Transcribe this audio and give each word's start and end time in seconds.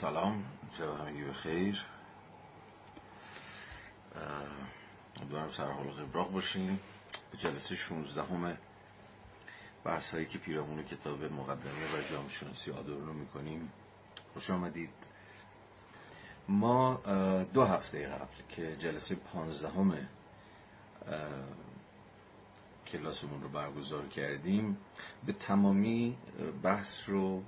سلام 0.00 0.44
شب 0.78 1.00
همگی 1.00 1.24
به 1.24 1.32
خیر. 1.32 1.84
امیدوارم 5.20 5.50
سر 5.50 5.70
حال 5.70 5.86
قبراق 5.86 6.32
باشیم 6.32 6.80
به 7.30 7.38
جلسه 7.38 7.76
16 7.76 8.22
همه 8.22 8.56
بحث 9.84 10.14
هایی 10.14 10.26
که 10.26 10.38
پیرامون 10.38 10.82
کتاب 10.84 11.24
مقدمه 11.24 11.86
و 11.94 12.10
جامعه 12.10 12.28
شناسی 12.28 12.70
رو 12.70 13.12
می‌کنیم. 13.12 13.72
خوش 14.34 14.50
آمدید. 14.50 14.90
ما 16.48 16.94
دو 17.54 17.64
هفته 17.64 18.06
قبل 18.08 18.42
که 18.48 18.76
جلسه 18.76 19.14
15 19.14 19.68
همه 19.68 20.08
کلاسمون 22.86 23.42
رو 23.42 23.48
برگزار 23.48 24.06
کردیم 24.08 24.78
به 25.26 25.32
تمامی 25.32 26.16
بحث 26.62 27.08
رو 27.08 27.42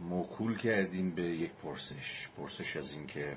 موکول 0.00 0.56
کردیم 0.56 1.10
به 1.10 1.22
یک 1.22 1.50
پرسش. 1.52 2.28
پرسش 2.36 2.76
از 2.76 2.92
اینکه 2.92 3.36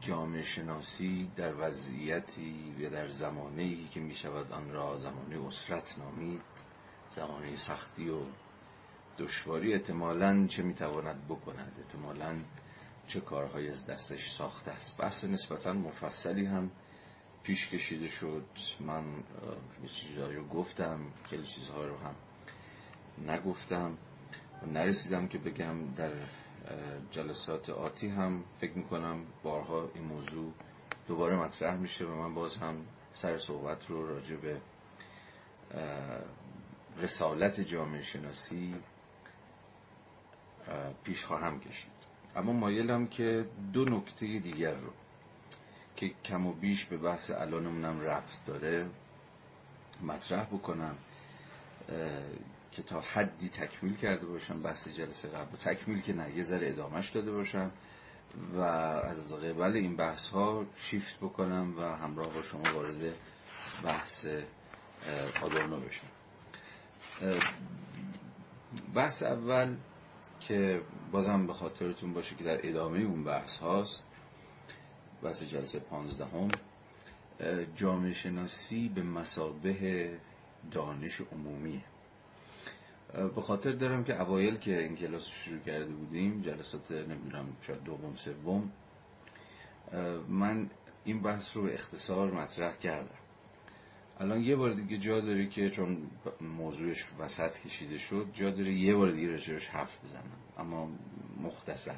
جامعه 0.00 0.42
شناسی 0.42 1.30
در 1.36 1.54
وضعیتی 1.58 2.74
یا 2.78 2.88
در 2.88 3.06
زمانه 3.08 3.88
که 3.88 4.00
می 4.00 4.14
شود 4.14 4.52
آن 4.52 4.72
را 4.72 4.96
زمانه 4.96 5.46
اسرت 5.46 5.94
نامید 5.98 6.40
زمانه 7.10 7.56
سختی 7.56 8.08
و 8.08 8.20
دشواری 9.18 9.72
احتمالا 9.74 10.46
چه 10.46 10.62
می‌تواند 10.62 11.28
بکند؟ 11.28 11.72
احتمالا 11.78 12.36
چه 13.06 13.20
کارهایی 13.20 13.68
از 13.68 13.86
دستش 13.86 14.30
ساخته 14.30 14.70
است؟ 14.70 14.96
بحث 14.96 15.24
نسبتا 15.24 15.72
مفصلی 15.72 16.46
هم 16.46 16.70
پیش 17.42 17.68
کشیده 17.68 18.08
شد. 18.08 18.46
من 18.80 19.04
یه 19.82 19.88
چیزهایی 19.88 20.36
رو 20.36 20.48
گفتم 20.48 21.00
خیلی 21.30 21.46
چیزها 21.46 21.84
رو 21.84 21.96
هم 21.96 22.14
نگفتم 23.18 23.98
و 24.62 24.66
نرسیدم 24.66 25.28
که 25.28 25.38
بگم 25.38 25.94
در 25.94 26.12
جلسات 27.10 27.70
آتی 27.70 28.08
هم 28.08 28.44
فکر 28.60 28.72
می‌کنم 28.72 29.26
بارها 29.42 29.90
این 29.94 30.04
موضوع 30.04 30.52
دوباره 31.06 31.36
مطرح 31.36 31.76
میشه 31.76 32.04
و 32.04 32.14
من 32.14 32.34
باز 32.34 32.56
هم 32.56 32.86
سر 33.12 33.38
صحبت 33.38 33.86
رو 33.86 34.06
راجع 34.06 34.36
به 34.36 34.60
رسالت 36.96 37.60
جامعه 37.60 38.02
شناسی 38.02 38.74
پیش 41.04 41.24
خواهم 41.24 41.60
کشید. 41.60 41.92
اما 42.36 42.52
مایلم 42.52 43.06
که 43.06 43.46
دو 43.72 43.84
نکته 43.84 44.38
دیگر 44.38 44.74
رو 44.74 44.90
که 45.96 46.08
کم 46.24 46.46
و 46.46 46.52
بیش 46.52 46.86
به 46.86 46.96
بحث 46.96 47.30
الانمونم 47.30 48.00
ربط 48.00 48.44
داره 48.46 48.86
مطرح 50.02 50.44
بکنم. 50.44 50.96
که 52.76 52.82
تا 52.82 53.00
حدی 53.00 53.48
تکمیل 53.48 53.96
کرده 53.96 54.26
باشم 54.26 54.62
بحث 54.62 54.88
جلسه 54.88 55.28
قبل. 55.28 55.56
تکمیل 55.56 56.00
که 56.00 56.12
نه 56.12 56.36
یه 56.36 56.42
ذره 56.42 56.68
ادامش 56.68 57.10
داده 57.10 57.32
باشم 57.32 57.70
و 58.54 58.60
از 58.60 59.32
قبل 59.32 59.76
این 59.76 59.96
بحث 59.96 60.28
ها 60.28 60.66
شیفت 60.76 61.16
بکنم 61.20 61.78
و 61.78 61.96
همراه 61.96 62.34
با 62.34 62.42
شما 62.42 62.74
وارد 62.74 63.14
بحث 63.84 64.26
آدورنو 65.42 65.80
بشم. 65.80 66.06
بحث 68.94 69.22
اول 69.22 69.76
که 70.40 70.82
بازم 71.12 71.46
به 71.46 71.52
خاطرتون 71.52 72.12
باشه 72.12 72.34
که 72.34 72.44
در 72.44 72.68
ادامه 72.68 72.98
اون 72.98 73.24
بحث 73.24 73.58
هاست 73.58 74.06
بحث 75.22 75.44
جلسه 75.44 75.78
پانزدهم 75.78 76.48
جامعه 77.76 78.12
شناسی 78.12 78.88
به 78.88 79.02
مسابه 79.02 80.18
دانش 80.70 81.20
عمومیه. 81.32 81.82
به 83.14 83.40
خاطر 83.40 83.72
دارم 83.72 84.04
که 84.04 84.20
اوایل 84.20 84.56
که 84.56 84.82
این 84.82 84.96
کلاس 84.96 85.26
شروع 85.26 85.58
کرده 85.58 85.92
بودیم 85.92 86.42
جلسات 86.42 86.90
نمی‌دونم 86.90 87.56
شاید 87.60 87.82
دوم 87.84 88.14
سوم 88.14 88.72
من 90.28 90.70
این 91.04 91.22
بحث 91.22 91.56
رو 91.56 91.62
به 91.62 91.74
اختصار 91.74 92.30
مطرح 92.30 92.76
کردم. 92.76 93.18
الان 94.20 94.40
یه 94.40 94.56
بار 94.56 94.72
دیگه 94.72 94.98
جا 94.98 95.20
داره 95.20 95.46
که 95.46 95.70
چون 95.70 96.10
موضوعش 96.40 97.06
وسط 97.18 97.58
کشیده 97.58 97.98
شد 97.98 98.26
جا 98.32 98.50
داره 98.50 98.72
یه 98.72 98.94
بار 98.94 99.10
دیگه 99.10 99.28
راجعش 99.28 99.66
حرف 99.66 100.04
بزنم 100.04 100.38
اما 100.58 100.88
مختصر. 101.42 101.96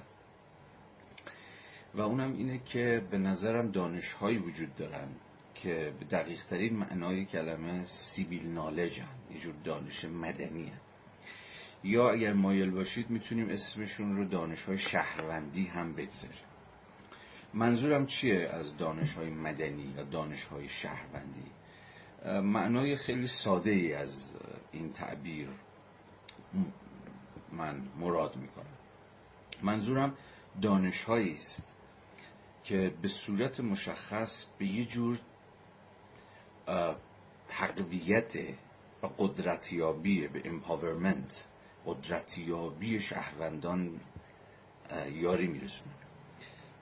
و 1.94 2.00
اونم 2.00 2.32
اینه 2.32 2.58
که 2.58 3.02
به 3.10 3.18
نظرم 3.18 3.70
دانش 3.70 4.12
هایی 4.12 4.38
وجود 4.38 4.74
دارن 4.76 5.08
که 5.54 5.92
به 5.98 6.04
دقیق 6.04 6.44
ترین 6.44 6.76
معنای 6.76 7.24
کلمه 7.24 7.84
سیبیل 7.86 8.48
نالج 8.48 9.00
هم 9.00 9.08
یه 9.30 9.38
جور 9.38 9.54
دانش 9.64 10.04
مدنی 10.04 10.72
یا 11.84 12.10
اگر 12.10 12.32
مایل 12.32 12.70
باشید 12.70 13.10
می‌تونیم 13.10 13.48
اسمشون 13.48 14.16
رو 14.16 14.24
دانش 14.24 14.64
های 14.64 14.78
شهروندی 14.78 15.66
هم 15.66 15.92
بگذاریم. 15.92 16.46
منظورم 17.54 18.06
چیه 18.06 18.48
از 18.48 18.76
دانش 18.76 19.12
های 19.12 19.30
مدنی 19.30 19.94
یا 19.96 20.02
دانش 20.02 20.44
های 20.44 20.68
شهروندی 20.68 21.50
معنای 22.42 22.96
خیلی 22.96 23.26
ساده 23.26 23.70
ای 23.70 23.94
از 23.94 24.34
این 24.72 24.88
تعبیر 24.88 25.48
من 27.52 27.82
مراد 27.98 28.36
می‌کنم 28.36 28.76
منظورم 29.62 30.16
دانش 30.62 31.08
است 31.08 31.76
که 32.64 32.94
به 33.02 33.08
صورت 33.08 33.60
مشخص 33.60 34.44
به 34.58 34.66
یه 34.66 34.84
جور 34.84 35.18
تقویت 37.48 38.36
و 39.02 39.06
قدرتیابی 39.18 40.28
به 40.28 40.42
امپاورمنت 40.44 41.48
قدرتیابی 41.86 43.00
شهروندان 43.00 44.00
یاری 45.12 45.46
میرسونه. 45.46 45.94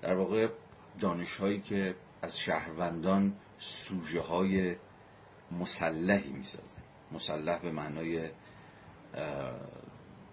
در 0.02 0.14
واقع 0.14 0.48
دانش 1.00 1.36
هایی 1.36 1.60
که 1.60 1.94
از 2.22 2.38
شهروندان 2.38 3.36
سوژه 3.58 4.20
های 4.20 4.76
مسلحی 5.50 6.32
می‌سازن. 6.32 6.82
مسلح 7.12 7.62
به 7.62 7.70
معنای 7.70 8.30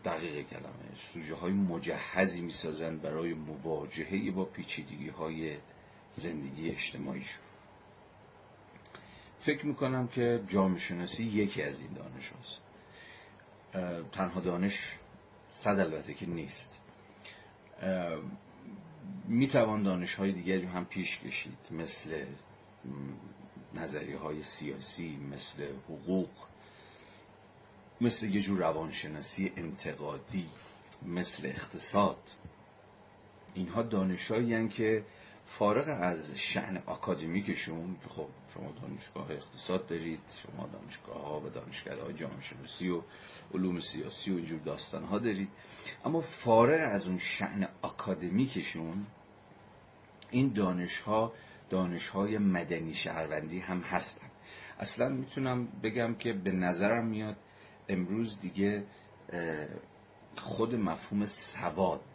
دقیق 0.06 0.48
کلمه 0.48 0.96
سوژه 0.96 1.36
های 1.36 1.52
مجهزی 1.54 2.42
می‌سازن 2.42 2.98
برای 2.98 3.34
مواجهه 3.34 4.32
با 4.32 4.46
پیچیدگی 4.46 5.10
های 5.10 5.58
زندگی 6.12 6.70
اجتماعی 6.70 7.22
شد 7.22 7.40
فکر 9.40 9.66
می‌کنم 9.66 10.08
که 10.08 10.44
جامعه 10.48 10.80
شناسی 10.80 11.24
یکی 11.24 11.62
از 11.62 11.80
این 11.80 11.94
دانش 11.94 12.30
هاست 12.30 12.62
تنها 14.12 14.40
دانش 14.40 14.96
صد 15.50 15.80
البته 15.80 16.14
که 16.14 16.26
نیست. 16.26 16.82
می‌توان 19.28 19.84
دانش 19.84 20.16
های 20.16 20.32
دیگری 20.32 20.66
هم 20.66 20.86
پیش 20.86 21.20
کشید 21.20 21.58
مثل 21.72 22.26
نظریه 23.74 24.18
های 24.18 24.44
سیاسی 24.44 25.18
مثل 25.18 25.74
حقوق 25.90 26.30
مثل 28.02 28.30
یه 28.30 28.42
جور 28.42 28.60
روانشناسی 28.60 29.52
انتقادی 29.56 30.50
مثل 31.06 31.46
اقتصاد. 31.46 32.18
اینها 33.54 33.82
دانشهایی 33.84 34.70
که 34.70 35.04
فارغ 35.58 35.98
از 36.02 36.36
شعن 36.36 36.78
اکادمیکشون 36.78 37.98
خب 38.08 38.28
شما 38.54 38.72
دانشگاه 38.82 39.32
اقتصاد 39.32 39.88
دارید 39.88 40.20
شما 40.44 40.68
دانشگاه 40.68 41.22
ها 41.22 41.40
و 41.40 41.50
دانشگاه 41.50 42.14
جامعه 42.14 42.42
شناسی 42.42 42.90
و 42.90 43.02
علوم 43.54 43.80
سیاسی 43.80 44.32
و 44.32 44.36
اینجور 44.36 44.60
داستان 44.60 45.04
ها 45.04 45.20
دارید. 45.20 45.50
اما 46.06 46.22
فارغ 46.22 46.94
از 46.94 47.08
اون 47.08 47.18
شعن 47.18 47.68
اکادمیکشون 47.84 49.06
این 50.32 50.54
دانش 50.54 51.00
ها 51.00 51.34
دانش 51.70 52.10
های 52.10 52.38
مدنی 52.38 52.94
شهروندی 52.94 53.60
هم 53.60 53.80
هستن. 53.82 54.28
اصلا 54.80 55.10
می‌تونم 55.10 55.68
بگم 55.84 56.16
که 56.16 56.34
به 56.34 56.52
نظرم 56.52 57.08
میاد 57.08 57.38
امروز 57.90 58.40
دیگه 58.40 58.84
خود 60.38 60.76
مفهوم 60.76 61.26
سواد 61.26 62.11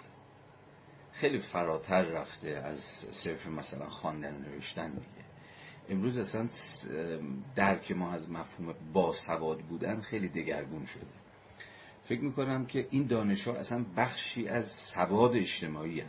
خیلی 1.17 1.39
فراتر 1.39 2.03
رفته 2.03 2.49
از 2.49 2.81
صرف 3.11 3.47
مثلا 3.47 3.89
خواندن 3.89 4.35
و 4.35 4.39
نوشتن 4.39 4.91
دیگه 4.91 5.25
امروز 5.89 6.17
اصلا 6.17 6.49
درک 7.55 7.93
ما 7.93 8.13
از 8.13 8.31
مفهوم 8.31 8.75
باسواد 8.93 9.59
بودن 9.61 10.01
خیلی 10.01 10.29
دگرگون 10.29 10.87
شده 10.87 11.07
فکر 12.03 12.21
می‌کنم 12.21 12.67
که 12.67 12.89
این 12.91 13.07
دانش 13.07 13.49
ها 13.49 13.55
اصلا 13.55 13.85
بخشی 13.97 14.49
از 14.49 14.73
سواد 14.73 15.37
اجتماعی 15.37 16.01
هم. 16.01 16.09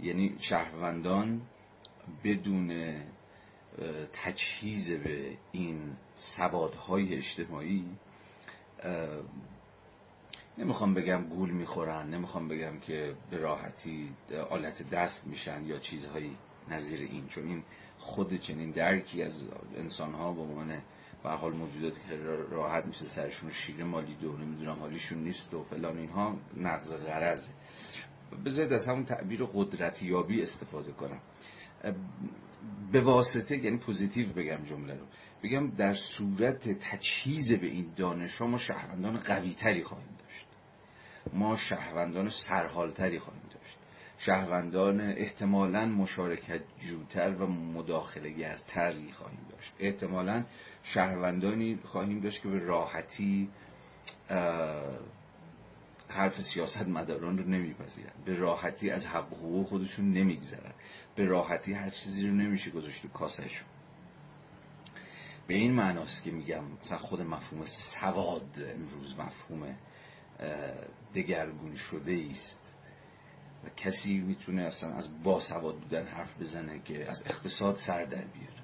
یعنی 0.00 0.36
شهروندان 0.38 1.42
بدون 2.24 2.94
تجهیز 4.12 4.90
به 4.92 5.36
این 5.52 5.96
سوادهای 6.14 7.14
اجتماعی 7.14 7.84
نمی‌خوام 10.58 10.94
بگم 10.94 11.28
گول 11.28 11.50
می‌خورن 11.50 12.10
نمی‌خوام 12.14 12.48
بگم 12.48 12.78
که 12.78 13.14
به 13.30 13.38
راحتی 13.38 14.14
آلت 14.50 14.90
دست 14.90 15.26
میشن 15.26 15.64
یا 15.64 15.78
چیزهایی 15.78 16.36
نظیر 16.68 17.00
این 17.00 17.26
چون 17.26 17.46
این 17.46 17.62
خود 17.98 18.36
چنین 18.36 18.70
درکی 18.70 19.22
از 19.22 19.44
انسانها 19.76 20.32
به 20.32 20.40
عنوان 20.40 20.82
و 21.24 21.28
حال 21.28 21.52
موجوداتی 21.52 22.00
که 22.08 22.16
راحت 22.50 22.86
میشه 22.86 23.04
سرشون 23.04 23.50
شیره 23.50 23.84
مالید 23.84 24.24
و 24.24 24.36
نمی‌دونم 24.36 24.78
حالیشون 24.78 25.18
نیست 25.18 25.54
و 25.54 25.62
فلان 25.62 25.98
اینها 25.98 26.36
نقض 26.56 26.94
غرضه. 26.94 27.48
بذارید 28.44 28.72
از 28.72 28.88
همون 28.88 29.04
تعبیر 29.04 29.44
قدرتیابی 29.44 30.42
استفاده 30.42 30.92
کنم. 30.92 31.20
به 32.92 33.00
واسطه 33.00 33.56
یعنی 33.56 33.78
پوزیتیو 33.78 34.32
بگم 34.32 34.64
جمله 34.64 34.94
رو. 34.94 35.06
بگم 35.42 35.70
در 35.70 35.92
صورت 35.92 36.68
تجهیز 36.68 37.52
به 37.52 37.66
این 37.66 37.92
دانش 37.96 38.38
ها 38.38 38.46
ما 38.46 38.58
شهروندان 38.58 39.16
قوی 39.16 39.54
تری 39.54 39.82
خواهیم 39.82 40.08
ما 41.32 41.56
شهروندان 41.56 42.28
سرحالتری 42.28 43.18
خواهیم 43.18 43.42
داشت. 43.42 43.76
شهروندان 44.18 45.00
احتمالا 45.00 45.86
مشارکت 45.86 46.60
جوتر 46.78 47.34
و 47.34 47.46
مداخله 47.46 48.30
گرتری 48.30 49.12
خواهیم 49.12 49.46
داشت. 49.50 49.72
احتمالا 49.78 50.44
شهروندانی 50.82 51.78
خواهیم 51.84 52.20
داشت 52.20 52.42
که 52.42 52.48
به 52.48 52.58
راحتی 52.58 53.48
حرف 56.08 56.42
سیاست 56.42 56.88
مداران 56.88 57.38
رو 57.38 57.44
نمیپذیرن. 57.44 58.12
به 58.24 58.34
راحتی 58.34 58.90
از 58.90 59.06
حق 59.06 59.26
حقوق 59.26 59.66
خودشون 59.66 60.12
نمیگذرن. 60.12 60.72
به 61.16 61.24
راحتی 61.24 61.72
هر 61.72 61.90
چیزی 61.90 62.28
رو 62.28 62.34
نمیشه 62.34 62.70
گذاشت 62.70 63.02
تو 63.02 63.08
کاسهشون. 63.08 63.68
به 65.46 65.54
این 65.54 65.72
معناست 65.72 66.22
که 66.22 66.30
میگم 66.30 66.64
مثلا 66.80 66.98
خود 66.98 67.20
مفهوم 67.20 67.64
سواد 67.64 68.48
امروز 68.74 69.18
مفهوم 69.18 69.76
دگرگون 71.14 71.74
شده 71.74 72.26
است 72.30 72.74
و 73.64 73.68
کسی 73.76 74.18
می‌تونه 74.18 74.62
اصلا 74.62 74.94
از 74.94 75.22
باسواد 75.22 75.76
بودن 75.76 76.06
حرف 76.06 76.40
بزنه 76.40 76.80
که 76.84 77.10
از 77.10 77.22
اقتصاد 77.26 77.76
سر 77.76 78.04
در 78.04 78.24
بیاره. 78.24 78.60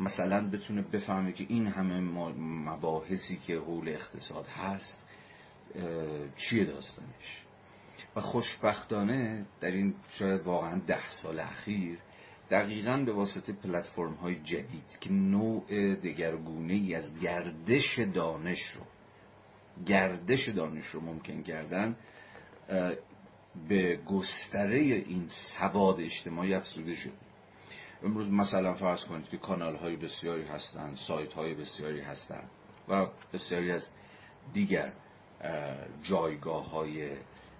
مثلا 0.00 0.50
بتونه 0.50 0.82
بفهمه 0.82 1.32
که 1.32 1.46
این 1.48 1.66
همه 1.66 2.00
مباحثی 2.70 3.36
که 3.36 3.56
حول 3.56 3.88
اقتصاد 3.88 4.46
هست 4.46 5.06
چیه 6.36 6.64
داستانش. 6.64 7.42
و 8.16 8.20
خوشبختانه 8.20 9.46
در 9.60 9.70
این 9.70 9.94
شاید 10.08 10.42
واقعا 10.42 10.80
ده 10.86 11.08
سال 11.08 11.40
اخیر 11.40 11.98
دقیقا 12.50 12.96
به 13.06 13.12
واسطه 13.12 13.52
پلتفرم 13.52 14.14
های 14.14 14.34
جدید 14.34 14.98
که 15.00 15.12
نوع 15.12 15.94
دگرگونه 15.94 16.96
از 16.96 17.18
گردش 17.18 17.98
دانش 18.14 18.70
رو 18.70 18.82
گردش 19.86 20.48
دانش 20.48 20.86
رو 20.86 21.00
ممکن 21.00 21.42
کردن 21.42 21.96
به 23.68 23.96
گستره 23.96 24.80
این 24.80 25.26
سواد 25.28 26.00
اجتماعی 26.00 26.54
افزوده 26.54 26.94
شده 26.94 27.12
امروز 28.02 28.32
مثلا 28.32 28.74
فرض 28.74 29.04
کنید 29.04 29.28
که 29.28 29.36
کانال 29.36 29.76
های 29.76 29.96
بسیاری 29.96 30.44
هستند 30.44 30.96
سایت 30.96 31.32
های 31.32 31.54
بسیاری 31.54 32.00
هستند 32.00 32.50
و 32.88 33.06
بسیاری 33.32 33.72
از 33.72 33.90
دیگر 34.52 34.92
جایگاه 36.02 36.70
های 36.70 37.10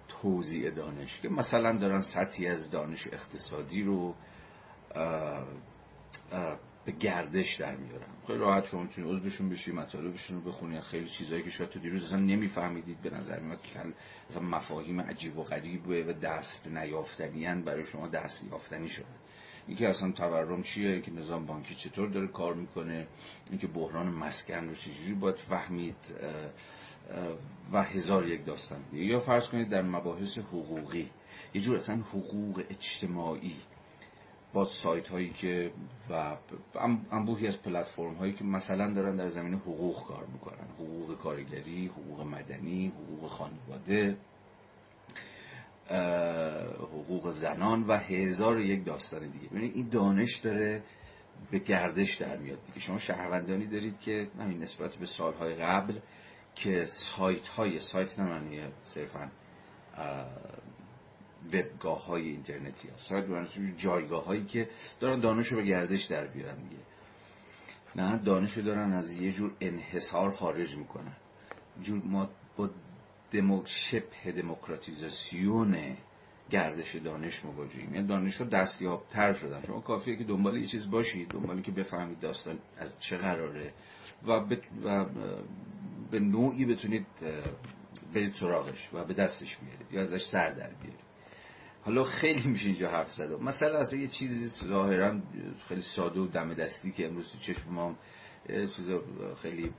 توضیع 0.07 0.69
دانش 0.69 1.19
که 1.19 1.29
مثلا 1.29 1.77
دارن 1.77 2.01
سطحی 2.01 2.47
از 2.47 2.71
دانش 2.71 3.07
اقتصادی 3.07 3.83
رو 3.83 4.15
به 6.85 6.91
گردش 6.91 7.55
در 7.55 7.75
میارن 7.75 8.07
خیلی 8.27 8.39
راحت 8.39 8.65
شما 8.65 8.83
می‌تونید 8.83 9.15
عضوشون 9.15 9.49
بشی 9.49 9.71
مطالبشون 9.71 10.37
رو 10.37 10.51
بخونید 10.51 10.79
خیلی 10.79 11.07
چیزایی 11.07 11.43
که 11.43 11.49
شاید 11.49 11.69
تو 11.69 11.79
دیروز 11.79 12.03
اصلا 12.03 12.19
نمیفهمیدید 12.19 13.01
به 13.01 13.09
نظر 13.09 13.39
میاد 13.39 13.61
که 13.61 13.79
مثلا 14.29 14.41
مفاهیم 14.41 15.01
عجیب 15.01 15.37
و 15.37 15.43
غریب 15.43 15.87
و 15.87 16.13
دست 16.13 16.67
نیافتنیان 16.67 17.61
برای 17.61 17.83
شما 17.83 18.07
دست 18.07 18.43
یافتنی 18.43 18.89
شده. 18.89 19.05
اینکه 19.67 19.89
اصلا 19.89 20.11
تورم 20.11 20.61
چیه؟ 20.61 21.01
که 21.01 21.11
نظام 21.11 21.45
بانکی 21.45 21.75
چطور 21.75 22.09
داره 22.09 22.27
کار 22.27 22.53
می‌کنه؟ 22.53 23.07
اینکه 23.49 23.67
بحران 23.67 24.07
مسکن 24.07 24.67
رو 24.67 24.73
چجوری 24.73 25.13
باید 25.13 25.35
فهمید؟ 25.35 25.95
و 27.71 27.83
هزار 27.83 28.27
یک 28.27 28.45
داستان 28.45 28.79
یا 28.93 29.19
فرض 29.19 29.47
کنید 29.47 29.69
در 29.69 29.81
مباحث 29.81 30.37
حقوقی 30.37 31.09
یه 31.53 31.61
جور 31.61 31.77
اصلا 31.77 31.95
حقوق 31.95 32.63
اجتماعی 32.69 33.55
با 34.53 34.63
سایت 34.63 35.07
هایی 35.07 35.29
که 35.29 35.71
و 36.09 36.35
انبوهی 37.11 37.47
از 37.47 37.61
پلتفرم 37.61 38.13
هایی 38.13 38.33
که 38.33 38.43
مثلا 38.43 38.93
دارن 38.93 39.15
در 39.15 39.29
زمین 39.29 39.53
حقوق 39.53 40.03
کار 40.07 40.25
می‌کنن. 40.33 40.67
حقوق 40.79 41.17
کارگری 41.17 41.87
حقوق 41.87 42.21
مدنی 42.21 42.87
حقوق 42.87 43.29
خانواده 43.29 44.17
حقوق 46.79 47.31
زنان 47.31 47.83
و 47.83 47.97
هزار 47.97 48.59
یک 48.59 48.85
داستان 48.85 49.29
دیگه. 49.29 49.47
ببینید 49.47 49.75
این 49.75 49.89
دانش 49.89 50.37
داره 50.37 50.83
به 51.51 51.59
گردش 51.59 52.15
در 52.15 52.37
میاد 52.37 52.65
دیگه. 52.65 52.79
شما 52.79 52.97
شهروندانی 52.97 53.67
دارید 53.67 53.99
که 53.99 54.27
همین 54.39 54.59
نسبت 54.59 54.95
به 54.95 55.05
سالهای 55.05 55.55
قبل 55.55 55.99
که 56.55 56.85
سایت 56.85 57.47
های 57.47 57.79
سایت 57.79 58.19
نه 58.19 58.71
صرفا 58.83 59.31
وبگاه 61.53 62.05
های 62.05 62.27
اینترنتی 62.27 62.87
ها. 62.87 62.97
سایت 62.97 63.25
جایگاه 63.77 64.25
هایی 64.25 64.45
که 64.45 64.69
دارن 64.99 65.19
دانش 65.19 65.47
رو 65.47 65.57
به 65.57 65.63
گردش 65.63 66.03
در 66.03 66.27
بیارن 66.27 66.55
دیگه. 66.55 66.81
نه 67.95 68.17
دانش 68.17 68.51
رو 68.57 68.63
دارن 68.63 68.93
از 68.93 69.11
یه 69.11 69.31
جور 69.31 69.51
انحصار 69.61 70.29
خارج 70.29 70.77
می‌کنن. 70.77 71.15
جور 71.81 72.01
ما 72.05 72.29
با 72.57 72.69
دمو 73.31 73.65
شبه 73.65 74.31
دموکراتیزاسیون 74.31 75.97
گردش 76.49 76.95
دانش 76.95 77.45
مواجهیم. 77.45 77.93
یعنی 77.93 78.07
دانش 78.07 78.35
رو 78.35 78.45
دستیاب 78.45 79.05
تر 79.09 79.33
شدن. 79.33 79.63
شما 79.67 79.81
کافیه 79.81 80.15
که 80.15 80.23
دنبال 80.23 80.57
یه 80.57 80.65
چیز 80.65 80.91
باشید 80.91 81.27
دنبالی 81.27 81.61
که 81.61 81.71
بفهمید 81.71 82.19
داستان 82.19 82.59
از 82.77 83.01
چه 83.01 83.17
قراره 83.17 83.73
و, 84.27 84.31
و 84.83 85.05
به 86.11 86.19
نوعی 86.19 86.65
بتونید 86.65 87.05
برید 88.13 88.33
سراغش 88.33 88.89
و 88.93 89.05
به 89.05 89.13
دستش 89.13 89.57
بیارید 89.57 89.87
یا 89.91 90.01
ازش 90.01 90.25
سر 90.25 90.49
در 90.49 90.73
بیارید. 90.73 91.10
حالا 91.83 92.03
خیلی 92.03 92.49
میشه 92.49 92.65
اینجا 92.65 92.89
حرف 92.89 93.11
زده 93.11 93.43
مثلا 93.43 93.79
اصلا 93.79 93.99
یه 93.99 94.07
چیزی 94.07 94.67
ظاهرا 94.67 95.19
خیلی 95.67 95.81
ساده 95.81 96.19
و 96.19 96.27
دم 96.27 96.53
دستی 96.53 96.91
که 96.91 97.07
امروز 97.07 97.31
تو 97.31 97.37
چشم 97.37 97.71
ما 97.71 97.95
چیز 98.47 98.91
خیلی 99.41 99.71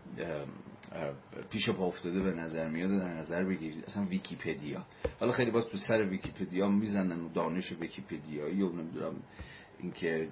پیش 1.51 1.71
پا 1.71 1.87
افتاده 1.87 2.21
به 2.21 2.31
نظر 2.31 2.69
میاد 2.69 2.91
در 2.91 3.15
نظر 3.15 3.45
بگیرید. 3.45 3.85
اصلا 3.85 4.05
ویکیپدیا. 4.05 4.87
حالا 5.21 5.33
خیلی 5.33 5.51
باز 5.51 5.69
تو 5.69 5.77
سر 5.77 6.07
ویکیپدیا 6.11 6.69
می‌زنن 6.69 7.21
و 7.21 7.29
دانش 7.29 7.73
ویکیپدیایی 7.73 8.63
و 8.63 8.73
نمی‌دونم 8.73 9.23
اینکه 9.79 10.29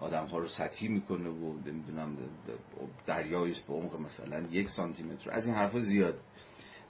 آدم 0.00 0.26
ها 0.26 0.38
رو 0.38 0.46
سطحی 0.46 0.88
می‌کنه 0.88 1.30
و 1.30 1.58
نمی‌دونم 1.66 2.16
دریایی 3.06 3.54
به 3.68 3.74
عمق 3.74 4.00
مثلا 4.00 4.40
یک 4.50 4.70
سانتی 4.70 5.02
متر. 5.02 5.30
از 5.30 5.46
این 5.46 5.54
حرفا 5.54 5.78
زیاد 5.78 6.20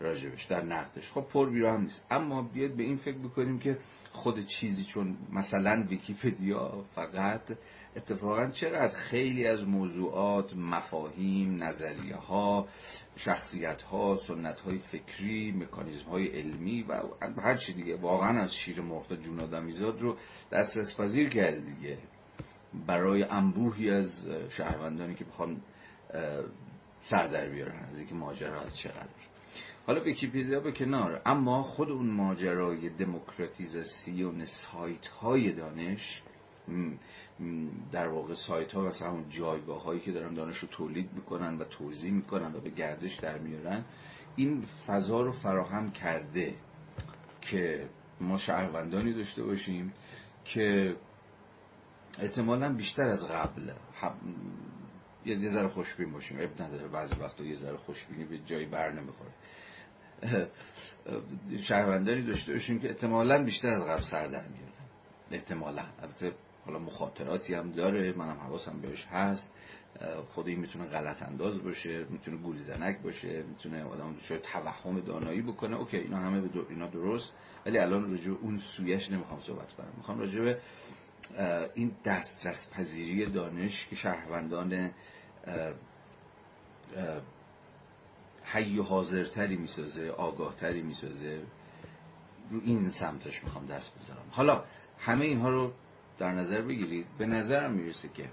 راجبش 0.00 0.44
در 0.44 0.64
نقدش. 0.64 1.12
خب 1.12 1.20
پر 1.20 1.50
بیراه 1.50 1.74
هم 1.74 1.82
نیست. 1.82 2.06
اما 2.10 2.42
بیاد 2.42 2.76
به 2.76 2.82
این 2.82 2.96
فکر 2.96 3.18
بکنیم 3.18 3.58
که 3.58 3.78
خود 4.12 4.44
چیزی 4.46 4.84
چون 4.84 5.16
مثلا 5.32 5.86
ویکیپدیا 5.88 6.84
فقط 6.90 7.58
اتفاقا 7.96 8.46
چقدر 8.46 8.94
خیلی 8.94 9.46
از 9.46 9.68
موضوعات 9.68 10.56
مفاهیم 10.56 11.62
نظریه 11.62 12.16
ها 12.16 12.68
شخصیت 13.16 13.82
ها 13.82 14.14
سنت 14.14 14.60
های 14.60 14.78
فکری 14.78 15.52
مکانیزم 15.52 16.10
های 16.10 16.26
علمی 16.26 16.82
و 16.82 17.02
هر 17.42 17.54
چی 17.54 17.72
دیگه 17.72 17.96
واقعا 17.96 18.42
از 18.42 18.54
شیر 18.54 18.80
مرغ 18.80 19.14
جون 19.14 19.40
آدمیزاد 19.40 20.00
رو 20.00 20.16
دسترس 20.52 20.96
پذیر 20.96 21.28
کرده 21.28 21.60
دیگه. 21.60 21.98
برای 22.86 23.22
انبوهی 23.22 23.90
از 23.90 24.28
شهروندانی 24.48 25.14
که 25.14 25.24
بخوان 25.24 25.60
سر 27.02 27.26
در 27.26 27.48
بیارن 27.48 27.84
از 27.90 27.98
اینکه 27.98 28.14
ماجرا 28.14 28.60
از 28.60 28.78
چقدر. 28.78 29.29
حالا 29.90 30.02
ویکیپدیا 30.02 30.60
به 30.60 30.72
کنار. 30.72 31.22
اما 31.26 31.62
خود 31.62 31.90
اون 31.90 32.10
ماجرای 32.10 32.88
دموکراتیزاسیون 32.88 34.44
سایت 34.44 35.06
های 35.06 35.52
دانش 35.52 36.22
در 37.92 38.08
واقع 38.08 38.34
سایت 38.34 38.72
ها 38.72 38.84
و 38.84 38.88
همون 39.04 39.28
جایگاه 39.28 39.82
هایی 39.82 40.00
که 40.00 40.12
دارن 40.12 40.34
دانش 40.34 40.58
رو 40.58 40.68
تولید 40.68 41.12
می‌کنن 41.12 41.58
و 41.58 41.64
توضیح 41.64 42.12
می‌کنن 42.12 42.54
و 42.54 42.60
به 42.60 42.70
گردش 42.70 43.14
در 43.14 43.38
میارن 43.38 43.84
این 44.36 44.64
فضا 44.86 45.20
رو 45.20 45.32
فراهم 45.32 45.90
کرده 45.90 46.54
که 47.40 47.88
ما 48.20 48.38
شهروندانی 48.38 49.12
داشته 49.12 49.42
باشیم 49.42 49.92
که 50.44 50.96
احتمالا 52.18 52.72
بیشتر 52.72 53.02
از 53.02 53.28
قبل 53.28 53.72
یه 55.24 55.48
ذره 55.48 55.68
خوشبین 55.68 56.12
باشیم. 56.12 56.38
اب 56.40 56.62
نداره 56.62 56.88
بعضی 56.88 57.14
وقتا 57.14 57.44
یه 57.44 57.56
ذره 57.56 57.76
خوشبینی 57.76 58.24
به 58.24 58.38
جایی 58.38 58.66
بر 58.66 58.92
نمی‌خوره. 58.92 59.30
شهروندانی 61.68 62.22
داشته 62.22 62.52
باشیم 62.52 62.78
که 62.78 62.88
احتمالا 62.88 63.44
بیشتر 63.44 63.68
از 63.68 63.86
قبل 63.86 64.02
سر 64.02 64.26
در 64.26 64.42
میارن 64.42 64.70
احتمالا. 65.30 65.84
البته 66.02 66.32
حالا 66.66 66.78
مخاطراتی 66.78 67.54
هم 67.54 67.72
داره. 67.72 68.12
منم 68.12 68.36
حواسم 68.36 68.80
بهش 68.80 69.06
هست. 69.06 69.50
خود 70.26 70.46
می‌تونه 70.46 70.84
غلط 70.84 71.22
انداز 71.22 71.62
باشه 71.62 72.06
می‌تونه 72.10 72.36
گولی 72.36 72.62
زنک 72.62 72.98
باشه 72.98 73.42
می‌تونه 73.42 73.84
آدم 73.84 74.14
دچار 74.14 74.38
توهم 74.38 75.00
دانایی 75.00 75.42
بکنه. 75.42 75.76
اوکی 75.76 75.96
اینا 75.96 76.18
همه 76.18 76.40
به 76.40 76.48
اینا 76.68 76.86
درست 76.86 77.34
ولی 77.66 77.78
الان 77.78 78.10
راجع 78.10 78.30
اون 78.30 78.58
سویش 78.58 79.10
نمی‌خوام 79.10 79.40
صحبت 79.40 79.72
کنم. 79.72 79.92
می‌خوام 79.96 80.18
راجع 80.18 80.40
به 80.40 80.58
این 81.74 81.92
دسترس 82.04 82.70
پذیری 82.70 83.26
دانش 83.26 83.86
که 83.86 83.96
شهروندان 83.96 84.90
حی 88.52 88.78
و 88.78 88.82
حاضرتری 88.82 89.56
می‌سازه 89.56 90.08
آگاهتری 90.10 90.82
می‌سازه. 90.82 91.42
رو 92.50 92.60
این 92.64 92.90
سمتش 92.90 93.44
می‌خوام 93.44 93.66
دست 93.66 93.94
بذارم. 93.98 94.24
حالا 94.30 94.64
همه 94.98 95.24
اینها 95.24 95.48
رو 95.50 95.72
در 96.18 96.32
نظر 96.32 96.62
بگیرید. 96.62 97.06
به 97.18 97.26
نظرم 97.26 97.72
می‌رسه 97.72 98.08
که 98.14 98.30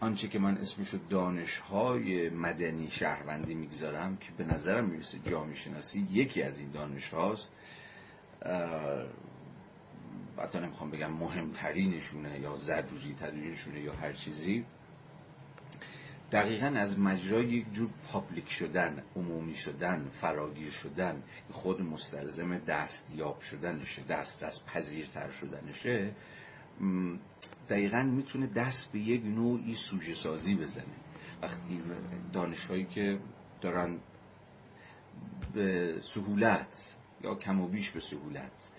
آنچه 0.00 0.28
که 0.28 0.38
من 0.38 0.56
اسمشو 0.56 0.98
دانشهای 1.10 2.30
مدنی 2.30 2.90
شهروندی 2.90 3.54
می‌گذارم 3.54 4.16
که 4.16 4.32
به 4.38 4.44
نظرم 4.44 4.84
می‌رسه 4.84 5.18
جامعه 5.18 5.54
شناسی 5.54 6.06
یکی 6.10 6.42
از 6.42 6.58
این 6.58 6.70
دانش 6.70 7.08
هاست 7.08 7.50
حتی 10.38 10.58
نمی‌خوام 10.58 10.90
بگم 10.90 11.12
مهمترینشونه 11.12 12.40
یا 12.40 12.56
ضروری 12.56 13.14
ترینشونه 13.20 13.80
یا 13.80 13.92
هر 13.92 14.12
چیزی. 14.12 14.64
دقیقا 16.32 16.66
از 16.66 16.98
مجرای 16.98 17.46
یک 17.46 17.72
جور 17.72 17.90
پابلیک 18.04 18.50
شدن 18.50 19.02
عمومی 19.16 19.54
شدن 19.54 20.08
فراگیر 20.20 20.70
شدن 20.70 21.22
خود 21.50 21.82
مستلزم 21.82 22.58
دستیاب 22.58 23.40
شدنشه 23.40 24.02
دسترس 24.02 24.62
پذیرتر 24.62 25.30
شدنشه. 25.30 26.14
دقیقا 27.68 28.02
می‌تونه 28.02 28.46
دست 28.46 28.92
به 28.92 28.98
یک 28.98 29.24
نوعی 29.24 29.74
سوژه 29.74 30.14
سازی 30.14 30.54
بزنه. 30.54 30.84
وقتی 31.42 31.82
دانشهایی 32.32 32.84
که 32.84 33.18
دارن 33.60 33.98
به 35.54 35.98
سهولت 36.02 36.96
یا 37.20 37.34
کم 37.34 37.60
و 37.60 37.68
بیش 37.68 37.90
به 37.90 38.00
سهولت 38.00 38.71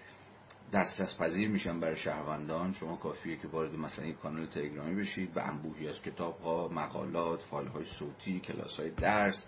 دسترس 0.73 1.17
پذیر 1.17 1.49
میشن 1.49 1.79
برای 1.79 1.95
شهروندان. 1.95 2.73
شما 2.73 2.95
کافیه 2.95 3.37
که 3.37 3.47
وارد 3.47 3.75
مثلا 3.75 4.05
یک 4.05 4.19
کانال 4.19 4.45
تلگرامی 4.45 4.95
بشید 4.95 5.33
به 5.33 5.47
انبوهی 5.47 5.87
از 5.87 6.01
کتاب 6.01 6.39
ها 6.41 6.67
مقالات 6.67 7.41
فایل 7.41 7.67
های 7.67 7.85
صوتی 7.85 8.39
کلاس 8.39 8.79
های 8.79 8.89
درس 8.89 9.45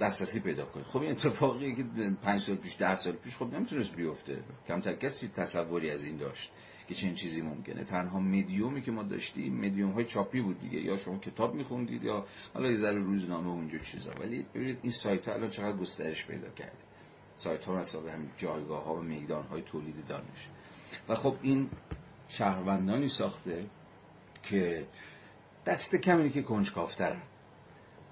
دسترسی 0.00 0.40
پیدا 0.40 0.64
کنید. 0.64 0.86
خب 0.86 1.00
این 1.02 1.10
اتفاقی 1.10 1.74
که 1.74 1.84
پنج 2.22 2.40
سال 2.40 2.56
پیش 2.56 2.76
ده 2.78 2.96
سال 2.96 3.12
پیش 3.12 3.36
خب 3.36 3.54
نمی‌تونست 3.54 3.96
بیفته. 3.96 4.42
کمتر 4.68 4.92
کسی 4.92 5.28
تصوری 5.28 5.90
از 5.90 6.04
این 6.04 6.16
داشت 6.16 6.50
که 6.88 6.94
چنین 6.94 7.14
چیزی 7.14 7.42
ممکنه. 7.42 7.84
تنها 7.84 8.20
مدیومی 8.20 8.82
که 8.82 8.90
ما 8.90 9.02
داشتیم 9.02 9.56
مدیوم 9.56 9.90
های 9.90 10.04
چاپی 10.04 10.40
بود 10.40 10.60
دیگه. 10.60 10.80
یا 10.80 10.96
شما 10.96 11.18
کتاب 11.18 11.54
میخوندید 11.54 12.04
یا 12.04 12.26
حالا 12.54 12.70
یه 12.70 12.76
ذره 12.76 12.98
روزنامه 12.98 13.46
و 13.46 13.50
اونجور 13.50 13.80
چیزا. 13.80 14.10
ولی 14.20 14.46
ببینید 14.54 14.78
این 14.82 14.92
سایت 14.92 15.28
ها 15.28 15.34
الان 15.34 15.48
چقدر 15.48 15.76
گسترش 15.76 16.26
پیدا 16.26 16.50
کرده. 16.50 16.89
سایت 17.40 17.64
ها 17.64 17.74
مثلا 17.74 18.12
همین 18.12 18.30
جایگاه 18.36 18.84
ها 18.84 18.94
و 18.94 19.00
میدان 19.00 19.46
های 19.46 19.62
تولید 19.62 20.06
دانش. 20.06 20.48
و 21.08 21.14
خب 21.14 21.36
این 21.42 21.70
شهروندانی 22.28 23.08
ساخته 23.08 23.66
که 24.42 24.86
دست 25.66 25.96
کمی 25.96 26.30
که 26.30 26.42
کنجکاوترن 26.42 27.22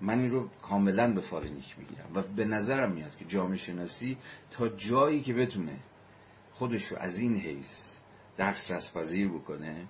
من 0.00 0.18
این 0.18 0.30
رو 0.30 0.48
کاملا 0.62 1.12
به 1.12 1.20
فال 1.20 1.40
نیک 1.40 1.78
می‌گیرم 1.78 2.10
و 2.14 2.22
به 2.22 2.44
نظرم 2.44 2.92
میاد 2.92 3.16
که 3.16 3.24
جامعه 3.24 3.56
شناسی 3.56 4.18
تا 4.50 4.68
جایی 4.68 5.22
که 5.22 5.34
بتونه 5.34 5.76
خودش 6.52 6.86
رو 6.86 6.96
از 6.96 7.18
این 7.18 7.36
حیث 7.36 7.90
دسترس 8.38 8.92
پذیر 8.92 9.28
بکنه 9.28 9.86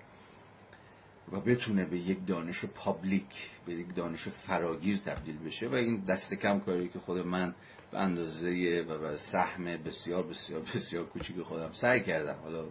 و 1.32 1.40
بتونه 1.40 1.84
به 1.84 1.98
یک 1.98 2.26
دانش 2.26 2.64
public 2.64 3.50
به 3.66 3.72
یک 3.72 3.94
دانش 3.94 4.28
فراگیر 4.28 4.96
تبدیل 4.96 5.38
بشه 5.38 5.68
و 5.68 5.74
این 5.74 6.04
دست 6.04 6.34
کم 6.34 6.60
کاری 6.60 6.88
که 6.88 6.98
خود 6.98 7.18
من 7.18 7.54
به 7.90 7.98
اندازه 7.98 8.84
و 8.88 8.98
به 8.98 9.16
سهم 9.16 9.64
بسیار 9.64 10.22
بسیار 10.22 10.60
بسیار 10.60 11.06
کوچیک 11.06 11.42
خودم 11.42 11.72
سعی 11.72 12.00
کردم 12.00 12.38
حالا 12.42 12.64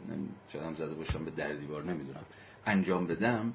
شدم 0.54 0.74
زده 0.74 0.96
باشم 0.96 1.26
به 1.26 1.32
در 1.32 1.54
دیوار 1.54 1.84
نمی‌دونم 1.84 2.26
انجام 2.66 3.08
بدم 3.08 3.54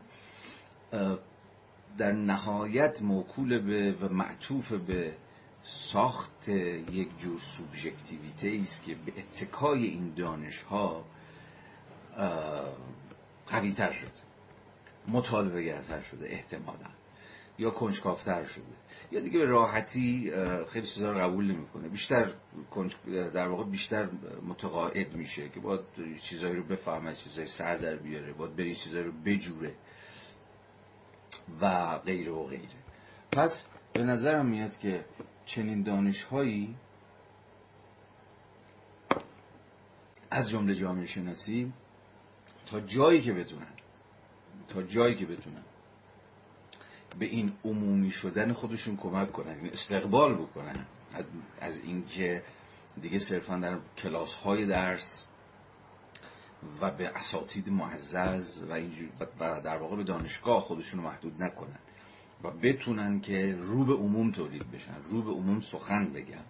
در 1.98 2.12
نهایت 2.12 3.02
موکول 3.02 3.58
به 3.58 3.92
و 3.92 4.08
معطوف 4.08 4.72
به 4.72 5.14
ساخت 5.62 6.48
یک 6.48 7.18
جور 7.18 7.38
سوبژکتیویته 7.38 8.58
است 8.62 8.84
که 8.84 8.94
به 8.94 9.12
اتکای 9.18 9.84
این 9.84 10.14
دانش 10.14 10.62
ها 10.62 11.04
قوی 13.46 13.72
تر 13.72 13.92
شده 13.92 14.21
مطالبه 15.08 15.62
گرتر 15.62 16.00
شده 16.00 16.26
احتمالا. 16.28 16.90
یا 17.58 17.70
کنجکافتر 17.70 18.44
شده. 18.44 18.64
یا 19.10 19.20
دیگه 19.20 19.38
به 19.38 19.44
راحتی 19.44 20.32
خیلی 20.68 20.86
چیزا 20.86 21.12
رو 21.12 21.18
قبول 21.18 21.44
نمی‌کنه. 21.52 21.88
بیشتر 21.88 22.30
در 23.34 23.48
واقع 23.48 23.64
بیشتر 23.64 24.08
متقاعد 24.48 25.14
میشه 25.14 25.48
که 25.48 25.60
باید 25.60 25.80
چیزایی 26.20 26.56
رو 26.56 26.62
بفهمه 26.64 27.14
چیزایی 27.14 27.46
سر 27.46 27.76
در 27.76 27.96
بیاره 27.96 28.32
باید 28.32 28.56
بری 28.56 28.74
چیزایی 28.74 29.04
رو 29.04 29.12
بجوره 29.12 29.74
و 31.60 31.98
غیره 31.98 32.32
و 32.32 32.44
غیره. 32.46 32.82
پس 33.32 33.64
به 33.92 34.02
نظرم 34.02 34.46
میاد 34.46 34.78
که 34.78 35.04
چنین 35.44 35.82
دانش 35.82 36.22
هایی 36.22 36.76
از 40.30 40.50
جمله 40.50 40.74
جامعه 40.74 41.06
شناسی 41.06 41.72
تا 42.66 42.80
جایی 42.80 43.22
که 43.22 43.32
بتونن 43.32 43.66
تا 44.68 44.82
جایی 44.82 45.14
که 45.14 45.26
بتونن. 45.26 45.62
به 47.18 47.26
این 47.26 47.52
عمومی 47.64 48.10
شدن 48.10 48.52
خودشون 48.52 48.96
کمک 48.96 49.32
کنن 49.32 49.56
یعنی 49.56 49.68
استقبال 49.68 50.34
بکنن. 50.34 50.86
از 51.60 51.78
اینکه 51.78 52.42
دیگه 53.00 53.18
صرفا 53.18 53.58
در 53.58 53.78
کلاس 53.96 54.34
های 54.34 54.66
درس 54.66 55.26
و 56.80 56.90
به 56.90 57.08
اساتید 57.08 57.68
معزز 57.68 58.62
و, 58.62 58.80
و 59.40 59.60
در 59.60 59.76
واقع 59.76 59.96
به 59.96 60.04
دانشگاه 60.04 60.60
خودشون 60.60 61.00
رو 61.00 61.06
محدود 61.06 61.42
نکنن. 61.42 61.78
و 62.44 62.50
بتونن 62.50 63.20
که 63.20 63.56
رو 63.60 63.84
به 63.84 63.94
عموم 63.94 64.30
تولید 64.30 64.70
بشن 64.70 64.96
رو 65.10 65.22
به 65.22 65.30
عموم 65.30 65.60
سخن 65.60 66.12
بگن. 66.12 66.44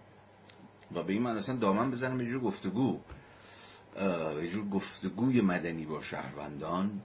و 0.91 1.03
به 1.03 1.13
این 1.13 1.21
معنی 1.21 1.37
اصلا 1.37 1.55
دامن 1.55 1.91
بزنم 1.91 2.21
یه 2.21 2.27
جور 2.27 2.41
گفتگو 2.41 2.99
یه 4.41 4.47
جور 4.47 4.69
گفتگوی 4.69 5.41
مدنی 5.41 5.85
با 5.85 6.01
شهروندان. 6.01 7.01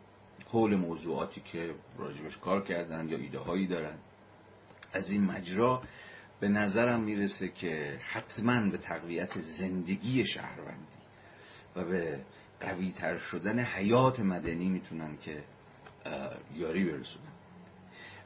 حول 0.49 0.77
موضوعاتی 0.77 1.41
که 1.41 1.75
راجبش 1.99 2.39
کار 2.39 2.65
کردن 2.65 3.09
یا 3.09 3.19
ایده 3.19 3.39
هایی 3.39 3.67
دارن. 3.67 3.99
از 4.93 5.11
این 5.11 5.25
مجرا 5.25 5.83
به 6.41 6.49
نظرم 6.49 7.05
می‌رسه 7.05 7.49
که 7.49 7.99
حتما 8.13 8.71
به 8.71 8.79
تقویت 8.79 9.41
زندگی 9.41 10.27
شهروندی 10.27 10.99
و 11.77 11.85
به 11.85 12.25
قوی 12.61 12.93
تر 12.93 13.17
شدن 13.17 13.59
حیات 13.61 14.21
مدنی 14.21 14.69
می‌تونن 14.69 15.17
که 15.17 15.45
یاری 16.55 16.85
برسونن. 16.85 17.33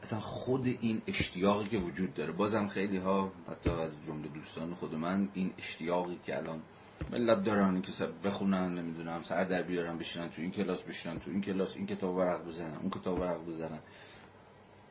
اصلا 0.03 0.21
خود 0.21 0.67
این 0.67 1.03
اشتیاقی 1.07 1.69
که 1.69 1.79
وجود 1.79 2.15
داره 2.15 2.33
بازم 2.33 2.67
خیلی 2.69 2.97
ها 2.97 3.33
حتی 3.51 3.71
از 3.71 3.93
جمله 4.07 4.29
دوستان 4.29 4.75
خود 4.75 4.95
من 4.95 5.29
این 5.35 5.53
اشتیاقی 5.59 6.21
که 6.25 6.37
الان 6.37 6.63
ملت 7.11 7.45
دارن 7.45 7.83
که 7.83 7.93
بخونن 8.25 8.75
نمی‌دونم 8.75 9.23
سر 9.23 9.45
در 9.45 9.63
بیارن 9.63 9.99
بشینن 9.99 10.29
تو 10.29 10.43
این 10.43 10.51
کلاس 10.51 10.83
بشینن 10.83 11.19
تو 11.19 11.31
این 11.31 11.41
کلاس 11.41 11.77
این 11.77 11.87
کتاب 11.87 12.15
ورق 12.15 12.47
بزنن 12.47 12.77
اون 12.77 12.91
کتاب 12.91 13.21
ورق 13.21 13.47
بزنن. 13.47 13.79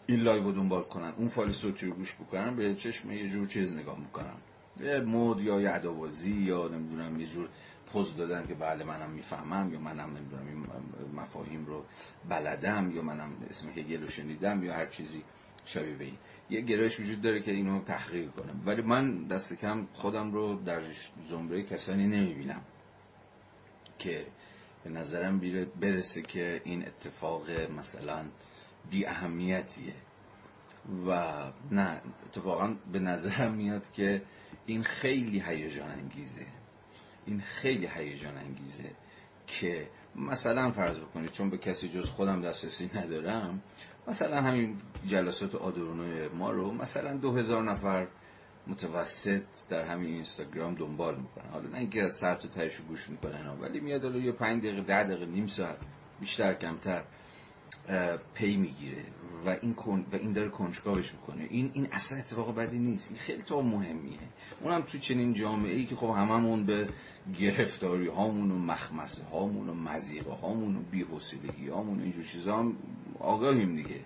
این 0.08 0.20
live 0.20 0.44
رو 0.44 0.52
دنبال 0.52 0.84
کنن 0.84 1.14
اون 1.18 1.28
فایل 1.28 1.52
صوتی 1.52 1.86
رو 1.86 1.94
گوش 1.94 2.14
بکنن 2.16 2.56
به 2.56 2.76
چشم 2.76 3.12
یه 3.12 3.30
جور 3.30 3.48
چیز 3.48 3.74
نگاه 3.74 4.00
می‌کنن. 4.00 4.36
یه 4.80 5.00
مد 5.00 5.42
یا 5.42 5.62
یه 5.62 5.70
ادابازی 5.70 6.34
یا 6.34 6.68
نمی‌دونم 6.68 7.20
یه 7.20 7.28
جور 7.28 7.50
پوز 7.86 8.16
دادن 8.16 8.48
که 8.48 8.54
بله 8.54 8.84
منم 8.84 9.10
می‌فهمم 9.10 9.74
یا 9.74 9.80
منم 9.80 10.10
نمی‌دونم 10.18 10.48
این 10.48 10.66
مفاهیم 11.22 11.66
رو 11.66 11.86
بلدم 12.30 12.92
یا 12.96 13.02
منم 13.02 13.30
اسم 13.50 13.70
هگل 13.70 14.02
رو 14.02 14.10
شنیدم 14.10 14.64
یا 14.64 14.74
هر 14.74 14.86
چیزی. 14.86 15.24
شبیه 15.66 15.96
به 15.96 16.04
این. 16.04 16.18
یه 16.50 16.62
گرایش 16.62 17.00
وجود 17.00 17.22
داره 17.22 17.42
که 17.42 17.52
اینو 17.52 17.84
تحقیق 17.84 18.32
کنم. 18.32 18.62
ولی 18.66 18.82
من 18.82 19.28
دست 19.28 19.54
کم 19.54 19.88
خودم 19.94 20.32
رو 20.32 20.64
در 20.64 20.82
زمره 21.30 21.64
کسانی 21.64 22.08
نمی‌بینم 22.08 22.62
که 24.00 24.26
به 24.84 24.90
نظرم 24.90 25.40
برسه 25.82 26.22
که 26.22 26.62
این 26.64 26.88
اتفاق 26.88 27.52
مثلا 27.52 28.26
بی 28.90 29.06
اهمیتیه 29.06 29.94
و 31.08 31.42
نه 31.72 32.02
اتفاقا 32.26 32.76
به 32.92 33.00
نظرم 33.00 33.54
میاد 33.54 33.92
که 33.92 34.22
این 34.66 34.84
خیلی 34.84 35.40
هیجان 35.40 35.92
انگیزه. 35.92 36.46
این 37.26 37.42
خیلی 37.42 37.88
هیجان 37.88 38.38
انگیزه 38.38 38.92
که 39.48 39.88
مثلا 40.16 40.72
فرض 40.72 41.00
بکنید 41.00 41.32
چون 41.32 41.50
به 41.50 41.58
کسی 41.58 41.90
جز 41.90 42.10
خودم 42.10 42.42
دسترسی 42.42 42.92
ندارم 42.94 43.62
مثلا 44.12 44.42
همین 44.42 44.78
جلسات 45.06 45.56
آدرونوی 45.56 46.28
ما 46.28 46.52
رو 46.52 46.72
مثلا 46.72 47.18
دو 47.18 47.32
هزار 47.32 47.64
نفر 47.64 48.08
متوسط 48.68 49.42
در 49.70 49.86
همین 49.86 50.14
اینستاگرام 50.14 50.76
دنبال 50.76 51.16
می‌کنن. 51.16 51.50
حالا 51.52 51.70
نه 51.70 51.78
اینکه 51.78 52.04
از 52.04 52.14
سر 52.14 52.36
تا 52.36 52.48
گوش 52.88 53.10
می‌کنن 53.10 53.48
ولی 53.62 53.80
میاد 53.80 54.16
یه 54.16 54.32
پنج 54.32 54.64
دقیقه 54.64 54.82
ده 54.82 55.04
دقیقه 55.04 55.26
نیم 55.26 55.48
ساعت 55.48 55.78
بیشتر 56.20 56.54
کمتر. 56.54 57.04
پی 58.34 58.58
می‌گیره 58.58 59.04
و 59.46 59.50
این 59.50 59.76
و 60.12 60.16
این 60.16 60.34
داره 60.34 60.50
کنجکاوش 60.50 61.14
می‌کنه. 61.14 61.48
این 61.50 61.72
این 61.74 61.88
اصلا 61.92 62.18
اتفاق 62.18 62.56
بدی 62.56 62.80
نیست. 62.80 63.08
این 63.10 63.20
خیلی 63.20 63.42
تو 63.42 63.62
مهمیه. 63.62 64.20
اونم 64.62 64.82
تو 64.82 64.98
چنین 64.98 65.34
جامعه 65.34 65.76
ای 65.76 65.86
که 65.86 65.96
خب 65.96 66.08
هممون 66.10 66.66
به 66.66 66.88
گرفتاری 67.40 68.08
هامون 68.08 68.52
و 68.52 68.58
مخمسه 68.60 69.24
هامون 69.24 69.70
و 69.70 69.74
مزیقه 69.74 70.32
هامون 70.32 70.76
و 70.76 70.80
بی‌حوصلگی 70.92 71.68
هامون 71.68 72.00
و 72.00 72.04
اینجور 72.04 72.24
چیزا 72.24 72.58
هم 72.58 72.78
آگاهیم 73.20 73.76
دیگه. 73.76 74.00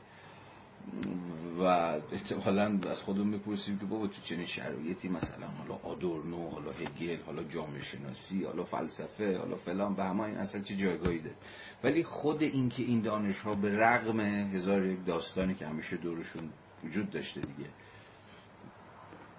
و 1.60 1.64
احتمالا 2.12 2.80
از 2.92 3.02
خودمون 3.02 3.28
می‌پرسیم 3.28 3.80
که 3.80 3.86
بابا 3.86 4.08
تو 4.08 4.22
چنین 4.22 4.46
شرایطی 4.46 5.10
مثلا 5.10 5.48
حالا 5.48 5.80
آدورنو 5.84 6.50
حالا 6.50 6.72
هگل 6.72 7.18
حالا 7.26 7.44
جامعه 7.44 7.82
شناسی 7.82 8.44
حالا 8.44 8.64
فلسفه 8.64 9.38
حالا 9.38 9.56
فلان 9.56 9.96
و 9.98 10.02
همه 10.02 10.22
این 10.22 10.38
اصلا 10.38 10.62
چه 10.62 10.76
جایگاهی 10.76 11.20
داره. 11.20 11.36
ولی 11.84 12.04
خود 12.04 12.44
اینکه 12.44 12.84
این 12.84 13.02
دانش 13.02 13.40
ها 13.40 13.56
به 13.56 13.78
رغم 13.78 14.20
هزار 14.20 14.86
یک 14.86 15.06
داستانی 15.06 15.56
که 15.56 15.68
همیشه 15.68 15.98
دورشون 15.98 16.50
وجود 16.84 17.10
داشته 17.10 17.42
دیگه 17.42 17.70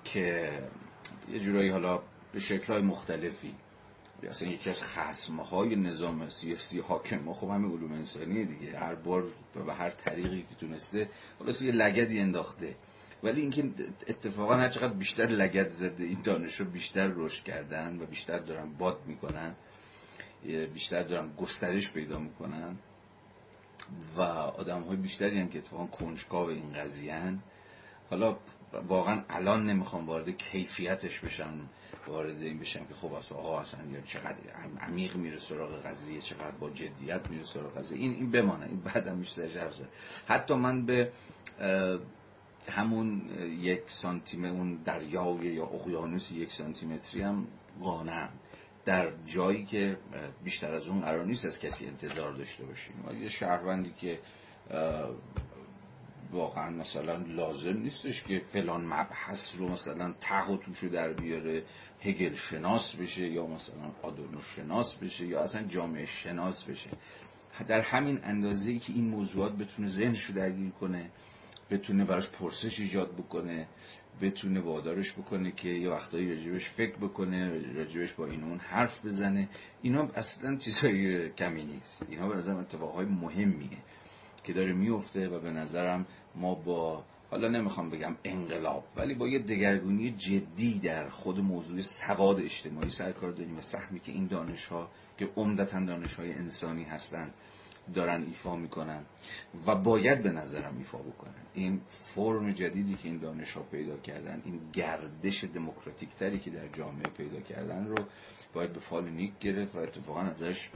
که 0.05 0.51
یه 1.33 1.41
جورایی 1.41 1.69
حالا 1.69 2.03
به 2.33 2.41
شکلهای 2.41 2.83
مختلفی 2.83 3.55
اصلا 4.23 4.49
یکی 4.49 4.71
از 4.71 4.83
خسمه 4.83 5.77
نظام 5.77 6.31
سیاسی 6.31 6.81
حاکم 6.81 7.19
ما 7.19 7.35
خب 7.35 7.49
همه 7.49 7.69
علوم 7.69 7.93
انسانیه 7.93 8.45
دیگه. 8.45 8.79
هر 8.79 8.95
بار 8.95 9.27
به 9.67 9.75
هر 9.75 9.91
طریقی 9.91 10.43
که 10.43 10.55
تونسته 10.55 11.09
خلاص 11.39 11.63
یه 11.63 11.73
لگدی 11.73 12.21
انداخته. 12.21 12.77
ولی 13.23 13.41
اینکه 13.41 13.71
اتفاقا 14.09 14.57
هر 14.57 14.69
چقدر 14.69 14.93
بیشتر 14.93 15.27
لگد 15.27 15.69
زده 15.69 16.05
این 16.05 16.23
دانش 16.25 16.61
رو 16.61 16.67
بیشتر 16.67 17.07
رشد 17.07 17.45
کردن 17.45 17.99
و 18.01 18.07
بیشتر 18.07 18.39
دارن 18.39 18.73
باد 18.73 19.01
می‌کنن 19.07 19.55
بیشتر 20.75 21.03
دارن 21.03 21.33
گسترش 21.37 21.93
پیدا 21.93 22.19
می‌کنن 22.19 22.77
و 24.17 24.23
آدم 24.23 24.83
های 24.83 24.97
بیشتری 24.97 25.41
هم 25.41 25.49
که 25.49 25.59
اتفاقا 25.59 25.87
کنجکاو 25.87 26.49
این 26.49 26.73
قضیه 26.73 27.39
حالا 28.11 28.37
واقعا 28.89 29.25
الان 29.29 29.67
نمی‌خوام 29.67 30.07
وارد 30.07 30.31
کیفیتش 30.31 31.21
بشم. 31.21 31.69
وارد 32.09 32.43
این 32.43 32.59
بشم 32.59 32.85
که 32.85 32.95
خب 32.95 33.13
اصلا 33.13 33.39
آقا 33.39 33.61
اصلا 33.61 33.81
یا 33.93 34.01
چقدر 34.01 34.37
عمیق 34.81 35.17
میره 35.17 35.39
سراغ 35.39 35.83
قضیه 35.83 36.21
چقدر 36.21 36.51
با 36.51 36.71
جدیت 36.71 37.31
میره 37.31 37.45
سراغ 37.45 37.79
قضیه. 37.79 37.99
این 37.99 38.13
این 38.15 38.31
بمانه 38.31 38.67
این 38.67 38.81
بعدم 38.81 39.17
میشه 39.17 39.43
حرف 39.43 39.75
زد. 39.75 39.89
حتی 40.27 40.55
من 40.55 40.87
به 40.87 41.13
همون 42.69 43.23
یک 43.61 43.83
سانتیمتر 43.87 44.49
اون 44.49 44.75
دریای 44.75 45.47
یا 45.47 45.65
اقیانوس 45.65 46.33
یک 46.33 46.53
سانتیمتری 46.53 47.23
هم 47.23 47.47
قانم 47.81 48.29
در 48.85 49.13
جایی 49.27 49.65
که 49.65 49.99
بیشتر 50.45 50.75
از 50.75 50.89
اون 50.89 51.01
قرار 51.01 51.25
نیست 51.25 51.47
از 51.47 51.59
کسی 51.59 51.87
انتظار 51.87 52.33
داشته 52.33 52.65
باشیم. 52.65 52.95
یه 53.23 53.29
شهروندی 53.29 53.95
که 54.01 54.19
واقعا 56.33 56.71
مثلا 56.71 57.17
لازم 57.17 57.77
نیستش 57.77 58.23
که 58.23 58.43
فلان 58.53 58.85
مبحث 58.85 59.57
رو 59.57 59.69
مثلا 59.69 60.15
تق 60.21 60.51
و 60.51 60.57
توشو 60.57 60.89
در 60.89 61.13
بیاره 61.13 61.65
هگل 62.01 62.35
شناس 62.35 62.97
بشه 62.97 63.29
یا 63.29 63.47
مثلا 63.47 63.93
آدورنو 64.03 64.41
شناس 64.41 64.97
بشه 64.97 65.27
یا 65.27 65.41
اصلا 65.41 65.63
جامعه 65.63 66.07
شناس 66.07 66.65
بشه. 66.65 66.91
در 67.69 67.81
همین 67.81 68.21
اندازه 68.25 68.79
که 68.79 68.93
این 68.93 69.09
موضوعات 69.09 69.53
بتونه 69.53 69.89
ذهنش 69.89 70.25
رو 70.25 70.35
درگیر 70.35 70.71
کنه 70.71 71.11
بتونه 71.71 72.05
براش 72.05 72.31
پرسش 72.31 72.81
ایجاد 72.81 73.13
بکنه 73.17 73.69
بتونه 74.21 74.61
وادارش 74.61 75.13
بکنه 75.13 75.53
که 75.53 75.69
یه 75.69 75.91
وقتایی 75.91 76.29
راجبش 76.29 76.69
فکر 76.69 76.97
بکنه 76.97 77.73
راجبش 77.73 78.13
با 78.13 78.27
این 78.27 78.43
اون 78.43 78.59
حرف 78.59 79.05
بزنه. 79.05 79.49
اینا 79.83 80.09
اصلا 80.15 80.57
چیزایی 80.57 81.31
کمی 81.31 81.65
نیست. 81.65 82.03
اینا 82.09 82.29
به 82.29 82.37
نظرم 82.37 82.57
اتفاقهای 82.57 83.07
مهمیه. 83.07 83.79
که 84.47 84.53
داره 84.53 84.73
میفته 84.73 85.29
و 85.29 85.41
به 85.41 85.51
نظرم 85.51 86.07
ما 86.35 86.55
با 86.55 87.05
حالا 87.31 87.49
نمی‌خوام 87.49 87.91
بگم 87.91 88.17
انقلاب 88.25 88.85
ولی 88.97 89.15
با 89.15 89.29
یه 89.29 89.39
دگرگونی 89.39 90.11
جدی 90.11 90.79
در 90.79 91.09
خود 91.09 91.41
موضوع 91.41 91.83
سواد 91.83 92.41
اجتماعی 92.41 92.91
سرکار 92.91 93.33
داریم 93.33 93.59
و 93.59 93.63
سهمی 93.63 94.01
که 94.01 94.13
این 94.13 94.27
دانش 94.27 94.67
ها 94.67 94.91
که 95.19 95.29
عمدتا 95.37 95.81
دانش 95.85 96.15
های 96.15 96.33
انسانی 96.33 96.85
هستند 96.85 97.35
دارن 97.95 98.23
ایفا 98.23 98.57
می‌کنن 98.57 99.05
و 99.67 99.75
باید 99.75 100.23
به 100.23 100.31
نظرم 100.31 100.79
ایفا 100.79 100.99
بکنن. 100.99 101.43
این 101.55 101.81
فرم 102.15 102.51
جدیدی 102.51 102.95
که 102.95 103.09
این 103.09 103.19
دانش 103.19 103.53
ها 103.53 103.63
پیدا 103.63 103.97
کردن 103.97 104.43
این 104.45 104.61
گردش 104.73 105.45
دموکراتیک 105.45 106.15
تری 106.15 106.39
که 106.39 106.51
در 106.51 106.69
جامعه 106.69 107.09
پیدا 107.17 107.41
کردن 107.41 107.87
رو 107.87 108.05
باید 108.55 108.73
به 108.73 108.81
فال 108.81 109.09
نیک 109.09 109.39
گرفت 109.39 109.75
و 109.75 109.79
اتفاقا 109.79 110.21
ازش 110.21 110.71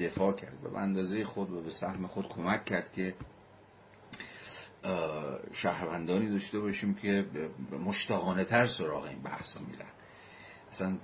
دفاع 0.00 0.32
کرد 0.32 0.64
و 0.64 0.70
به 0.70 0.78
اندازه 0.78 1.24
خود 1.24 1.50
و 1.50 1.60
به 1.60 1.70
سهم 1.70 2.06
خود 2.06 2.28
کمک 2.28 2.64
کرد 2.64 2.92
که 2.92 3.14
شهروندانی 5.52 6.30
داشته 6.30 6.60
باشیم 6.60 6.94
که 6.94 7.26
مشتاقانه 7.84 8.44
تر 8.44 8.66
سراغ 8.66 9.04
این 9.04 9.22
بحثا 9.22 9.60
میرن. 9.60 9.90
اصلا 10.70 10.98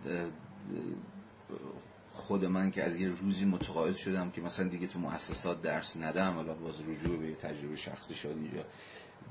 خود 2.12 2.45
من 2.45 2.71
که 2.71 2.85
از 2.85 2.97
یه 2.97 3.09
روزی 3.09 3.45
متقاعد 3.45 3.95
شدم 3.95 4.31
که 4.31 4.40
مثلا 4.40 4.69
دیگه 4.69 4.87
تو 4.87 4.99
مؤسسات 4.99 5.62
درس 5.62 5.97
ندم 5.97 6.35
حالا 6.35 6.55
باز 6.55 6.81
رجوع 6.81 7.16
به 7.16 7.35
تجربه 7.35 7.77
شخصی 7.77 8.14
شد 8.14 8.29
اینجا 8.29 8.64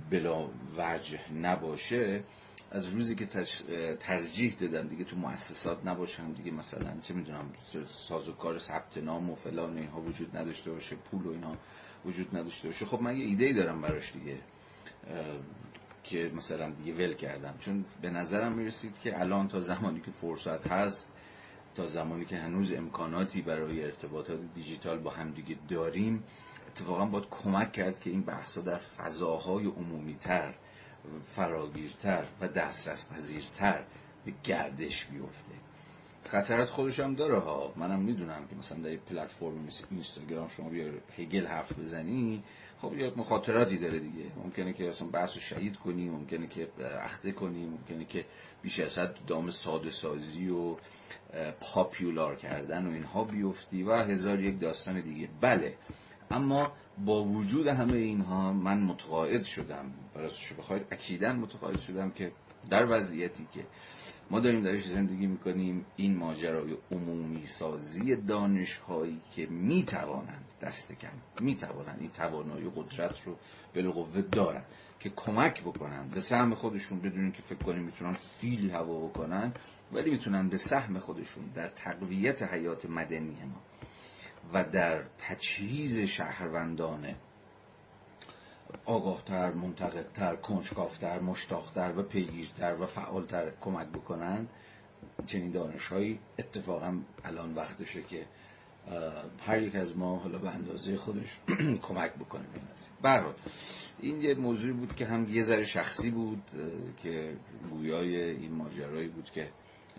بلا 0.09 0.49
وجه 0.77 1.31
نباشه 1.33 2.23
از 2.71 2.87
روزی 2.87 3.15
که 3.15 3.25
ترجیح 3.99 4.55
دادم 4.59 4.87
دیگه 4.87 5.03
تو 5.03 5.15
مؤسسات 5.15 5.85
نباشم 5.85 6.33
دیگه 6.33 6.51
مثلا 6.51 6.99
چه 7.01 7.13
می‌دونم 7.13 7.51
سازوکار 7.85 8.59
ثبت 8.59 8.97
نام 8.97 9.29
و 9.29 9.35
فلان 9.35 9.77
اینها 9.77 10.01
وجود 10.01 10.37
نداشته 10.37 10.71
باشه 10.71 10.95
پول 10.95 11.25
و 11.25 11.31
اینا 11.31 11.57
وجود 12.05 12.37
نداشته 12.37 12.67
باشه. 12.67 12.85
خب 12.85 13.01
من 13.01 13.17
یه 13.17 13.25
ایده 13.25 13.53
دارم 13.53 13.81
براش 13.81 14.13
دیگه 14.13 14.37
که 16.03 16.31
مثلا 16.35 16.69
دیگه 16.69 16.93
ول 16.93 17.13
کردم. 17.13 17.55
چون 17.59 17.85
به 18.01 18.09
نظرم 18.09 18.51
می‌رسید 18.51 18.99
که 18.99 19.19
الان 19.19 19.47
تا 19.47 19.59
زمانی 19.59 20.01
که 20.01 20.11
فرصت 20.11 20.67
هست 20.67 21.07
تا 21.75 21.87
زمانی 21.87 22.25
که 22.25 22.37
هنوز 22.37 22.73
امکاناتی 22.73 23.41
برای 23.41 23.83
ارتباطات 23.83 24.39
دیجیتال 24.55 24.99
با 24.99 25.11
همدیگه 25.11 25.57
داریم 25.69 26.23
اتفاقا 26.67 27.05
باید 27.05 27.25
کمک 27.29 27.71
کرد 27.71 27.99
که 27.99 28.09
این 28.09 28.21
بحثا 28.21 28.61
در 28.61 28.77
فضاهای 28.77 29.65
عمومیتر 29.65 30.55
فراگیرتر 31.23 32.25
و 32.41 32.47
دسترس 32.47 33.05
پذیرتر 33.05 33.83
به 34.25 34.33
گردش 34.43 35.05
بیفته. 35.05 35.53
خطرات 36.23 36.69
خودش 36.69 36.99
هم 36.99 37.15
داره 37.15 37.39
ها. 37.39 37.73
منم 37.75 37.99
می‌دونم 37.99 38.47
که 38.49 38.55
مثلا 38.55 38.77
در 38.77 38.91
یه 38.91 38.97
پلتفرم 38.97 39.53
مثل 39.53 39.85
اینستاگرام 39.91 40.47
شما 40.49 40.69
بیا 40.69 40.91
هگل 41.17 41.47
حرف 41.47 41.79
بزنی 41.79 42.43
خب 42.81 42.97
یه 42.97 43.13
مخاطراتی 43.15 43.77
داره 43.77 43.99
دیگه. 43.99 44.25
ممکنه 44.43 44.73
که 44.73 44.89
اصلا 44.89 45.07
بحث 45.07 45.33
رو 45.33 45.41
شهید 45.41 45.77
کنی 45.77 46.09
ممکنه 46.09 46.47
که 46.47 46.67
اخته 47.01 47.31
کنی 47.31 47.65
ممکنه 47.65 48.05
که 48.05 48.25
بیش 48.61 48.79
از 48.79 48.97
حد 48.97 49.25
دام 49.27 49.49
ساده 49.49 49.89
سازی 49.89 50.49
و 50.49 50.75
پاپیولار 51.61 52.35
کردن 52.35 52.87
و 52.87 52.91
اینها 52.91 53.23
بیفتی 53.23 53.83
و 53.83 53.93
هزار 53.95 54.39
یک 54.39 54.59
داستان 54.59 55.01
دیگه. 55.01 55.29
بله. 55.41 55.75
اما 56.31 56.71
با 57.05 57.23
وجود 57.23 57.67
همه 57.67 57.97
اینها 57.97 58.53
من 58.53 58.79
متقاعد 58.81 59.43
شدم. 59.43 59.91
برای 60.15 60.31
بخواید 60.57 60.85
اکیدا 60.91 61.33
متقاعد 61.33 61.79
شدم 61.79 62.11
که 62.11 62.31
در 62.69 62.97
وضعیتی 62.97 63.47
که 63.51 63.65
ما 64.31 64.39
داریم 64.39 64.61
درش 64.61 64.87
زندگی 64.87 65.27
می‌کنیم 65.27 65.85
این 65.95 66.17
ماجرای 66.17 66.77
عمومی 66.91 67.45
سازی 67.45 68.15
دانش 68.15 68.77
هایی 68.77 69.21
که 69.35 69.45
می‌توانند 69.45 70.45
دست 70.61 70.93
کم 70.93 71.11
می‌توانند 71.39 71.97
این 71.99 72.09
توانایی 72.09 72.71
قدرت 72.75 73.21
رو 73.25 73.35
بالقوه 73.75 74.21
دارن 74.21 74.63
که 74.99 75.09
کمک 75.15 75.61
بکنن 75.61 76.09
به 76.09 76.19
سهم 76.19 76.55
خودشون 76.55 76.99
بدونین 76.99 77.31
که 77.31 77.41
فکر 77.41 77.63
کنیم 77.63 77.83
می‌تونن 77.83 78.13
فیل 78.13 78.71
هوا 78.71 79.07
بکنن 79.07 79.53
ولی 79.91 80.11
می‌تونن 80.11 80.49
به 80.49 80.57
سهم 80.57 80.99
خودشون 80.99 81.43
در 81.55 81.67
تقویت 81.67 82.43
حیات 82.43 82.85
مدنی 82.85 83.37
ما 83.43 83.61
و 84.53 84.63
در 84.63 85.03
تجهیز 85.19 85.99
شهروندان 85.99 87.15
آگاهتر، 88.85 89.51
منتقدتر، 89.51 90.35
کنجکافتر، 90.35 91.19
مشتاقتر 91.19 91.93
و 91.97 92.03
پیگیرتر 92.03 92.75
و 92.79 92.85
فعالتر 92.85 93.51
کمک 93.61 93.87
بکنن 93.87 94.47
چنین 95.25 95.51
دانشهایی 95.51 96.19
اتفاقا 96.39 96.99
الان 97.23 97.53
وقتشه 97.53 98.03
که 98.03 98.25
هر 99.39 99.61
یک 99.61 99.75
از 99.75 99.97
ما 99.97 100.17
حالا 100.17 100.37
به 100.37 100.49
اندازه 100.49 100.97
خودش 100.97 101.39
کمک 101.87 102.13
بکنه 102.13 102.45
به 103.01 103.09
این 103.09 103.33
این 103.99 104.21
یه 104.21 104.35
موضوعی 104.35 104.73
بود 104.73 104.95
که 104.95 105.05
هم 105.05 105.27
یه 105.29 105.43
ذره 105.43 105.63
شخصی 105.63 106.11
بود 106.11 106.43
که 107.03 107.37
گویای 107.69 108.21
این 108.21 108.51
ماجرایی 108.51 109.07
بود 109.07 109.29
که 109.29 109.49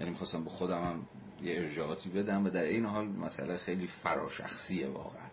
یعنی 0.00 0.10
می‌خواستم 0.10 0.44
به 0.44 0.50
خودم 0.50 0.84
هم 0.84 1.06
یه 1.42 1.58
ارجاعاتی 1.58 2.10
بدم 2.10 2.44
و 2.44 2.50
در 2.50 2.62
این 2.62 2.84
حال 2.84 3.06
مسئله 3.06 3.56
خیلی 3.56 3.86
فراشخصیه 3.86 4.88
واقعا. 4.88 5.28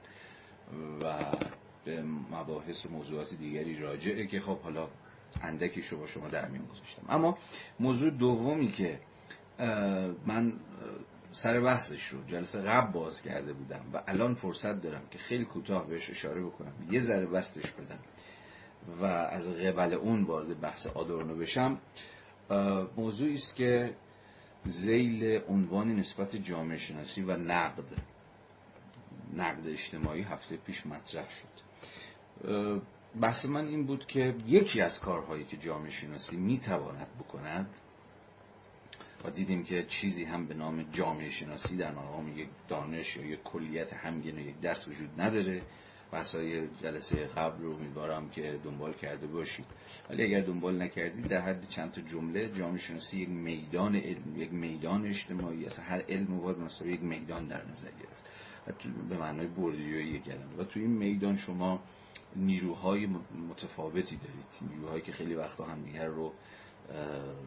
و 1.01 1.35
به 1.85 2.03
مباحث 2.31 2.85
و 2.85 2.89
موضوعات 2.89 3.33
دیگری 3.33 3.79
راجعه 3.79 4.27
که 4.27 4.39
خب 4.39 4.59
حالا 4.59 4.87
اندکیش 5.41 5.87
رو 5.87 5.99
با 5.99 6.07
شما 6.07 6.27
در 6.27 6.47
میون 6.47 6.65
گذاشتم. 6.65 7.05
اما 7.09 7.37
موضوع 7.79 8.09
دومی 8.09 8.71
که 8.71 8.99
من 10.25 10.53
سر 11.31 11.59
بحثش 11.59 12.07
رو 12.07 12.23
جلسه 12.23 12.61
قبل 12.61 12.91
باز 12.91 13.21
کرده 13.21 13.53
بودم 13.53 13.85
و 13.93 14.03
الان 14.07 14.33
فرصت 14.33 14.81
دارم 14.81 15.01
که 15.11 15.17
خیلی 15.17 15.45
کوتاه 15.45 15.87
بهش 15.87 16.09
اشاره 16.09 16.41
بکنم. 16.41 16.73
یه 16.91 16.99
ذره 16.99 17.25
بستش 17.25 17.71
بدم 17.71 17.99
و 19.01 19.05
از 19.05 19.49
قبل 19.49 19.93
اون 19.93 20.23
وارد 20.23 20.61
بحث 20.61 20.87
آدورنو 20.87 21.35
بشم. 21.35 21.77
موضوعی 22.97 23.33
است 23.33 23.55
که 23.55 23.95
زیل 24.65 25.41
عنوان 25.49 25.95
نسبت 25.95 26.35
جامعه 26.35 26.77
شناسی 26.77 27.21
و 27.21 27.37
نقد 27.37 27.85
نقد 29.33 29.67
اجتماعی 29.67 30.21
هفته 30.21 30.57
پیش 30.57 30.85
مطرح 30.85 31.27
شد. 31.29 31.57
بحث 33.21 33.45
من 33.45 33.67
این 33.67 33.85
بود 33.85 34.05
که 34.05 34.35
یکی 34.47 34.81
از 34.81 34.99
کارهایی 34.99 35.43
که 35.43 35.57
جامعه 35.57 35.89
شناسی 35.89 36.37
می‌تواند 36.37 37.07
بکند 37.19 37.69
و 39.25 39.29
دیدیم 39.29 39.63
که 39.63 39.85
چیزی 39.85 40.23
هم 40.23 40.45
به 40.47 40.53
نام 40.53 40.83
جامعه 40.91 41.29
شناسی 41.29 41.77
در 41.77 41.91
مقام 41.91 42.37
یک 42.37 42.49
دانش 42.67 43.17
یا 43.17 43.25
یک 43.25 43.43
کلیت 43.43 43.93
همگین 43.93 44.35
و 44.35 44.39
یک 44.39 44.61
دست 44.61 44.87
وجود 44.87 45.21
نداره. 45.21 45.61
بحثای 46.11 46.67
جلسه 46.83 47.15
قبل 47.15 47.63
رو 47.63 47.73
امیدوارم 47.73 48.29
که 48.29 48.59
دنبال 48.63 48.93
کرده 48.93 49.27
باشید. 49.27 49.65
ولی 50.09 50.23
اگر 50.23 50.41
دنبال 50.41 50.81
نکردید 50.81 51.27
در 51.27 51.41
حد 51.41 51.67
چند 51.67 51.91
تا 51.91 52.01
جمله 52.01 52.49
جامعه 52.49 52.77
شناسی 52.77 53.21
یک 53.21 53.29
میدان 53.29 53.95
علم 53.95 54.41
یک 54.41 54.53
میدان 54.53 55.05
اجتماعی 55.05 55.65
اصلا 55.65 55.85
هر 55.85 56.01
علم 56.09 56.39
باید 56.39 56.57
مثلا 56.57 56.87
یک 56.87 57.03
میدان 57.03 57.47
در 57.47 57.65
نظر 57.65 57.87
گرفت. 57.87 58.25
و 58.67 58.71
به 59.09 59.17
معنای 59.17 59.47
بردیوی 59.47 60.19
کلمه 60.19 60.55
و 60.57 60.63
تو 60.63 60.79
این 60.79 60.91
میدان 60.91 61.37
شما 61.37 61.83
نیروهای 62.35 63.05
متفاوتی 63.49 64.15
دارید. 64.15 64.71
نیروهایی 64.73 65.01
که 65.01 65.11
خیلی 65.11 65.35
وقتا 65.35 65.65
همدیگر 65.65 66.05
رو 66.05 66.33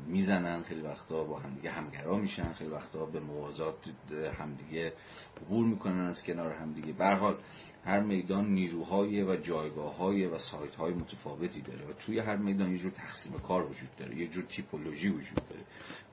می‌زنن 0.06 0.62
خیلی 0.62 0.80
وقتا 0.80 1.24
با 1.24 1.38
همدیگه 1.38 1.70
همگرا 1.70 2.16
میشن 2.16 2.52
خیلی 2.52 2.70
وقتا 2.70 3.06
به 3.06 3.20
موازات 3.20 3.90
همدیگه 4.38 4.92
عبور 5.40 5.66
می‌کنن 5.66 6.00
از 6.00 6.22
کنار 6.22 6.52
همدیگه. 6.52 6.92
به 6.92 7.14
حال 7.14 7.36
هر 7.84 8.00
میدان 8.00 8.46
نیروهای 8.46 9.22
و 9.22 9.36
جایگاه 9.36 10.10
و 10.10 10.38
سایت 10.38 10.74
های 10.74 10.94
متفاوتی 10.94 11.60
داره 11.60 11.84
و 11.84 11.92
توی 11.92 12.18
هر 12.18 12.36
میدان 12.36 12.70
یه 12.70 12.78
جور 12.78 12.90
تقسیم 12.90 13.32
کار 13.32 13.62
وجود 13.62 13.96
داره 13.96 14.16
یه 14.16 14.28
جور 14.28 14.44
تیپولوژی 14.44 15.08
وجود 15.08 15.40
داره. 15.50 15.62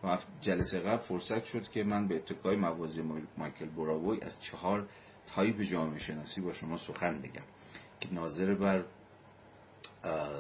و 0.04 0.18
جلسه 0.42 0.80
قبل 0.80 0.98
فرصت 0.98 1.44
شد 1.44 1.70
که 1.70 1.84
من 1.84 2.08
به 2.08 2.16
اتکای 2.16 2.56
موازی 2.56 3.04
مایکل 3.38 3.66
بوراووی 3.66 4.22
از 4.22 4.42
چهار 4.42 4.88
تایپ 5.28 5.62
جامعه 5.62 6.00
شناسی 6.00 6.42
با 6.42 6.54
شما 6.54 6.78
سخن 6.78 7.22
بگم 7.22 7.44
که 8.00 8.14
ناظر 8.14 8.56
بر 8.56 8.84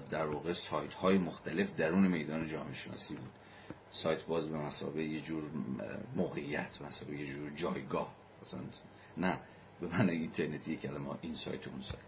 در 0.09 0.25
واقع 0.25 0.51
سایت 0.51 0.93
های 0.93 1.17
مختلف 1.17 1.75
درون 1.75 2.07
میدان 2.07 2.47
جامعه 2.47 2.73
شناسی 2.73 3.15
بود. 3.15 3.29
سایت 3.91 4.23
باز 4.25 4.49
به 4.49 4.57
مثابه 4.57 5.03
یه 5.03 5.21
جور 5.21 5.43
موقعیت 6.15 6.81
به 6.81 6.92
مثابه 6.92 7.17
یه 7.17 7.25
جور 7.25 7.49
جایگاه. 7.49 8.13
مثلا 8.41 8.59
نه 9.17 9.39
به 9.81 9.87
معنی 9.87 10.11
اینترنتی 10.11 10.75
کلمه 10.75 11.09
این 11.21 11.35
سایت 11.35 11.67
و 11.67 11.69
اون 11.69 11.81
سایت. 11.81 12.07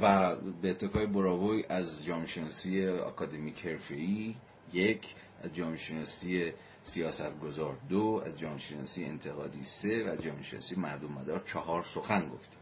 و 0.00 0.36
به 0.62 0.70
اتکای 0.70 1.06
براوی 1.06 1.64
از 1.68 2.04
جامعه 2.04 2.26
شناسی 2.26 2.86
اکادمیک 2.86 3.66
حرفه‌ای 3.66 4.34
یک 4.72 5.14
از 5.42 5.54
جامعه 5.54 5.76
شناسی 5.76 6.52
سیاست 6.82 7.40
گذار 7.40 7.76
دو 7.88 8.22
از 8.26 8.38
جامعه 8.38 8.58
شناسی 8.58 9.04
انتقادی 9.04 9.64
سه 9.64 10.04
و 10.04 10.08
از 10.08 10.22
جامعه 10.22 10.42
شناسی 10.42 10.76
مردم 10.76 11.12
مدار 11.12 11.42
چهار 11.46 11.82
سخن 11.82 12.28
گفتیم 12.28 12.58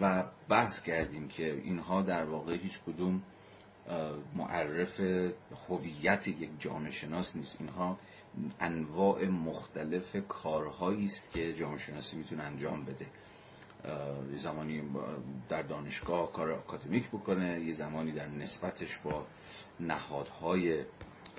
و 0.00 0.24
بحث 0.48 0.82
کردیم 0.82 1.28
که 1.28 1.52
اینها 1.64 2.02
در 2.02 2.24
واقع 2.24 2.56
هیچ 2.56 2.80
کدوم 2.86 3.22
معرف 4.34 5.00
هویت 5.68 6.28
یک 6.28 6.50
جامعه 6.58 6.90
شناس 6.90 7.36
نیست. 7.36 7.56
اینها 7.60 7.98
انواع 8.60 9.28
مختلف 9.28 10.16
کارهایی 10.28 11.04
است 11.04 11.30
که 11.30 11.52
جامعه 11.52 11.78
شناسی 11.78 12.16
می‌تونه 12.16 12.42
انجام 12.42 12.84
بده. 12.84 13.06
یه 14.32 14.38
زمانی 14.38 14.82
در 15.48 15.62
دانشگاه 15.62 16.32
کار 16.32 16.50
اکادمیک 16.50 17.08
بکنه 17.08 17.60
یه 17.60 17.72
زمانی 17.72 18.12
در 18.12 18.28
نسبتش 18.28 18.98
با 18.98 19.26
نهادهای 19.80 20.84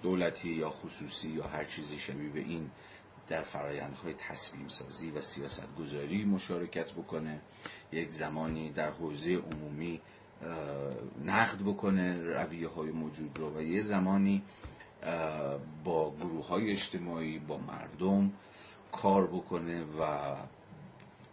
دولتی 0.01 0.49
یا 0.49 0.69
خصوصی 0.69 1.27
یا 1.29 1.47
هر 1.47 1.63
چیزی 1.63 1.99
شبیه 1.99 2.29
به 2.29 2.39
این 2.39 2.69
در 3.27 3.41
فرایندهای 3.41 4.13
تصمیم 4.13 4.67
سازی 4.67 5.11
و 5.11 5.21
سیاست 5.21 5.75
گذاری 5.75 6.25
مشارکت 6.25 6.91
بکنه 6.93 7.41
یک 7.91 8.11
زمانی 8.11 8.71
در 8.71 8.91
حوزه 8.91 9.35
عمومی 9.35 10.01
نقد 11.25 11.61
بکنه 11.61 12.21
رویه 12.21 12.67
های 12.67 12.91
موجود 12.91 13.39
رو 13.39 13.57
و 13.57 13.61
یه 13.61 13.81
زمانی 13.81 14.43
با 15.83 16.15
گروه 16.15 16.47
های 16.47 16.71
اجتماعی 16.71 17.39
با 17.39 17.57
مردم 17.57 18.33
کار 18.91 19.27
بکنه 19.27 19.83
و 19.83 20.35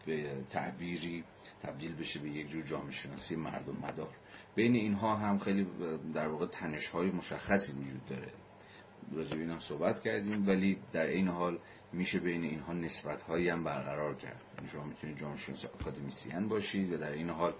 به 0.07 0.45
تعبیری 0.51 1.25
تبدیل 1.63 1.95
بشه 1.95 2.21
به 2.21 2.31
یک 2.31 2.49
جور 2.49 2.63
جامعه 2.63 2.91
شناسی 2.91 3.37
مردم 3.37 3.77
مدار. 3.77 4.17
بین 4.55 4.75
اینها 4.75 5.17
هم 5.17 5.39
خیلی 5.39 5.67
در 6.15 6.29
واقع 6.29 6.47
تنش 6.47 6.89
های 6.89 7.11
مشخصی 7.11 7.73
وجود 7.73 8.07
داره. 8.07 8.33
راجع 9.13 9.37
اینا 9.37 9.59
صحبت 9.59 10.03
کردیم 10.03 10.49
ولی 10.49 10.79
در 10.93 11.07
این 11.07 11.29
حال 11.29 11.59
میشه 11.93 12.21
بین 12.21 12.45
اینها 12.45 12.73
نسبت 12.73 13.23
هایی 13.23 13.49
هم 13.49 13.65
برقرار 13.65 14.15
کرد. 14.15 14.43
یعنی 14.57 14.69
شما 14.69 14.85
می‌تونید 14.85 15.19
جامعه 15.19 15.37
شناس 15.37 15.65
اکادمیسیان 15.65 16.49
باشید 16.49 16.93
و 16.93 16.97
در 16.97 17.13
این 17.13 17.31
حال 17.31 17.55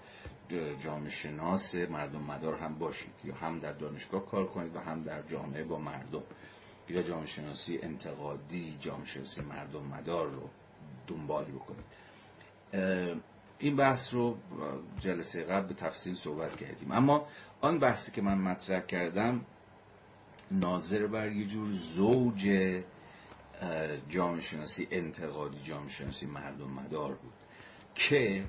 جامعه 0.83 1.09
شناس 1.09 1.75
مردم 1.75 2.21
مدار 2.21 2.55
هم 2.55 2.77
باشید 2.77 3.13
یا 3.23 3.35
هم 3.35 3.59
در 3.59 3.73
دانشگاه 3.73 4.25
کار 4.25 4.47
کنید 4.47 4.75
و 4.75 4.79
هم 4.79 5.03
در 5.03 5.21
جامعه 5.21 5.63
با 5.63 5.79
مردم. 5.79 6.23
یا 6.89 7.01
جامعه 7.03 7.25
شناسی 7.25 7.79
انتقادی 7.81 8.77
جامعه 8.79 9.05
شناسی 9.05 9.41
مردم 9.41 9.83
مدار 9.83 10.27
رو 10.27 10.49
دنبال 11.07 11.45
بکنید. 11.45 11.85
این 13.59 13.75
بحث 13.75 14.13
رو 14.13 14.37
جلسه 14.99 15.43
قبل 15.43 15.67
به 15.67 15.73
تفصیل 15.73 16.15
صحبت 16.15 16.55
کردیم. 16.55 16.91
اما 16.91 17.27
آن 17.61 17.79
بحثی 17.79 18.11
که 18.11 18.21
من 18.21 18.37
مطرح 18.37 18.79
کردم 18.79 19.45
ناظر 20.51 21.07
بر 21.07 21.31
یه 21.31 21.45
جور 21.45 21.67
زوج 21.71 22.49
جامعه 24.09 24.41
شناسی 24.41 24.87
انتقادی 24.91 25.59
جامعه 25.63 25.89
شناسی 25.89 26.25
مردم 26.25 26.67
مدار 26.67 27.15
بود 27.15 27.33
که 27.95 28.45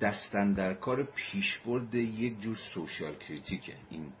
دستن 0.00 0.52
در 0.52 0.74
کار 0.74 1.02
پیشبرد 1.02 1.94
یک 1.94 2.40
جور 2.40 2.54
سوشال 2.54 3.14
کریتیکه. 3.16 3.74
این 3.90 4.12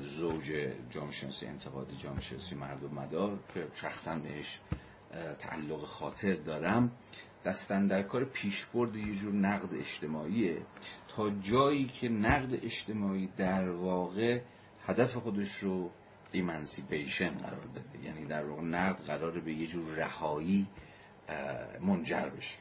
زوج 0.00 0.72
جامعه 0.90 1.10
شناسی 1.10 1.46
انتقادی 1.46 1.96
جامعه 1.96 2.20
شناسی 2.20 2.54
مردم 2.54 2.94
مدار 2.94 3.38
که 3.54 3.66
شخصا 3.74 4.18
بهش 4.18 4.58
تعلق 5.38 5.84
خاطر 5.84 6.34
دارم 6.34 6.90
دستن 7.44 7.86
در 7.86 8.02
کار 8.02 8.24
پیشبرد 8.24 8.96
یه 8.96 9.14
جور 9.14 9.32
نقد 9.32 9.74
اجتماعیه 9.74 10.62
تا 11.08 11.30
جایی 11.30 11.86
که 11.86 12.08
نقد 12.08 12.54
اجتماعی 12.64 13.28
در 13.36 13.70
واقع 13.70 14.40
هدف 14.86 15.16
خودش 15.16 15.54
رو 15.54 15.90
ایمانسیپیشن 16.36 17.28
قرار 17.28 17.60
بده 17.60 18.04
یعنی 18.04 18.24
در 18.24 18.44
واقع 18.44 18.62
نقد 18.62 19.00
قرار 19.00 19.40
به 19.40 19.52
یه 19.52 19.66
جور 19.66 19.94
رهایی 19.94 20.66
منجر 21.80 22.28
بشه. 22.28 22.58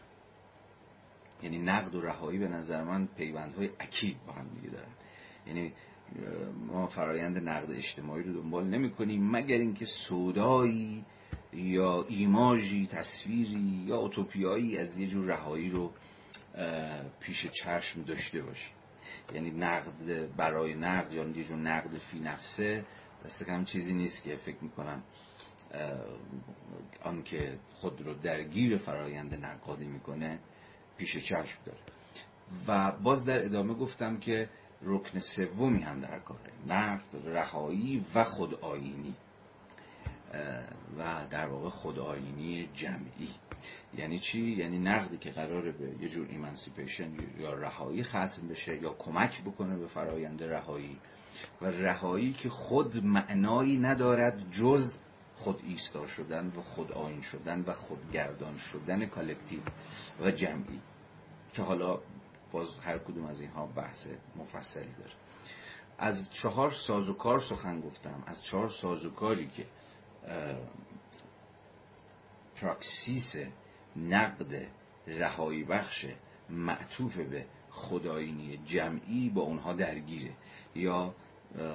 یعنی 1.43 1.57
نقد 1.57 1.95
و 1.95 2.01
رهایی 2.01 2.39
به 2.39 2.47
نظر 2.47 2.83
من 2.83 3.07
پیوندهای 3.07 3.69
اکید 3.79 4.17
با 4.27 4.33
هم 4.33 4.47
دیگه 4.47 4.69
دارن. 4.69 4.91
یعنی 5.47 5.73
ما 6.67 6.87
فرایند 6.87 7.49
نقد 7.49 7.71
اجتماعی 7.71 8.23
رو 8.23 8.33
دنبال 8.33 8.67
نمی 8.67 8.91
کنیم 8.91 9.31
مگر 9.31 9.57
اینکه 9.57 9.85
سودایی 9.85 11.05
یا 11.53 12.05
ایماژی 12.09 12.87
تصویری 12.87 13.83
یا 13.87 13.97
اوتوپیایی 13.97 14.77
از 14.77 14.97
یه 14.97 15.07
جور 15.07 15.25
رهایی 15.25 15.69
رو 15.69 15.91
پیش 17.19 17.47
چشم 17.47 18.01
داشته 18.01 18.41
باشیم. 18.41 18.73
یعنی 19.33 19.51
نقد 19.51 20.35
برای 20.37 20.75
نقد 20.75 21.13
یا 21.13 21.27
یه 21.27 21.43
جور 21.43 21.57
نقد 21.57 21.97
فی 21.97 22.19
نفسه 22.19 22.85
دست 23.25 23.43
کم 23.43 23.63
چیزی 23.63 23.93
نیست 23.93 24.23
که 24.23 24.35
فکر 24.35 24.57
می‌کنم 24.61 25.03
آن 27.03 27.23
که 27.23 27.59
خود 27.73 28.01
رو 28.01 28.13
درگیر 28.13 28.77
فرایند 28.77 29.45
نقادی 29.45 29.85
می‌کنه 29.85 30.39
پیش 30.97 31.17
چشم 31.17 31.59
داره. 31.65 31.79
و 32.67 32.91
باز 32.91 33.25
در 33.25 33.45
ادامه 33.45 33.73
گفتم 33.73 34.17
که 34.17 34.49
رکن 34.81 35.19
سومی 35.19 35.83
هم 35.83 36.01
در 36.01 36.19
کاره 36.19 36.51
نقد 36.67 37.15
رهایی 37.25 38.05
و 38.15 38.23
خودآینی 38.23 39.15
و 40.97 41.25
در 41.29 41.47
واقع 41.47 41.69
خودآینی 41.69 42.69
جمعی. 42.73 43.29
یعنی 43.97 44.19
چی؟ 44.19 44.41
یعنی 44.41 44.79
نقدی 44.79 45.17
که 45.17 45.31
قراره 45.31 45.71
به 45.71 45.95
یه 46.01 46.09
جور 46.09 46.27
ایمانسیپیشن 46.27 47.11
یا 47.39 47.53
رهایی 47.53 48.03
ختم 48.03 48.47
بشه 48.49 48.81
یا 48.81 48.93
کمک 48.93 49.41
بکنه 49.41 49.77
به 49.77 49.87
فرایند 49.87 50.43
رهایی. 50.43 50.99
و 51.61 51.65
رهایی 51.65 52.33
که 52.33 52.49
خود 52.49 53.05
معنایی 53.05 53.77
ندارد 53.77 54.51
جز 54.51 54.99
خود 55.35 55.61
ایستا 55.67 56.07
شدن 56.07 56.53
و 56.57 56.61
خود 56.61 56.91
آیین 56.91 57.21
شدن 57.21 57.61
و 57.61 57.73
خودگردان 57.73 58.57
شدن 58.57 59.05
collective 59.05 59.59
و 60.21 60.31
جمعی. 60.31 60.79
که 61.53 61.61
حالا 61.61 61.99
باز 62.51 62.67
هر 62.81 62.97
کدوم 62.97 63.25
از 63.25 63.41
اینها 63.41 63.65
بحث 63.65 64.07
مفصلی 64.35 64.93
داره. 64.99 65.13
از 65.97 66.33
چهار 66.33 66.71
سازوکار 66.71 67.39
سخن 67.39 67.81
گفتم. 67.81 68.23
از 68.27 68.43
چهار 68.43 68.69
سازوکاری 68.69 69.47
که 69.47 69.65
پراکسیس 72.55 73.35
نقد 73.95 74.67
رهایی 75.07 75.63
بخش 75.63 76.05
معطوف 76.49 77.17
به 77.17 77.45
خودآیینی 77.71 78.57
جمعی 78.57 79.29
با 79.29 79.41
اونها 79.41 79.73
درگیره. 79.73 80.33
یا 80.75 81.15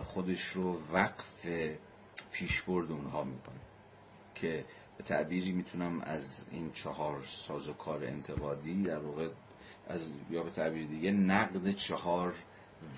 خودش 0.05 0.45
رو 0.45 0.81
وقف 0.93 1.47
پیشبرد 2.33 2.90
اونها 2.90 3.25
می‌کنه 3.25 3.61
که 4.35 4.64
به 4.99 5.05
تعبیری 5.05 5.53
می‌تونم 5.53 6.01
از 6.01 6.43
این 6.51 6.73
چهار 6.73 7.23
سازوکار 7.23 8.05
انتقادی 8.05 8.83
در 8.83 8.99
واقع 8.99 9.29
از 9.88 10.11
یا 10.31 10.43
به 10.43 10.51
تعبیر 10.51 10.87
دیگه 10.87 11.11
نقد 11.11 11.71
چهار 11.71 12.35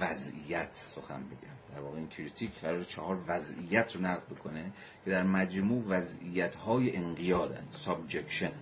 وضعیت 0.01 0.69
سخن 0.73 1.23
بگم. 1.25 1.75
در 1.75 1.81
واقع 1.81 1.97
این 1.97 2.09
critique 2.09 2.61
قرار 2.61 2.85
چهار 2.85 3.19
وضعیت 3.27 3.97
رو 3.97 4.03
نقد 4.03 4.27
بکنه 4.27 4.73
که 5.05 5.11
در 5.11 5.23
مجموع 5.23 5.85
وضعیت 5.89 6.55
های 6.55 6.97
انقیادن 6.97 7.67
subjection 7.71 8.53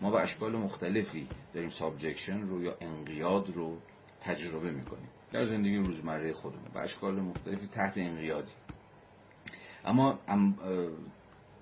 ما 0.00 0.10
به 0.10 0.20
اشکال 0.20 0.56
مختلفی 0.56 1.28
داریم 1.54 1.70
subjection 1.70 2.42
رو 2.42 2.62
یا 2.62 2.76
انقیاد 2.80 3.50
رو 3.50 3.78
تجربه 4.20 4.70
می‌کنیم. 4.70 5.08
در 5.32 5.44
زندگی 5.44 5.76
روزمره 5.76 6.32
خودمون 6.32 6.70
به 6.74 6.80
اشکال 6.80 7.20
مختلفی 7.20 7.66
تحت 7.66 7.98
انقیادی. 7.98 8.52
اما 9.84 10.18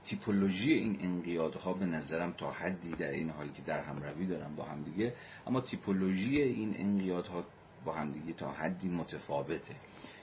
تیپولوژی 0.05 0.73
این 0.73 0.97
انقیادها 1.01 1.73
به 1.73 1.87
نظرم 1.87 2.33
تا 2.33 2.51
حدی 2.51 2.91
در 2.91 3.11
این 3.11 3.31
حالی 3.31 3.53
که 3.53 3.63
در 3.63 3.83
هم 3.83 4.03
روی 4.03 4.27
دارم 4.27 4.57
با 4.57 4.65
هم 4.65 4.83
دیگه 4.83 5.15
اما 5.47 5.61
تیپولوژی 5.61 6.43
این 6.43 6.75
انقیادها 6.79 7.45
با 7.85 7.93
هم 7.93 8.13
دیگه 8.13 8.33
تا 8.33 8.53
حدی 8.53 8.89
متفاوته 8.89 9.77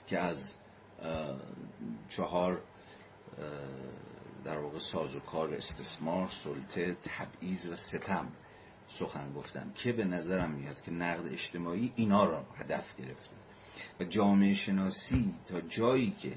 که 0.06 0.18
از 0.18 0.54
چهار 2.08 2.62
در 4.44 4.58
واقع 4.58 4.78
سازوکار 4.78 5.54
استثمار 5.54 6.26
سلطه 6.26 6.96
تبعیض 7.04 7.68
و 7.68 7.76
ستم. 7.76 8.28
سخن 8.92 9.32
گفتم. 9.32 9.72
که 9.74 9.92
به 9.92 10.04
نظرم 10.04 10.50
میاد 10.50 10.82
که 10.82 10.90
نقد 10.90 11.32
اجتماعی 11.32 11.92
اینا 11.96 12.24
را 12.24 12.44
هدف 12.56 12.96
گرفته. 12.96 13.36
و 14.00 14.04
جامعه 14.04 14.54
شناسی 14.54 15.34
تا 15.46 15.60
جایی 15.60 16.10
که 16.10 16.32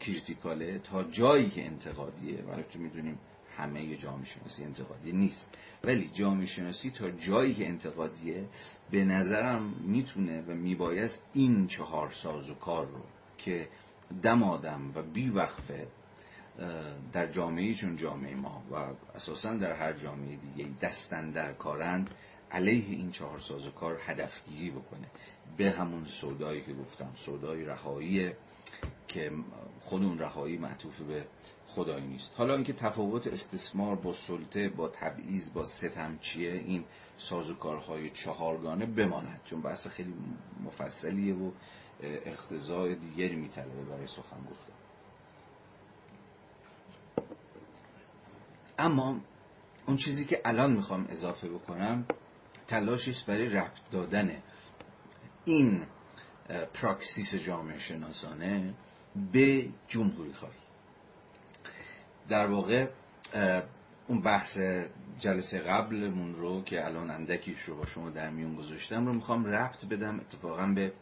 کریتیکاله 0.00 0.78
تا 0.78 1.02
جایی 1.02 1.50
که 1.50 1.64
انتقادیه 1.64 2.42
ولی 2.42 2.62
تو 2.62 2.78
می‌دونیم 2.78 3.18
همه 3.56 3.96
جامعه 3.96 4.24
شناسی 4.24 4.64
انتقادی 4.64 5.12
نیست. 5.12 5.50
ولی 5.84 6.10
جامعه 6.14 6.46
شناسی 6.46 6.90
تا 6.90 7.10
جایی 7.10 7.54
که 7.54 7.68
انتقادیه 7.68 8.48
به 8.90 9.04
نظرم 9.04 9.62
می‌تونه 9.62 10.42
و 10.42 10.54
میبایست 10.54 11.22
این 11.32 11.66
چهار 11.66 12.10
ساز 12.10 12.50
و 12.50 12.54
کار 12.54 12.86
رو 12.86 13.02
که 13.38 13.68
دم 14.22 14.42
آدم 14.42 14.92
و 14.94 15.02
بی 15.02 15.28
وقفه 15.28 15.86
در 17.12 17.26
جامعه 17.26 17.74
چون 17.74 17.96
جامعه 17.96 18.34
ما 18.34 18.62
و 18.70 18.76
اساسا 19.14 19.54
در 19.54 19.72
هر 19.72 19.92
جامعه 19.92 20.36
دیگه 20.36 20.70
دستن 20.80 21.30
در 21.30 21.52
کارند 21.52 22.10
علیه 22.50 22.96
این 22.96 23.10
چهار 23.10 23.38
ساز 23.38 23.66
و 23.66 23.70
کار 23.70 23.98
هدفگیری 24.06 24.70
بکنه. 24.70 25.06
به 25.56 25.70
همون 25.70 26.04
سودایی 26.04 26.62
که 26.62 26.72
گفتم 26.72 27.12
سودای 27.14 27.64
رهایی 27.64 28.32
که 29.08 29.32
خود 29.80 30.02
اون 30.02 30.18
رهایی 30.18 30.56
معطوف 30.56 31.00
به 31.00 31.26
خدایی 31.66 32.06
نیست. 32.06 32.32
حالا 32.36 32.54
اینکه 32.54 32.72
تفاوت 32.72 33.26
استثمار 33.26 33.96
با 33.96 34.12
سلطه 34.12 34.68
با 34.68 34.88
تبعیض 34.88 35.52
با 35.52 35.64
ستم 35.64 36.18
چیه 36.20 36.52
این 36.52 36.84
سازوکارهای 37.16 38.10
چهارگانه 38.10 38.86
بماند. 38.86 39.40
چون 39.44 39.62
بحث 39.62 39.86
خیلی 39.86 40.14
مفصلیه 40.64 41.34
و 41.34 41.50
اختزای 42.02 42.94
دیگری 42.94 43.36
میطلبه 43.36 43.84
برای 43.84 44.06
سخن 44.06 44.40
گفتن. 44.50 44.85
اما 48.78 49.20
اون 49.86 49.96
چیزی 49.96 50.24
که 50.24 50.40
الان 50.44 50.72
می‌خوام 50.72 51.06
اضافه 51.10 51.48
بکنم 51.48 52.04
تلاشی 52.66 53.10
است 53.10 53.26
برای 53.26 53.48
ربط 53.48 53.90
دادن 53.90 54.42
این 55.44 55.82
پراکسیس 56.74 57.34
جامعه 57.34 57.78
شناسانه 57.78 58.74
به 59.32 59.68
جمهوری 59.88 60.32
خواهی. 60.32 60.54
در 62.28 62.46
واقع 62.46 62.86
اون 64.08 64.20
بحث 64.20 64.58
جلسه 65.18 65.58
قبلمون 65.58 66.34
رو 66.34 66.62
که 66.62 66.86
الان 66.86 67.10
اندکیش 67.10 67.62
رو 67.62 67.76
با 67.76 67.86
شما 67.86 68.10
در 68.10 68.30
میون 68.30 68.54
گذاشتم 68.56 69.06
رو 69.06 69.12
می‌خوام 69.12 69.46
ربط 69.46 69.84
بدم 69.84 70.20
اتفاقا 70.20 70.66
به 70.66 70.92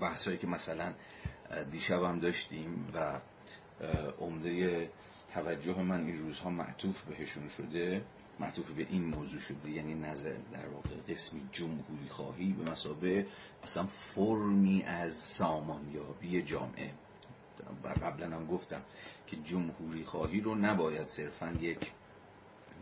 بحثایی 0.00 0.38
که 0.38 0.46
مثلا 0.46 0.92
دیشب 1.70 2.20
داشتیم 2.20 2.92
و 2.94 3.20
عمده 4.20 4.90
توجه 5.34 5.82
من 5.82 6.06
این 6.06 6.18
روزها 6.18 6.50
معطوف 6.50 7.02
بهشون 7.02 7.48
شده 7.48 8.02
معطوف 8.40 8.70
به 8.70 8.86
این 8.90 9.04
موضوع 9.04 9.40
شده 9.40 9.70
یعنی 9.70 9.94
نظر 9.94 10.36
در 10.52 10.68
واقع 10.68 10.90
قسمی 11.08 11.40
جمهوری 11.52 12.08
خواهی 12.08 12.52
به 12.52 12.70
مسابه 12.70 13.26
اصلا 13.62 13.86
فرمی 13.86 14.82
از 14.82 15.12
سامانیابی 15.12 16.42
جامعه. 16.42 16.90
قبلا 18.02 18.36
هم 18.36 18.46
گفتم 18.46 18.82
که 19.26 19.36
جمهوری 19.36 20.04
خواهی 20.04 20.40
رو 20.40 20.54
نباید 20.54 21.06
صرفا 21.06 21.52
یک 21.60 21.92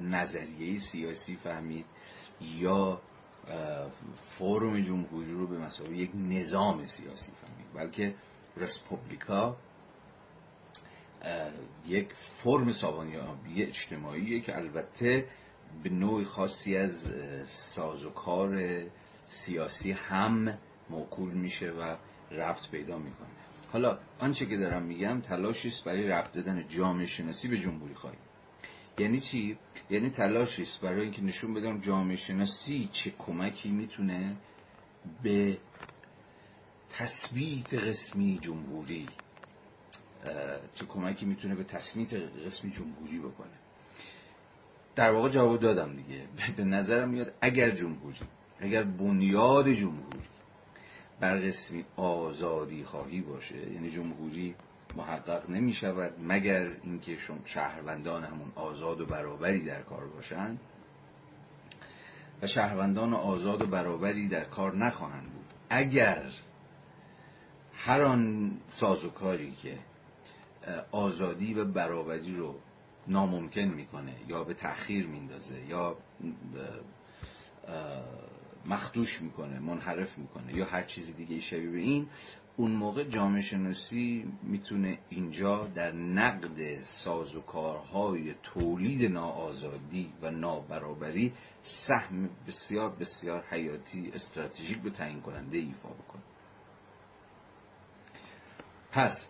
نظریه 0.00 0.78
سیاسی 0.78 1.37
فهمید 1.37 1.87
یا 2.40 3.00
فرم 4.28 4.80
جمهوری 4.80 5.32
رو 5.32 5.46
به 5.46 5.59
مسابقه 5.59 5.96
یک 5.96 6.11
نظام 6.14 6.87
سیاسی 6.87 7.32
فهمید 7.32 7.66
بلکه 7.74 8.14
رسپوبلیکا 8.56 9.56
یک 11.88 12.12
فرم 12.12 12.72
سامانیابی 12.72 13.62
اجتماعیه 13.62 14.40
که 14.40 14.57
البته 14.57 15.29
به 15.83 15.90
نوع 15.90 16.25
خاصی 16.25 16.77
از 16.77 17.11
سازوکار 17.46 18.83
سیاسی 19.27 19.92
هم 19.92 20.59
موکول 20.90 21.33
میشه 21.35 21.70
و 21.70 21.96
ربط 22.31 22.70
پیدا 22.70 22.99
می‌کنه. 22.99 23.29
حالا 23.72 23.99
آنچه 24.18 24.46
که 24.46 24.57
دارم 24.57 24.83
میگم 24.83 25.20
تلاشی 25.20 25.68
است 25.68 25.85
برای 25.85 26.07
ربط 26.07 26.33
دادن 26.33 26.68
جامعه 26.68 27.07
شناسی 27.07 27.49
به 27.49 27.59
جمهوری 27.59 27.94
خواهی 27.94 28.16
یعنی 28.99 29.20
چی؟ 29.20 29.59
یعنی 29.90 30.11
تلاشی 30.11 30.62
است 30.62 30.81
برای 30.81 31.03
اینکه 31.03 31.22
نشون 31.22 31.55
بدم 31.55 31.81
جامعه 31.81 32.16
شناسی 32.16 32.88
چه 32.92 33.12
کمکی 33.18 33.70
می‌تونه 33.70 34.37
به 35.22 35.59
تثبیت 36.90 37.75
قسمی 37.75 38.38
جمهوری 38.42 39.09
چه 40.74 40.87
کمکی 40.87 41.26
می‌تونه 41.26 41.55
به 41.55 41.64
تثبیت 41.64 42.14
قسمی 42.14 42.70
جمهوری 42.70 43.18
بکنه. 43.18 43.57
در 44.96 45.11
واقع 45.11 45.29
جواب 45.29 45.61
دادم 45.61 45.96
دیگه. 45.96 46.22
به 46.57 46.64
نظرم 46.64 47.09
میاد 47.09 47.33
اگر 47.40 47.70
جمهوری 47.70 48.18
اگر 48.61 48.83
بنیاد 48.83 49.72
جمهوری 49.72 50.22
بر 51.20 51.37
قسمی 51.37 51.85
آزادی 51.96 52.85
خواهی 52.85 53.20
باشه 53.20 53.72
یعنی 53.72 53.90
جمهوری 53.90 54.55
محقق 54.96 55.50
نمی 55.50 55.72
شود 55.72 56.12
مگر 56.22 56.68
اینکه 56.83 57.16
شهروندان 57.44 58.24
همون 58.24 58.52
آزاد 58.55 59.00
و 59.00 59.07
برابری 59.07 59.64
در 59.64 59.83
کار 59.83 60.07
باشند 60.07 60.61
و 62.42 62.46
شهروندان 62.46 63.14
آزاد 63.14 63.62
و 63.62 63.66
برابری 63.66 64.29
در 64.29 64.44
کار 64.44 64.76
نخواهند 64.76 65.33
بود. 65.33 65.44
اگر 65.70 66.22
هر 67.74 68.02
آن 68.02 68.52
سازوکاری 68.68 69.52
که 69.52 69.79
آزادی 70.90 71.55
و 71.55 71.64
برابری 71.64 72.37
رو 72.37 72.55
ناممکن 73.07 73.61
می‌کنه 73.61 74.14
یا 74.29 74.44
به 74.44 74.55
تأخیر 74.55 75.07
میندازه 75.07 75.66
یا 75.68 75.96
مخدوش 78.66 79.22
می‌کنه 79.22 79.59
منحرف 79.59 80.18
می‌کنه 80.18 80.55
یا 80.55 80.64
هر 80.64 80.83
چیزی 80.83 81.12
دیگه 81.12 81.40
شبیه 81.40 81.70
به 81.70 81.79
این 81.79 82.09
اون 82.57 82.70
موقع 82.70 83.05
جامعه 83.05 83.40
شناسی 83.40 84.33
می‌تونه 84.42 84.98
اینجا 85.09 85.66
در 85.66 85.92
نقد 85.92 86.81
سازوکارهای 86.81 88.35
تولید 88.42 89.12
ناآزادی 89.12 90.12
و 90.22 90.31
نابرابری 90.31 91.33
سهم 91.62 92.29
بسیار 92.46 92.90
بسیار 92.90 93.44
حیاتی 93.50 94.11
استراتژیک 94.14 94.79
به 94.79 94.90
تعیین 94.90 95.20
کننده 95.20 95.59
ایفا 95.59 95.88
بکنه. 95.88 96.22
پس 98.92 99.29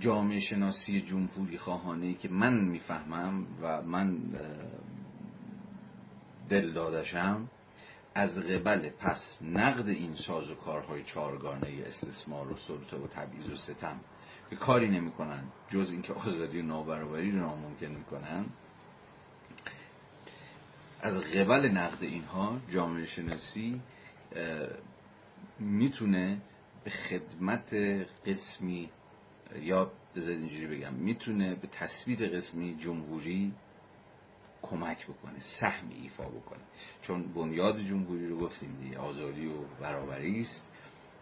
جامعه 0.00 0.38
شناسی 0.38 1.00
جمهوری 1.00 1.58
خواهانه 1.58 2.14
که 2.14 2.28
من 2.28 2.54
می‌فهمم 2.54 3.46
و 3.62 3.82
من 3.82 4.18
دل 6.48 6.72
دادشم 6.72 7.48
از 8.14 8.40
قبل 8.40 8.88
پس 8.88 9.42
نقد 9.42 9.88
این 9.88 10.14
ساز 10.14 10.50
و 10.50 10.54
کارهای 10.54 11.02
چارگانه 11.02 11.84
استثمار 11.86 12.52
و 12.52 12.56
سلطه 12.56 12.96
و 12.96 13.06
تبعیض 13.06 13.50
و 13.50 13.56
ستم 13.56 14.00
که 14.50 14.56
کاری 14.56 14.88
نمی‌کنن 14.88 15.44
جز 15.68 15.90
اینکه 15.92 16.12
آزادی 16.12 16.60
و 16.60 16.62
نابرابری 16.62 17.30
رو 17.30 17.38
ناممکن 17.38 17.86
می‌کنن. 17.86 18.44
از 21.00 21.20
قبل 21.20 21.68
نقد 21.68 22.02
اینها 22.02 22.60
جامعه 22.70 23.06
شناسی 23.06 23.80
می‌تونه 25.58 26.40
به 26.84 26.90
خدمت 26.90 27.74
قسمی 28.26 28.90
یا 29.62 29.92
بذارید 30.16 30.38
اینجوری 30.38 30.76
بگم 30.76 30.94
می‌تونه 30.94 31.54
به 31.54 31.66
تثبیت 31.66 32.22
قسمی 32.22 32.76
جمهوری 32.76 33.52
کمک 34.62 35.06
بکنه 35.06 35.40
سهمی 35.40 35.94
ایفا 35.94 36.24
بکنه. 36.24 36.60
چون 37.02 37.32
بنیاد 37.32 37.80
جمهوری 37.80 38.28
رو 38.28 38.38
گفتیم 38.38 38.76
دیگه 38.82 38.98
آزادی 38.98 39.46
و 39.46 39.64
برابری 39.80 40.40
است 40.40 40.62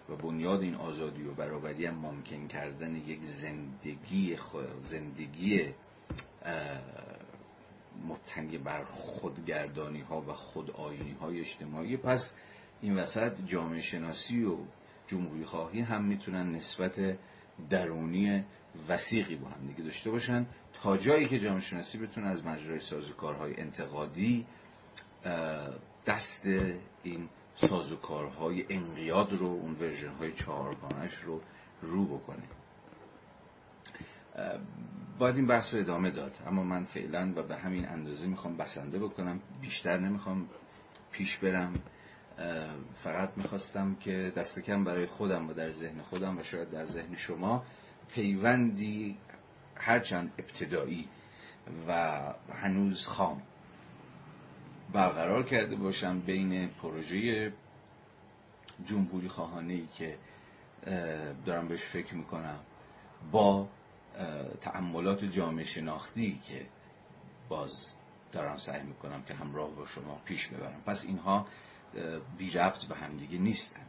و 0.09 0.17
بنیاد 0.17 0.61
این 0.61 0.75
آزادی 0.75 1.23
و 1.23 1.35
برابری 1.35 1.87
هم 1.87 1.95
ممکن 1.95 2.47
کردن 2.47 2.97
یک 2.97 3.21
زندگی 3.21 4.37
زندگی 4.85 5.75
مبتنی 8.09 8.59
بر 8.59 8.85
خودگردانی 8.85 10.01
ها 10.01 10.21
و 10.21 10.33
خود 10.33 10.71
آینی 10.71 11.13
های 11.13 11.41
اجتماعی. 11.41 11.97
پس 11.97 12.35
این 12.81 12.99
وسط 12.99 13.41
جامعه 13.47 13.81
شناسی 13.81 14.45
و 14.45 14.57
جمهوری 15.07 15.45
خواهی 15.45 15.81
هم 15.81 16.05
می‌تونن 16.05 16.53
نسبت 16.53 17.19
درونی 17.71 18.45
وسیقی 18.89 19.37
با 19.37 19.49
هم 19.49 19.67
دیگه 19.67 19.83
داشته 19.83 20.11
باشن 20.11 20.47
تا 20.73 20.97
جایی 20.97 21.29
که 21.29 21.39
جامعه 21.39 21.61
شناسی 21.61 21.99
بتونه 21.99 22.27
از 22.27 22.45
مجرای 22.47 22.81
سازوکارهای 22.81 23.61
انتقادی 23.61 24.47
دست 26.07 26.47
این 27.03 27.29
سازوکارهای 27.55 28.65
انقیاد 28.71 29.33
رو 29.33 29.47
اون 29.47 29.77
ورژن 29.81 30.13
های 30.13 30.33
چهارگانش 30.33 31.15
رو 31.15 31.41
رو 31.83 32.19
بکنه. 32.19 32.43
باید 35.19 35.37
این 35.37 35.47
بحث 35.47 35.75
رو 35.75 35.81
ادامه 35.81 36.11
داد. 36.11 36.39
اما 36.47 36.63
من 36.63 36.85
فعلا 36.85 37.33
و 37.37 37.43
به 37.43 37.57
همین 37.57 37.89
اندازه 37.89 38.29
می‌خوام 38.29 38.57
بسنده 38.57 38.99
بکنم. 38.99 39.41
بیشتر 39.61 39.99
نمی‌خوام 39.99 40.49
پیش 41.13 41.39
برم. 41.39 41.75
فقط 43.03 43.31
می‌خواستم 43.37 43.95
که 43.95 44.33
دست 44.37 44.59
کم 44.59 44.85
برای 44.85 45.07
خودم 45.07 45.49
و 45.49 45.53
در 45.53 45.71
ذهن 45.71 46.03
خودم 46.03 46.39
و 46.39 46.43
شاید 46.43 46.71
در 46.71 46.87
ذهن 46.87 47.17
شما 47.17 47.65
پیوندی 48.15 49.19
هرچند 49.77 50.33
ابتدایی 50.39 51.09
و 51.89 52.19
هنوز 52.53 53.07
خام 53.07 53.43
برقرار 54.93 55.43
کرده 55.43 55.77
باشم 55.77 56.21
بین 56.21 56.69
پروژه 56.69 57.53
جمهوری 58.87 59.29
خواهانه 59.29 59.73
ای 59.73 59.87
که 59.95 60.19
دارم 61.45 61.69
بهش 61.69 61.85
فکر 61.85 62.15
می‌کنم 62.15 62.59
با 63.33 63.69
تعملات 64.61 65.25
جامعه 65.25 65.65
شناختی 65.65 66.41
که 66.49 66.67
باز 67.49 67.95
دارم 68.33 68.57
سعی 68.57 68.83
می‌کنم 68.83 69.23
که 69.23 69.35
همراه 69.35 69.71
با 69.71 69.87
شما 69.87 70.21
پیش 70.25 70.49
ببرم. 70.49 70.83
پس 70.87 71.05
اینها 71.05 71.47
بی 72.39 72.51
ربط 72.51 72.85
به 72.85 72.95
همدیگه 72.95 73.39
نیستن. 73.39 73.87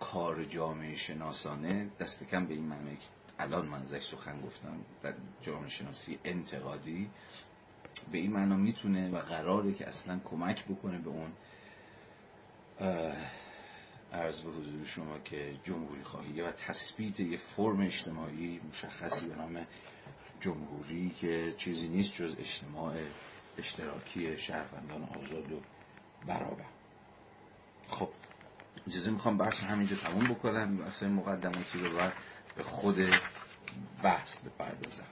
کار 0.00 0.44
جامعه 0.44 0.94
شناسانه 0.94 1.90
دست 2.00 2.24
کم 2.24 2.46
به 2.46 2.54
این 2.54 2.64
معنی 2.64 2.96
که 2.96 3.06
الان 3.38 3.66
من 3.66 3.82
ازش 3.82 4.04
سخن 4.04 4.40
گفتم 4.40 4.84
در 5.02 5.14
جامعه 5.42 5.68
شناسی 5.68 6.18
انتقادی 6.24 7.10
به 8.12 8.18
این 8.18 8.32
معنا 8.32 8.56
می‌تونه 8.56 9.10
و 9.10 9.18
قراره 9.18 9.72
که 9.72 9.88
اصلا 9.88 10.20
کمک 10.24 10.64
بکنه 10.64 10.98
به 10.98 11.10
اون 11.10 11.32
عرض 14.12 14.40
به 14.40 14.50
حضور 14.50 14.84
شما 14.84 15.18
که 15.18 15.56
جمهوری 15.64 16.02
خواهی 16.02 16.40
و 16.40 16.52
تثبیت 16.52 17.20
یه 17.20 17.36
فرم 17.36 17.80
اجتماعی 17.80 18.60
مشخصی 18.70 19.28
به 19.28 19.34
نام 19.34 19.66
جمهوری 20.40 21.10
که 21.10 21.54
چیزی 21.56 21.88
نیست 21.88 22.12
جز 22.12 22.36
اجتماع 22.38 22.94
اشتراکی 23.58 24.36
شهروندان 24.36 25.02
آزاد 25.02 25.52
و 25.52 25.60
برابر. 26.26 26.77
خب 27.88 28.08
اجازه 28.86 29.10
می‌خوام 29.10 29.36
بحث 29.36 29.60
همینجا 29.60 29.96
تموم 29.96 30.28
بکنم 30.28 30.80
اصلا 30.80 31.08
مقدماتی 31.08 31.80
رو 31.80 31.96
بر 31.96 32.12
به 32.56 32.62
خود 32.62 32.98
بحث 34.02 34.36
بپردازم. 34.36 35.06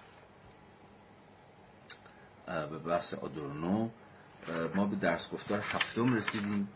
به 2.47 2.79
بحث 2.79 3.15
آدورنو 3.15 3.89
ما 4.75 4.87
به 4.87 4.97
درس 4.97 5.31
گفتار 5.31 5.61
هفتم 5.61 6.15
رسیدیم. 6.15 6.69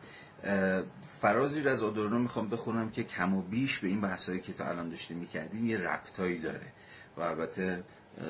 فرازی 1.21 1.63
رو 1.63 1.71
از 1.71 1.83
آدورنو 1.83 2.19
می‌خوام 2.19 2.49
بخونم 2.49 2.91
که 2.91 3.05
کم 3.05 3.35
و 3.35 3.43
بیش 3.43 3.79
به 3.79 3.89
این 3.89 4.01
بحثایی 4.01 4.41
که 4.41 4.53
تا 4.53 4.65
الان 4.69 4.89
داشته 4.89 5.15
می‌کردیم 5.15 5.67
یه 5.67 5.79
ربطایی 5.79 6.39
داره 6.39 6.73
و 7.17 7.21
البته 7.21 7.85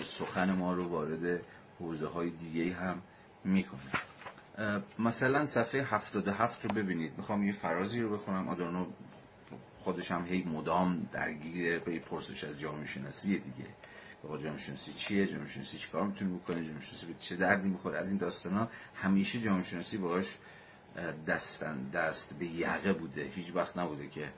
سخن 0.04 0.52
ما 0.52 0.74
رو 0.74 0.88
وارد 0.88 1.40
حوزه 1.78 2.06
های 2.06 2.30
دیگه 2.30 2.74
هم 2.74 3.02
می‌کنه. 3.44 4.09
مثلا 4.98 5.46
صفحه 5.46 5.82
77 5.82 6.64
رو 6.64 6.74
ببینید. 6.74 7.12
می‌خوام 7.16 7.42
یه 7.42 7.52
فرازی 7.52 8.00
رو 8.00 8.10
بخونم. 8.14 8.48
آدورنو 8.48 8.86
خودش 9.78 10.10
هم 10.10 10.26
هی 10.26 10.42
مدام 10.42 11.08
درگیر 11.12 11.78
به 11.78 11.98
پرسش 11.98 12.44
از 12.44 12.60
جامعه 12.60 12.86
شناسی 12.86 13.38
دیگه 13.38 13.68
آقا 14.24 14.38
جامعه 14.38 14.58
شناسی 14.58 14.92
چیه؟ 14.92 15.26
جامعه 15.26 15.48
شناسی 15.48 15.78
چیکار 15.78 16.06
می‌تونه 16.06 16.34
بکنه؟ 16.34 16.64
جامعه 16.64 16.80
شناسی 16.80 17.06
به 17.06 17.14
چه 17.18 17.36
دردی 17.36 17.68
می‌خوره؟ 17.68 17.98
از 17.98 18.08
این 18.08 18.16
داستانا 18.16 18.68
همیشه 18.94 19.40
جامعه 19.40 19.62
شناسی 19.62 19.98
باهاش 19.98 20.36
دستن 21.26 21.90
دست 21.94 22.38
به 22.38 22.46
یقه 22.46 22.92
بوده. 22.92 23.22
هیچ 23.22 23.54
وقت 23.54 23.78
نبوده 23.78 24.08
که 24.08 24.28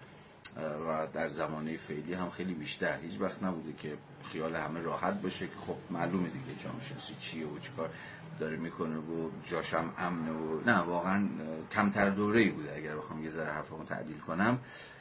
و 0.57 1.07
در 1.12 1.29
زمانه 1.29 1.77
فعلی 1.77 2.14
هم 2.14 2.31
خیلی 2.31 2.55
بیشتر. 2.55 3.01
هیچ 3.01 3.20
وقت 3.20 3.42
نبوده 3.42 3.72
که 3.72 3.96
خیال 4.25 4.57
همه 4.57 4.81
راحت 4.81 5.22
باشه 5.22 5.46
که 5.46 5.57
خب 5.57 5.77
معلومه 5.90 6.29
دیگه 6.29 6.62
جامعه 6.64 6.83
شناسی 6.83 7.14
چیه 7.14 7.46
و 7.46 7.59
چیکار. 7.59 7.90
داره 8.38 8.57
می‌کنه 8.57 8.99
و 8.99 9.31
جاشم 9.45 9.92
امنه 9.99 10.33
و 10.33 10.61
نه 10.66 10.79
واقعا 10.79 11.29
کمتر 11.73 12.11
دوره 12.11 12.40
ای 12.40 12.51
بوده. 12.51 12.77
اگر 12.77 12.97
بخوام 12.97 13.25
یه 13.25 13.31
ذره 13.31 13.53
حرفمو 13.53 13.85
تعدیل 13.85 14.18
کنم 14.18 14.59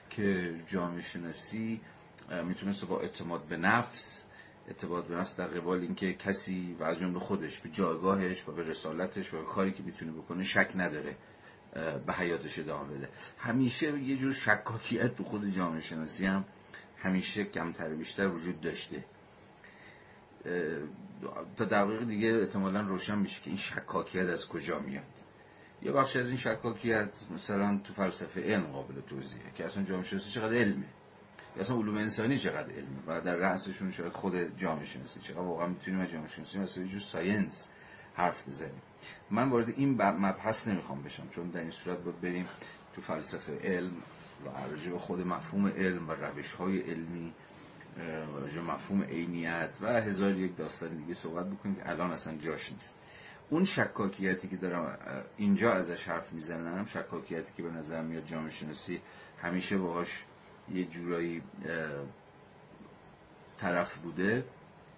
که 0.10 0.56
جامعه 0.68 1.02
شناسی 1.02 1.82
می‌تونست 2.46 2.88
با 2.88 3.00
اعتماد 3.00 3.46
به 3.46 3.58
نفس 3.58 4.24
اعتماد 4.68 5.08
به 5.08 5.16
نفس 5.16 5.36
در 5.36 5.48
قبال 5.48 5.82
اینکه 5.82 6.14
کسی 6.14 6.76
و 6.80 6.84
از 6.84 7.00
جمله 7.00 7.20
خودش 7.20 7.60
به 7.60 7.70
جایگاهش 7.70 8.48
و 8.48 8.52
به 8.52 8.64
رسالتش 8.64 9.34
و 9.34 9.38
به 9.38 9.46
کاری 9.46 9.72
که 9.72 9.84
می‌تونه 9.84 10.12
بکنه 10.12 10.44
شک 10.44 10.72
نداره 10.76 11.16
به 12.06 12.14
حیاتش 12.14 12.60
ادامه 12.60 12.98
بده. 12.98 13.10
همیشه 13.38 14.00
یه 14.00 14.18
جور 14.18 14.34
شکاکیت 14.34 15.16
تو 15.16 15.24
خود 15.24 15.50
جامعه 15.50 15.82
شناسی 15.82 16.26
هم 16.26 16.46
همیشه 16.98 17.44
کمتر 17.44 17.90
بیشتر 17.90 18.28
وجود 18.28 18.62
داشته. 18.62 19.04
تا 21.58 21.66
دقیق 21.66 22.04
دیگه 22.04 22.40
احتمالا 22.42 22.82
روشن 22.82 23.20
میشه 23.20 23.42
که 23.42 23.48
این 23.50 23.58
شکاکیت 23.58 24.30
از 24.30 24.48
کجا 24.48 24.80
میاد. 24.80 25.04
یه 25.82 25.92
بخش 25.92 26.16
از 26.16 26.28
این 26.28 26.38
شکاکیت 26.38 27.18
مثلا 27.36 27.80
تو 27.84 27.94
فلسفه 27.94 28.42
علم 28.42 28.64
قابل 28.64 29.02
توضیحه 29.02 29.52
که 29.56 29.66
اصلا 29.66 29.84
جامعه 29.84 30.04
شناسی 30.04 30.30
چقدر 30.30 30.54
علمه. 30.54 30.86
یا 31.56 31.62
اصلا 31.62 31.76
علوم 31.76 31.98
انسانی 31.98 32.38
چقدر 32.38 32.74
علمه 32.74 33.00
و 33.08 33.22
در 33.22 33.36
رأسشون 33.36 33.92
شاید 33.92 34.14
خود 34.14 34.58
جامعه 34.58 34.86
شناسی. 34.86 35.20
چقدر 35.20 35.40
واقعا 35.40 35.68
می‌تونیم 35.68 36.00
از 36.00 36.10
جامعه 36.10 36.30
شناسی 36.30 36.60
مثلا 36.60 36.84
جور 36.84 37.00
ساینس 37.00 37.68
حرف 38.14 38.48
بزنیم. 38.48 38.82
من 39.32 39.50
وارد 39.50 39.70
این 39.70 40.02
مبحث 40.02 40.68
نمی‌خوام 40.68 41.04
بشم 41.04 41.28
چون 41.30 41.50
در 41.50 41.60
این 41.60 41.72
صورت 41.72 41.98
باید 41.98 42.22
بریم 42.22 42.46
تو 42.96 43.02
فلسفه 43.02 43.60
علم 43.64 43.94
و 44.46 44.72
راجع 44.72 44.92
به 44.92 44.98
خود 44.98 45.20
مفهوم 45.20 45.68
علم 45.68 46.10
و 46.10 46.12
روش 46.12 46.52
های 46.52 46.80
علمی 46.80 47.34
راجع 48.36 48.62
مفهوم 48.62 49.04
عینیت 49.04 49.78
و 49.82 50.02
هزار 50.02 50.36
یک 50.36 50.58
داستان 50.58 50.98
دیگه 50.98 51.14
صحبت 51.14 51.46
بکنیم 51.46 51.76
که 51.76 51.90
الان 51.90 52.12
اصلا 52.12 52.38
جاش 52.38 52.72
نیست. 52.72 52.96
اون 53.50 53.64
شکاکیتی 53.64 54.48
که 54.48 54.58
دارم 54.58 54.98
اینجا 55.38 55.74
ازش 55.74 56.08
حرف 56.08 56.34
می‌زنم 56.34 56.86
شکاکیتی 56.86 57.54
که 57.58 57.64
به 57.64 57.72
نظر 57.72 58.02
میاد 58.02 58.26
جامعه 58.26 58.52
شناسی 58.52 59.02
همیشه 59.42 59.78
باهاش 59.78 60.26
یه 60.70 60.86
جورایی 60.86 61.44
طرف 63.58 63.96
بوده 63.98 64.46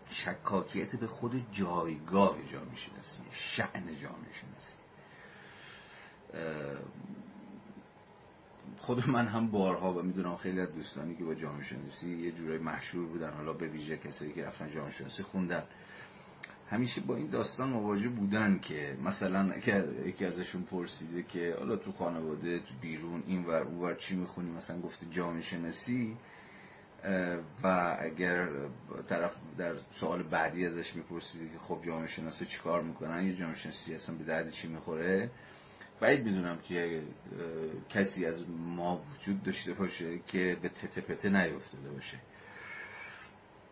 شکاکیت 0.09 0.95
به 0.95 1.07
خود 1.07 1.45
جایگاه 1.51 2.37
جامعه 2.51 2.75
شناسی 2.75 3.19
شعن 3.31 3.95
جامعه 3.95 4.31
شناسی. 4.33 4.77
خود 8.77 9.09
من 9.09 9.27
هم 9.27 9.47
بارها 9.47 9.93
و 9.93 10.01
می‌دونم 10.01 10.37
خیلی 10.37 10.59
از 10.59 10.73
دوستانی 10.75 11.15
که 11.15 11.23
با 11.23 11.33
جامعه 11.33 11.63
شناسی 11.63 12.09
یه 12.09 12.31
جورایی 12.31 12.59
مشهور 12.59 13.05
بودن 13.05 13.33
حالا 13.33 13.53
به 13.53 13.67
ویژه 13.67 13.97
کسایی 13.97 14.33
که 14.33 14.45
رفتن 14.45 14.71
جامعه 14.71 14.91
شناسی 14.91 15.23
خوندن. 15.23 15.63
همیشه 16.69 17.01
با 17.01 17.15
این 17.15 17.29
داستان 17.29 17.69
مواجه 17.69 18.09
بودن 18.09 18.59
که 18.59 18.97
مثلا 19.03 19.53
یکی 20.05 20.25
ازشون 20.25 20.63
پرسیده 20.63 21.23
که 21.23 21.55
حالا 21.59 21.75
تو 21.75 21.91
خانواده 21.91 22.59
تو 22.59 22.73
بیرون 22.81 23.23
این 23.27 23.45
ور 23.45 23.61
اون 23.61 23.79
ور 23.79 23.93
چی 23.95 24.15
می‌خونی؟ 24.15 24.51
مثلا 24.51 24.81
گفته 24.81 25.05
جامعه 25.11 25.41
شناسی. 25.41 26.17
و 27.63 27.97
اگر 27.99 28.47
طرف 29.09 29.35
در 29.57 29.73
سوال 29.91 30.23
بعدی 30.23 30.65
ازش 30.65 30.95
میپرسیده 30.95 31.49
که 31.49 31.59
خب 31.59 31.79
جامعه 31.85 32.07
شناسی 32.07 32.45
چیکار 32.45 32.83
می‌کنن؟ 32.83 33.27
یه 33.27 33.35
جامعه 33.35 33.55
شناسی 33.55 33.95
اصلا 33.95 34.15
به 34.15 34.23
درد 34.23 34.51
چی 34.51 34.67
می‌خوره؟ 34.67 35.29
بعید 36.03 36.25
می‌دونم 36.25 36.57
که 36.57 37.03
کسی 37.89 38.25
از 38.25 38.45
ما 38.49 39.01
وجود 39.15 39.43
داشته 39.43 39.73
باشه 39.73 40.19
که 40.27 40.57
به 40.61 40.69
تته 40.69 41.01
پته 41.01 41.29
نیفتاده 41.29 41.89
باشه. 41.89 42.19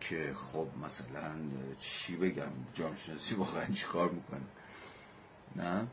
که 0.00 0.32
خب 0.34 0.66
مثلا 0.84 1.34
چی 1.78 2.16
بگم؟ 2.16 2.52
جامعه 2.74 2.96
شناسی 2.96 3.34
واقعا 3.34 3.64
چیکار 3.64 4.10
می‌کنه؟ 4.10 4.40
نه؟ 5.56 5.86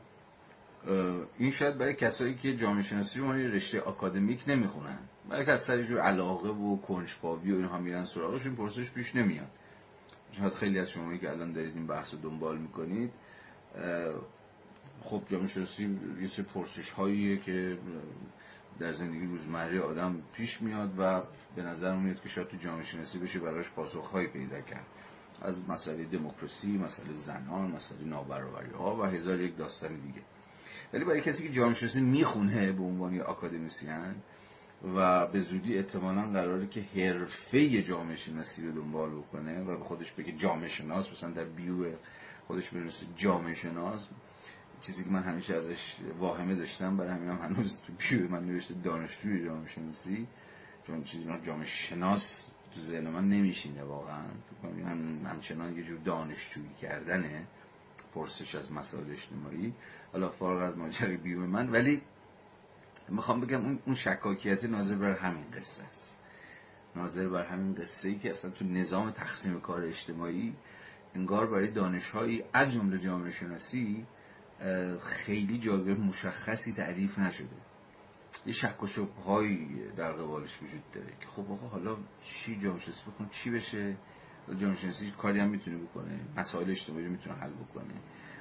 این 1.38 1.50
شاید 1.50 1.78
برای 1.78 1.94
کسایی 1.94 2.34
که 2.34 2.56
جامعه 2.56 2.82
شناسی 2.82 3.20
رو 3.20 3.32
رشته 3.32 3.80
آکادمیک 3.80 4.44
نمی‌خونن. 4.46 4.98
برای 5.28 5.44
کسایی 5.44 5.84
جور 5.84 6.00
علاقه 6.00 6.48
و 6.48 6.76
کنجکاوی 6.80 7.52
و 7.52 7.56
اینها 7.56 7.78
میرن 7.78 8.04
سراغش 8.04 8.46
این 8.46 8.56
پرسش 8.56 8.92
پیش 8.92 9.16
نمیاد. 9.16 9.50
شاید 10.32 10.52
خیلی 10.52 10.78
از 10.78 10.90
شما 10.90 11.16
که 11.16 11.30
الان 11.30 11.52
دارید 11.52 11.76
این 11.76 11.86
بحث 11.86 12.14
رو 12.14 12.20
دنبال 12.20 12.58
می‌کنید 12.58 13.12
خب 15.02 15.22
جامعه 15.30 15.48
شناسی 15.48 15.98
یه 16.20 16.28
سری 16.28 16.42
پرسش 16.42 16.90
هاییه 16.90 17.36
که 17.36 17.78
در 18.78 18.92
زندگی 18.92 19.26
روزمره 19.26 19.80
آدم 19.80 20.22
پیش 20.32 20.62
میاد 20.62 20.98
و 20.98 21.22
به 21.56 21.62
نظر 21.62 21.96
میاد 21.96 22.20
که 22.20 22.28
شاید 22.28 22.48
تو 22.48 22.56
جامعه 22.56 22.84
شناسی 22.84 23.18
بشه 23.18 23.38
براش 23.38 23.70
پاسخهایی 23.70 24.26
پیدا 24.26 24.60
کرد. 24.60 24.86
از 25.42 25.68
مسئله 25.68 26.04
دموکراسی، 26.04 26.78
مسئله 26.78 27.14
زنان، 27.14 27.70
مسئله 27.70 28.04
نابرابری 28.04 28.70
ها 28.70 28.96
و 28.96 29.04
هزار 29.04 29.40
یک 29.40 29.56
داستان 29.56 29.96
دیگه. 30.00 30.20
ولی 30.92 31.04
برای 31.04 31.20
کسی 31.20 31.42
که 31.42 31.52
جامعه 31.52 31.74
شناسی 31.74 32.00
می‌خونه 32.00 32.72
به 32.72 32.82
عنوان 32.82 33.20
آکادمیسیان 33.20 34.14
و 34.96 35.26
به 35.26 35.40
زودی 35.40 35.76
احتمالا 35.76 36.22
قراره 36.22 36.66
که 36.66 36.80
حرفه 36.80 37.82
جامعه 37.82 38.16
شناسی 38.16 38.66
رو 38.66 38.72
دنبال 38.72 39.10
بکنه 39.10 39.62
و 39.62 39.78
به 39.78 39.84
خودش 39.84 40.12
بگه 40.12 40.32
جامعه 40.32 40.68
شناس 40.68 41.12
مثلا 41.12 41.30
در 41.30 41.44
بیو 41.44 41.92
خودش 42.46 42.70
بنویسه 42.70 43.06
جامعه 43.16 43.54
شناس 43.54 44.08
چیزی 44.80 45.04
که 45.04 45.10
من 45.10 45.22
همیشه 45.22 45.54
ازش 45.54 45.96
واهمه 46.18 46.54
داشتم 46.54 46.96
برای 46.96 47.10
همین 47.10 47.28
هم 47.28 47.38
هنوز 47.38 47.82
تو 47.82 47.92
بیو 47.92 48.28
من 48.28 48.46
نوشته 48.46 48.74
دانشجوی 48.74 49.44
جامعه 49.44 49.68
شناسی 49.68 50.26
چون 50.86 51.04
چیزی 51.04 51.24
من 51.24 51.42
جامعه 51.42 51.64
شناس 51.64 52.48
تو 52.74 52.80
ذهن 52.80 53.08
من 53.08 53.28
نمیشینه 53.28 53.82
واقعا. 53.82 54.22
من 54.62 55.26
همچنان 55.26 55.76
یه 55.76 55.82
جور 55.82 55.98
دانشجویی 55.98 56.74
کردنه 56.80 57.46
پرسش 58.14 58.54
از 58.54 58.72
مسائل 58.72 59.10
اجتماعی. 59.10 59.72
حالا 60.12 60.28
فارغ 60.28 60.62
از 60.62 60.78
ماجرای 60.78 61.16
بیو 61.16 61.46
من 61.46 61.70
ولی 61.70 62.02
می‌خوام 63.08 63.40
بگم 63.40 63.78
اون 63.86 63.94
شکاکیت 63.94 64.64
ناظر 64.64 64.94
بر 64.94 65.14
همین 65.14 65.44
قصه 65.56 65.82
است. 65.82 66.16
ناظر 66.96 67.28
بر 67.28 67.44
همین 67.44 67.74
قصه 67.74 68.08
ای 68.08 68.18
که 68.18 68.30
اصلا 68.30 68.50
تو 68.50 68.64
نظام 68.64 69.10
تقسیم 69.10 69.60
کار 69.60 69.82
اجتماعی 69.82 70.54
انگار 71.14 71.46
برای 71.46 71.70
دانشهایی 71.70 72.44
از 72.52 72.72
جمله 72.72 72.98
جامعه 72.98 73.30
شناسی 73.30 74.06
خیلی 75.02 75.58
جایگاه 75.58 75.94
مشخصی 75.94 76.72
تعریف 76.72 77.18
نشده. 77.18 77.56
یه 78.46 78.52
شک 78.52 78.82
و 78.82 78.86
شبهایی 78.86 79.68
در 79.96 80.12
قبالش 80.12 80.62
وجود 80.62 80.82
داره 80.94 81.12
که 81.20 81.26
خب 81.26 81.52
آقا 81.52 81.68
حالا 81.68 81.96
چی 82.20 82.58
جامعه 82.58 82.78
شناسی 82.78 83.02
بکنه 83.10 83.28
چی 83.30 83.50
بشه؟ 83.50 83.96
جامعه 84.56 84.74
شناسی 84.74 85.10
کاری 85.10 85.40
هم 85.40 85.48
می‌تونه 85.48 85.76
بکنه. 85.76 86.20
مسائل 86.36 86.70
اجتماعی 86.70 87.04
رو 87.04 87.10
می‌تونه 87.10 87.36
حل 87.36 87.50
بکنه. 87.50 87.94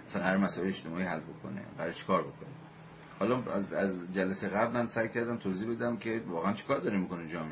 مثلا 0.06 0.24
هر 0.24 0.38
مسائل 0.38 0.68
اجتماعی 0.68 1.06
حل 1.06 1.20
بکنه. 1.20 1.66
برای 1.78 1.94
چیکار 1.94 2.22
بکنه؟ 2.22 2.50
حالا 3.20 3.44
از, 3.54 4.14
جلسه 4.14 4.48
قبل 4.48 4.74
من 4.74 4.88
سعی 4.88 5.10
کردم 5.10 5.38
توضیح 5.38 5.70
بدم 5.70 5.98
که 5.98 6.24
واقعا 6.28 6.54
چیکار 6.54 6.80
داره 6.80 6.98
می‌کنه 6.98 7.28
جامعه 7.28 7.52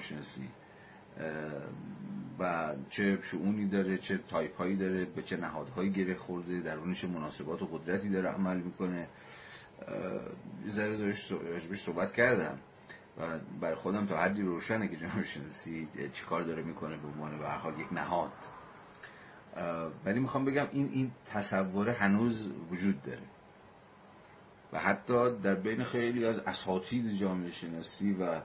و 2.40 2.76
چه 2.90 3.22
شعونی 3.22 3.68
داره 3.68 3.98
چه 3.98 4.18
تایپ 4.18 4.58
هایی 4.58 4.76
داره 4.76 5.06
به 5.06 5.22
چه 5.22 5.38
نهادهایی 5.38 5.92
گره 5.92 6.16
خورده 6.16 6.62
درونش 6.62 7.06
مناسبات 7.06 7.62
و 7.62 7.66
قدرتی 7.66 8.10
داره 8.10 8.30
عمل 8.30 8.58
می‌کنه. 8.58 9.08
ذره 10.70 11.14
راجبش 11.52 11.82
صحبت 11.82 12.14
کردم 12.14 12.60
و 13.18 13.40
برای 13.62 13.76
خودم 13.76 14.06
تا 14.06 14.18
حدی 14.18 14.42
روشنه 14.42 14.88
که 14.88 14.98
جامعه 14.98 15.24
شناسی 15.24 15.88
چیکار 16.14 16.44
داره 16.44 16.64
می‌کنه 16.64 16.98
به 16.98 17.08
عنوان 17.08 17.40
به 17.40 17.50
حال 17.50 17.80
یک 17.80 17.94
نهاد. 17.94 18.32
ولی 20.06 20.20
می‌خوام 20.20 20.46
بگم 20.46 20.68
این 20.72 20.90
این 20.94 21.12
تصور 21.26 21.90
هنوز 21.90 22.52
وجود 22.72 23.02
داره. 23.02 23.24
و 24.74 24.80
حتی 24.80 25.36
در 25.44 25.56
بین 25.56 25.84
خیلی 25.84 26.26
از 26.26 26.40
اساتید 26.40 27.10
جامعه 27.10 27.52
شناسی 27.52 28.14
و 28.14 28.42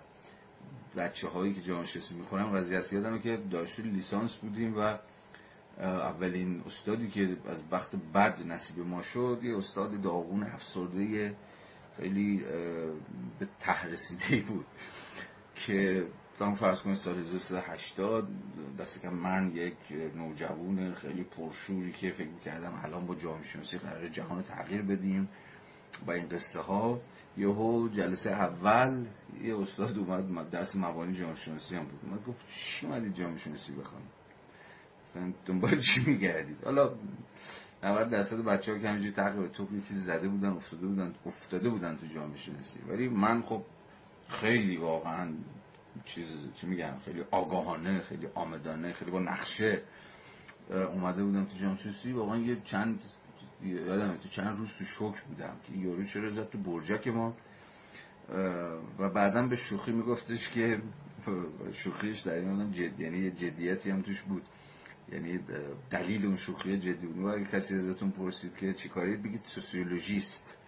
بچه 0.96 1.28
هایی 1.28 1.54
که 1.54 1.60
جامعه 1.60 1.86
شناسی 1.86 2.14
می‌خونن 2.14 2.44
وضعیت 2.44 2.92
یادمه 2.92 3.18
که 3.18 3.38
دانشجو 3.50 3.82
لیسانس 3.82 4.34
بودیم 4.36 4.78
و 4.78 4.98
اولین 5.80 6.62
استادی 6.66 7.08
که 7.08 7.36
از 7.46 7.62
وقت 7.70 7.96
بد 8.14 8.46
نصیب 8.46 8.78
ما 8.78 9.02
شد 9.02 9.40
یه 9.42 9.56
استاد 9.56 10.00
داغون 10.02 10.42
افسرده 10.42 11.34
خیلی 11.96 12.44
به 13.38 13.48
ته 13.60 13.86
رسیده 13.86 14.42
بود 14.42 14.66
که 15.54 16.06
تمام 16.38 16.54
فرض 16.54 16.80
کنید 16.80 16.96
سال 16.96 17.18
1380 17.18 18.28
دست 18.78 19.00
که 19.00 19.08
من 19.08 19.50
یک 19.54 19.74
نوجوان 20.16 20.94
خیلی 20.94 21.24
پرشوری 21.24 21.92
که 21.92 22.10
فکر 22.10 22.28
کردم 22.44 22.80
الان 22.84 23.06
با 23.06 23.14
جامعه 23.14 23.44
شناسی 23.44 23.78
قرار 23.78 24.08
جهان 24.08 24.42
تغییر 24.42 24.82
بدیم. 24.82 25.28
با 26.06 26.12
این 26.12 26.28
قصه 26.28 26.60
ها 26.60 27.00
یهو 27.36 27.88
جلسه 27.88 28.30
اول 28.30 29.06
یه 29.42 29.58
استاد 29.58 29.98
اومد 29.98 30.50
درس 30.50 30.76
مبانی 30.76 31.14
جامعه 31.14 31.34
شناسی 31.34 31.76
هم 31.76 31.84
بود. 31.84 32.00
اومد 32.02 32.24
گفت 32.24 32.48
چی 32.48 32.86
اومدید 32.86 33.14
جامعه 33.14 33.36
شناسی 33.36 33.72
بخونید 33.72 34.08
مثلا 35.04 35.32
دنبال 35.46 35.78
چی 35.78 36.00
میگردید 36.06 36.64
حالا 36.64 36.94
90 37.82 38.10
درصد 38.10 38.36
بچه 38.44 38.72
ها 38.72 38.78
که 38.78 38.88
همینجوری 38.88 39.12
تقریبا 39.12 39.48
تو 39.48 39.62
یه 39.74 39.80
چیزی 39.80 40.00
زده 40.00 40.28
بودن 40.28 40.48
افتاده 40.48 40.86
بودن 40.86 41.14
افتاده 41.26 41.70
بودن 41.70 41.96
تو 41.96 42.06
جامعه 42.06 42.36
شناسی 42.36 42.78
ولی 42.88 43.08
من 43.08 43.42
خب 43.42 43.62
خیلی 44.28 44.76
واقعا 44.76 45.34
چیز 46.04 46.26
چی 46.54 46.66
میگم 46.66 46.98
خیلی 47.04 47.24
آگاهانه 47.30 48.00
خیلی 48.00 48.28
آمدانه 48.34 48.92
خیلی 48.92 49.10
با 49.10 49.18
نقشه 49.18 49.82
اومده 50.70 51.24
بودم 51.24 51.44
تو 51.44 51.56
جامعه 51.58 51.76
شناسی 51.76 52.12
واقعا 52.12 52.38
یه 52.38 52.60
چند 52.64 53.04
یادم 53.64 54.16
تو 54.16 54.28
چند 54.28 54.58
روز 54.58 54.72
تو 54.78 54.84
شوک 54.84 55.20
بودم 55.20 55.56
که 55.66 55.72
یارو 55.78 56.04
چرا 56.04 56.30
زد 56.30 56.50
تو 56.50 56.58
برجک 56.58 57.08
ما؟ 57.08 57.34
و 58.98 59.08
بعدا 59.08 59.46
به 59.46 59.56
شوخی 59.56 59.92
میگفتش 59.92 60.48
که 60.48 60.82
شوخیش 61.72 62.20
در 62.20 62.34
این 62.34 62.72
جد 62.72 63.00
یعنی 63.00 63.30
جدیتی 63.30 63.90
هم 63.90 64.02
توش 64.02 64.20
بود. 64.20 64.42
یعنی 65.12 65.40
دلیل 65.90 66.26
اون 66.26 66.36
شوخی 66.36 66.78
جدی 66.78 67.06
بود. 67.06 67.34
اگه 67.34 67.44
کسی 67.44 67.76
ازتون 67.76 68.10
پرسید 68.10 68.56
که 68.56 68.74
چی 68.74 68.88
کاری 68.88 69.16
بگید 69.16 69.44
سوسیولوژیست. 69.44 70.58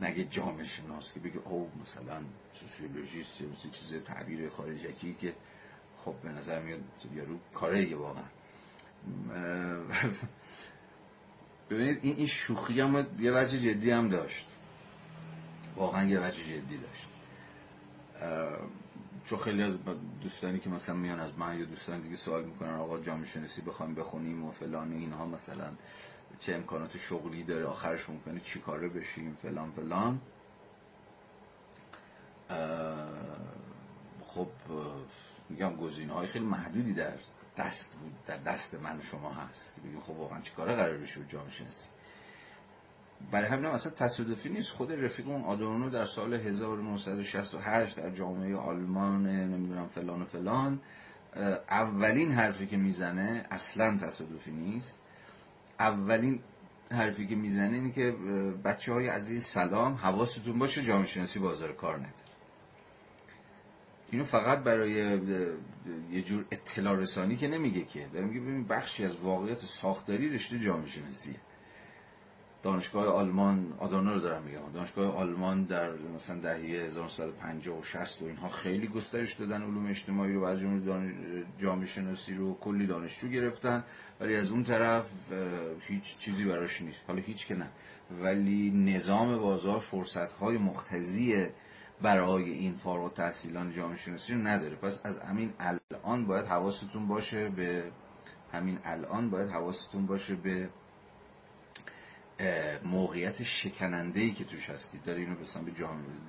نگه 0.00 0.24
جامعه 0.24 0.64
شناس 0.64 1.12
که 1.12 1.20
بگه 1.20 1.38
او 1.44 1.70
مثلا 1.82 2.20
سوسیولوژیست 2.52 3.40
یا 3.40 3.48
مثل 3.48 3.70
چیز 3.70 3.94
تعبیر 4.04 4.48
خارجکی 4.48 5.16
که 5.20 5.34
خب 6.04 6.14
به 6.22 6.28
نظر 6.28 6.60
میاد 6.62 6.80
یارو 7.14 7.38
کاره 7.54 7.96
واقعا. 7.96 8.24
ببینید 11.74 11.98
این 12.02 12.16
این 12.16 12.26
شوخی 12.26 12.80
هم 12.80 13.06
یه 13.18 13.32
وجه 13.32 13.58
جدی 13.58 13.90
هم 13.90 14.08
داشت. 14.08 14.46
واقعا 15.76 16.04
یه 16.04 16.20
وجه 16.20 16.44
جدی 16.44 16.78
داشت. 16.78 17.08
چون 19.24 19.38
خیلی 19.38 19.62
از 19.62 19.78
دوستانی 20.22 20.58
که 20.58 20.70
مثلا 20.70 20.94
میان 20.94 21.20
از 21.20 21.38
من 21.38 21.58
یا 21.58 21.64
دوستان 21.64 22.00
دیگه 22.00 22.16
سوال 22.16 22.44
می‌کنن 22.44 22.74
آقا 22.74 23.00
جامعه 23.00 23.24
شناسی 23.24 23.62
بخوایم 23.62 23.94
بخونیم 23.94 24.44
و 24.44 24.50
فلان 24.50 24.92
اینها 24.92 25.26
مثلا 25.26 25.70
چه 26.40 26.54
امکانات 26.54 26.96
شغلی 26.96 27.42
داره 27.42 27.64
آخرش 27.64 28.10
ممکنه 28.10 28.40
چی 28.40 28.60
کاره 28.60 28.88
بشیم 28.88 29.36
فلان 29.42 29.70
فلان. 29.70 30.20
خب 34.26 34.48
میگم 35.48 35.76
گزینه 35.76 36.12
های 36.12 36.26
خیلی 36.26 36.44
محدودی 36.44 36.92
در 36.92 37.12
دست 37.58 37.96
بود 37.96 38.12
در 38.26 38.36
دست 38.36 38.74
من 38.74 39.00
شما 39.00 39.32
هست. 39.32 39.74
که 39.74 39.80
بگیم 39.80 40.00
خب 40.00 40.10
واقعا 40.10 40.40
چیکاره 40.40 40.76
قرار 40.76 40.98
بشه 40.98 41.20
به 41.20 41.26
جامعه 41.26 41.50
شناسی؟ 41.50 41.88
برای 43.30 43.48
همین 43.48 43.66
اصلا 43.66 43.92
تصادفی 43.92 44.48
نیست. 44.48 44.72
خود 44.72 44.92
رفیق 44.92 45.28
اون 45.28 45.44
آدورنو 45.44 45.90
در 45.90 46.04
سال 46.04 46.34
1968 46.34 47.96
در 47.96 48.10
جامعه 48.10 48.56
آلمان 48.56 49.26
نمی‌دونم 49.26 49.86
فلان 49.86 50.22
و 50.22 50.24
فلان 50.24 50.80
اولین 51.70 52.32
حرفی 52.32 52.66
که 52.66 52.76
می‌زنه 52.76 53.46
اصلا 53.50 53.96
تصادفی 53.96 54.50
نیست. 54.50 54.98
اولین 55.80 56.40
حرفی 56.92 57.26
که 57.26 57.34
می‌زنه 57.34 57.76
اینه 57.76 57.90
که 57.90 58.12
بچه 58.64 58.92
های 58.92 59.08
عزیز 59.08 59.44
سلام 59.44 59.94
حواستون 59.94 60.58
باشه 60.58 60.82
جامعه 60.82 61.06
شناسی 61.06 61.38
بازار 61.38 61.72
کار 61.72 61.96
نداره 61.96 62.23
اینو 64.14 64.24
فقط 64.24 64.64
برای 64.64 64.92
یه 66.10 66.22
جور 66.22 66.44
اطلاع 66.50 66.96
رسانی 66.96 67.36
که 67.36 67.48
نمیگه 67.48 67.84
که. 67.84 68.06
داره 68.12 68.26
میگه 68.26 68.40
ببین 68.40 68.66
بخشی 68.66 69.04
از 69.04 69.16
واقعیت 69.16 69.58
ساختاری 69.58 70.30
رشته 70.30 70.58
جامعه 70.58 70.86
شناسیه 70.86 71.34
دانشگاه 72.62 73.06
آلمان 73.06 73.72
آدانا 73.78 74.12
رو 74.12 74.20
دارم 74.20 74.42
میگم. 74.42 74.72
دانشگاه 74.74 75.16
آلمان 75.16 75.64
در 75.64 75.92
مثلا 75.92 76.40
دهه 76.40 76.84
1950 76.86 77.78
و 77.78 77.82
60 77.82 78.22
و 78.22 78.26
اینها 78.26 78.48
خیلی 78.48 78.86
گسترش 78.88 79.32
دادن 79.32 79.62
علوم 79.62 79.86
اجتماعی 79.86 80.32
رو 80.32 80.44
از 80.44 80.60
جمله 80.60 81.12
جامعه 81.58 81.86
شناسی 81.86 82.34
رو 82.34 82.54
کلی 82.54 82.86
دانشجو 82.86 83.28
گرفتن. 83.28 83.84
ولی 84.20 84.36
از 84.36 84.50
اون 84.50 84.62
طرف 84.62 85.06
هیچ 85.80 86.16
چیزی 86.18 86.44
براش 86.44 86.82
نیست. 86.82 87.00
حالا 87.06 87.22
هیچ 87.22 87.46
که 87.46 87.54
نه. 87.54 87.68
ولی 88.22 88.70
نظام 88.70 89.38
بازار 89.38 89.78
فرصت 89.78 90.32
های 90.32 90.58
مختزی 90.58 91.46
برای 92.02 92.50
این 92.50 92.74
فارغ 92.74 93.02
التحصیلان 93.02 93.70
جامعه 93.70 93.96
شناسی 93.96 94.32
رو 94.32 94.38
نداره. 94.38 94.76
پس 94.76 95.00
از 95.04 95.18
همین 95.18 95.52
الان 95.58 96.26
باید 96.26 96.46
حواستون 96.46 97.08
باشه 97.08 97.48
به 97.48 97.92
همین 98.52 98.78
الان 98.84 99.30
باید 99.30 99.48
حواستون 99.48 100.06
باشه 100.06 100.34
به 100.34 100.68
موقعیت 102.84 103.42
شکننده 103.42 104.20
ای 104.20 104.30
که 104.30 104.44
توش 104.44 104.70
هستید. 104.70 105.02
داره 105.02 105.20
اینو 105.20 105.34
بسن 105.36 105.64
به, 105.64 105.72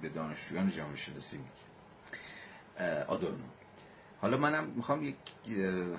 به 0.01 0.09
دانشجویان 0.09 0.69
جامعه 0.69 0.95
شناسی 0.95 1.37
میگه. 1.37 3.03
آدورنو. 3.03 3.43
حالا 4.21 4.37
منم 4.37 4.67
می‌خوام 4.75 5.13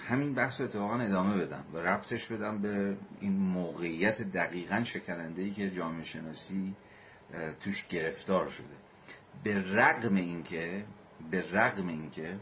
همین 0.09 0.35
بحث 0.35 0.61
رو 0.61 0.67
اتفاقا 0.67 0.95
ادامه 0.95 1.37
بدم 1.37 1.64
و 1.73 1.79
ربطش 1.79 2.27
بدم 2.27 2.62
به 2.62 2.97
این 3.21 3.33
موقعیت 3.33 4.23
دقیقا 4.23 4.83
شکننده 4.85 5.43
ای 5.43 5.51
که 5.51 5.71
جامعه 5.71 6.05
شناسی 6.05 6.75
توش 7.61 7.87
گرفتار 7.87 8.49
شده. 8.49 8.86
به 9.45 9.62
رغم 9.62 10.14
اینکه 10.14 10.84
به 11.30 11.53
رغم 11.53 11.89
اینکه 11.89 12.39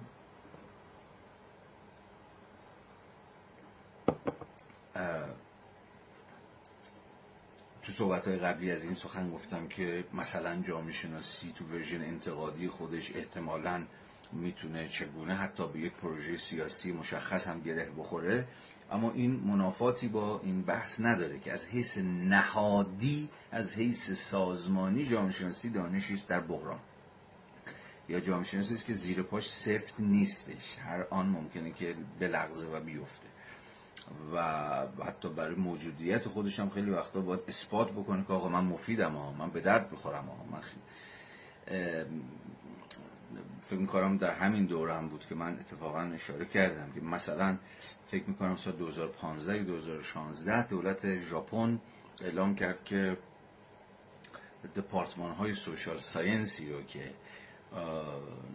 تو 7.83 7.93
صحبت 7.93 8.29
های 8.29 8.37
قبلی 8.37 8.71
از 8.71 8.85
این 8.85 8.95
سخن 8.95 9.31
گفتم 9.31 9.69
که 9.69 10.05
مثلا 10.13 10.63
جامعه 10.63 10.93
شناسی 10.93 11.53
تو 11.53 11.65
ورژن 11.65 12.05
انتقادی 12.05 12.69
خودش 12.69 13.17
احتمالا 13.17 13.87
می‌تونه 14.33 14.89
چگونه 14.89 15.35
حتی 15.35 15.69
به 15.69 15.81
یک 15.81 15.93
پروژه 15.93 16.37
سیاسی 16.37 16.93
مشخص 16.93 17.47
هم 17.47 17.61
گره 17.61 17.91
بخوره. 17.91 18.49
اما 18.91 19.11
این 19.13 19.31
منافاتی 19.31 20.09
با 20.09 20.41
این 20.41 20.63
بحث 20.63 21.01
نداره 21.01 21.39
که 21.39 21.53
از 21.53 21.69
حیث 21.69 21.99
نهادی 21.99 23.29
از 23.53 23.75
حیث 23.75 24.11
سازمانی 24.11 25.05
جامعه 25.05 25.31
شناسی 25.31 25.71
دانشی 25.71 26.23
در 26.29 26.41
بحران. 26.41 26.81
یا 28.09 28.21
جامعه 28.21 28.45
شناسی 28.45 28.75
است 28.75 28.87
که 28.87 28.93
زیر 28.93 29.23
پاش 29.23 29.49
سفت 29.49 29.95
نیستش. 30.01 30.79
هر 30.79 31.07
آن 31.11 31.27
ممکنه 31.27 31.71
که 31.71 31.95
بلغزه 32.21 32.67
و 32.67 32.81
بیفته. 32.81 33.29
و 34.35 34.43
حتی 35.07 35.29
برای 35.29 35.55
موجودیت 35.55 36.29
خودش 36.29 36.61
هم 36.61 36.71
خیلی 36.71 36.91
وقتا 36.91 37.21
باید 37.21 37.41
اثبات 37.49 37.91
بکنه 37.91 38.25
که 38.25 38.33
آقا 38.33 38.49
من 38.49 38.65
مفیدم 38.65 39.13
ها 39.13 39.33
من 39.33 39.51
به 39.51 39.61
درد 39.61 39.91
بخورم 39.91 40.25
ها 40.25 40.45
من 40.53 40.61
فکر 43.61 43.79
می‌کنم 43.79 44.17
در 44.17 44.35
همین 44.35 44.67
دورم 44.67 45.09
بود 45.09 45.27
که 45.27 45.35
من 45.35 45.59
اتفاقا 45.59 46.01
اشاره 46.01 46.45
کردم 46.45 46.93
که 46.93 47.01
مثلا 47.01 47.59
فکر 48.11 48.25
می‌کنم 48.29 48.57
سال 48.57 48.73
2015 48.77 49.57
یا 49.57 49.63
2016 49.63 50.67
دولت 50.67 51.17
ژاپن 51.17 51.81
اعلام 52.23 52.55
کرد 52.55 52.85
که 52.85 53.17
دپارتمان 54.77 55.33
های 55.33 55.53
سوشال 55.53 55.99
ساینسی 55.99 56.73
رو 56.73 56.83
که 56.83 57.15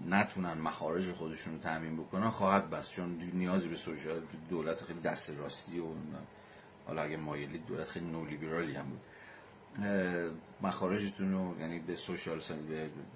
نتونن 0.06 0.54
مخارج 0.54 1.12
خودشون 1.12 1.54
رو 1.54 1.60
تعمین 1.60 1.98
بکنن 1.98 2.30
خواهد 2.30 2.70
بست. 2.70 2.92
چون 2.92 3.32
نیازی 3.34 3.70
به 3.70 3.76
سوشال 3.76 4.22
دولت 4.50 4.84
خیلی 4.84 5.00
دست 5.00 5.30
راستی 5.30 5.80
و 5.80 5.86
حالا 6.88 7.02
اگه 7.02 7.18
مایلید 7.18 7.66
دولت 7.66 7.88
خیلی 7.88 8.06
نولیبرالی 8.06 8.76
هم 8.76 8.90
بود. 8.90 9.00
مخارجتون 10.62 11.32
رو 11.32 11.60
یعنی 11.60 11.80
به 11.80 11.96
social 11.96 12.42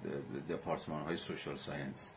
به 0.02 0.54
دپارتمان 0.54 1.02
های 1.02 1.16
social 1.16 1.56
science 1.56 2.10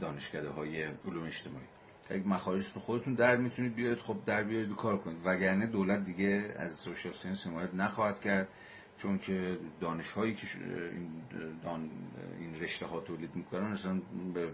دانشکده 0.00 0.48
های 0.48 0.82
علوم 0.82 1.24
اجتماعی. 1.26 1.66
اگه 2.10 2.28
مخارجتون 2.28 2.82
خودتون 2.82 3.14
در 3.14 3.36
می‌تونید 3.36 3.74
بیاید 3.74 3.98
خب 3.98 4.16
در 4.26 4.42
بیاید 4.42 4.70
و 4.70 4.74
کار 4.74 4.98
کنید. 4.98 5.18
وگرنه 5.24 5.66
دولت 5.66 6.04
دیگه 6.04 6.54
از 6.56 6.72
social 6.72 7.12
science 7.12 7.46
حمایت 7.46 7.74
نخواهد 7.74 8.20
کرد 8.20 8.48
چون 8.96 9.18
که 9.18 9.58
دانش 9.80 10.10
هایی 10.10 10.34
که 10.34 10.46
این, 10.92 11.22
دان 11.62 11.90
این 12.38 12.60
رشته 12.60 12.86
ها 12.86 13.00
تولید 13.00 13.36
می‌کنن 13.36 13.72
اصلا 13.72 14.00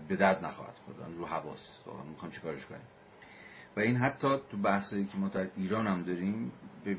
به 0.09 0.17
درد 0.17 0.45
نخواهد 0.45 0.75
خورد. 0.85 1.17
رو 1.17 1.27
هواست. 1.27 1.83
می‌خوایم 2.11 2.31
چیکارش 2.31 2.67
کنیم 2.67 2.81
و 3.77 3.81
این 3.81 3.97
حتی 3.97 4.29
تو 4.51 4.57
بحثی 4.57 5.05
که 5.05 5.19
ما 5.19 5.29
در 5.29 5.51
ایران 5.57 5.87
هم 5.87 6.03
داریم 6.03 6.53
به 6.85 6.95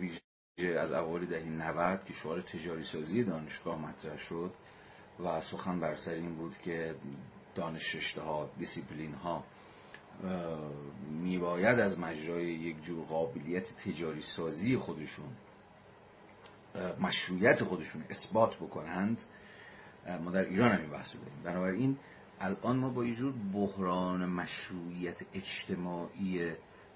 از 0.59 0.91
اوایل 0.91 1.25
دهه 1.25 1.49
90 1.49 2.05
که 2.05 2.13
شعار 2.13 2.41
تجاری 2.41 2.83
سازی 2.83 3.23
دانشگاه 3.23 3.79
مطرح 3.79 4.17
شد 4.17 4.53
و 5.19 5.41
سخن 5.41 5.79
بر 5.79 5.95
سر 5.95 6.11
این 6.11 6.35
بود 6.35 6.57
که 6.57 6.95
دانش 7.55 7.95
رشته 7.95 8.21
ها 8.21 8.49
دیسیپلین 8.59 9.13
ها 9.13 9.43
میباید 11.09 11.79
از 11.79 11.99
مجرای 11.99 12.45
یک 12.45 12.83
جور 12.83 13.05
قابلیت 13.05 13.75
تجاری 13.75 14.21
سازی 14.21 14.77
خودشون 14.77 15.29
مشروعیت 16.99 17.63
خودشون 17.63 18.03
اثبات 18.09 18.55
بکنند. 18.55 19.23
ما 20.23 20.31
در 20.31 20.45
ایران 20.45 20.71
هم 20.71 20.81
این 20.81 20.89
بحث 20.89 21.13
داریم. 21.13 21.43
بنابراین 21.43 21.97
الان 22.39 22.77
ما 22.77 22.89
با 22.89 23.05
یه 23.05 23.15
جور 23.15 23.33
بحران 23.53 24.25
مشروعیت 24.25 25.21
اجتماعی 25.33 26.51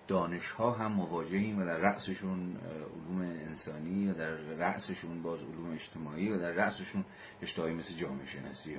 دانش 0.08 0.50
ها 0.50 0.72
هم 0.72 0.92
مواجهیم 0.92 1.60
و 1.60 1.66
در 1.66 1.78
رأسشون 1.78 2.58
علوم 2.58 3.22
انسانی 3.22 4.12
و 4.12 4.14
در 4.14 4.32
رأسشون 4.36 5.22
باز 5.22 5.44
علوم 5.44 5.74
اجتماعی 5.74 6.30
و 6.30 6.40
در 6.40 6.52
رأسشون 6.52 7.06
اشتهایی 7.42 7.76
مثل 7.76 7.94
جامعه 7.94 8.26
شناسی 8.26 8.78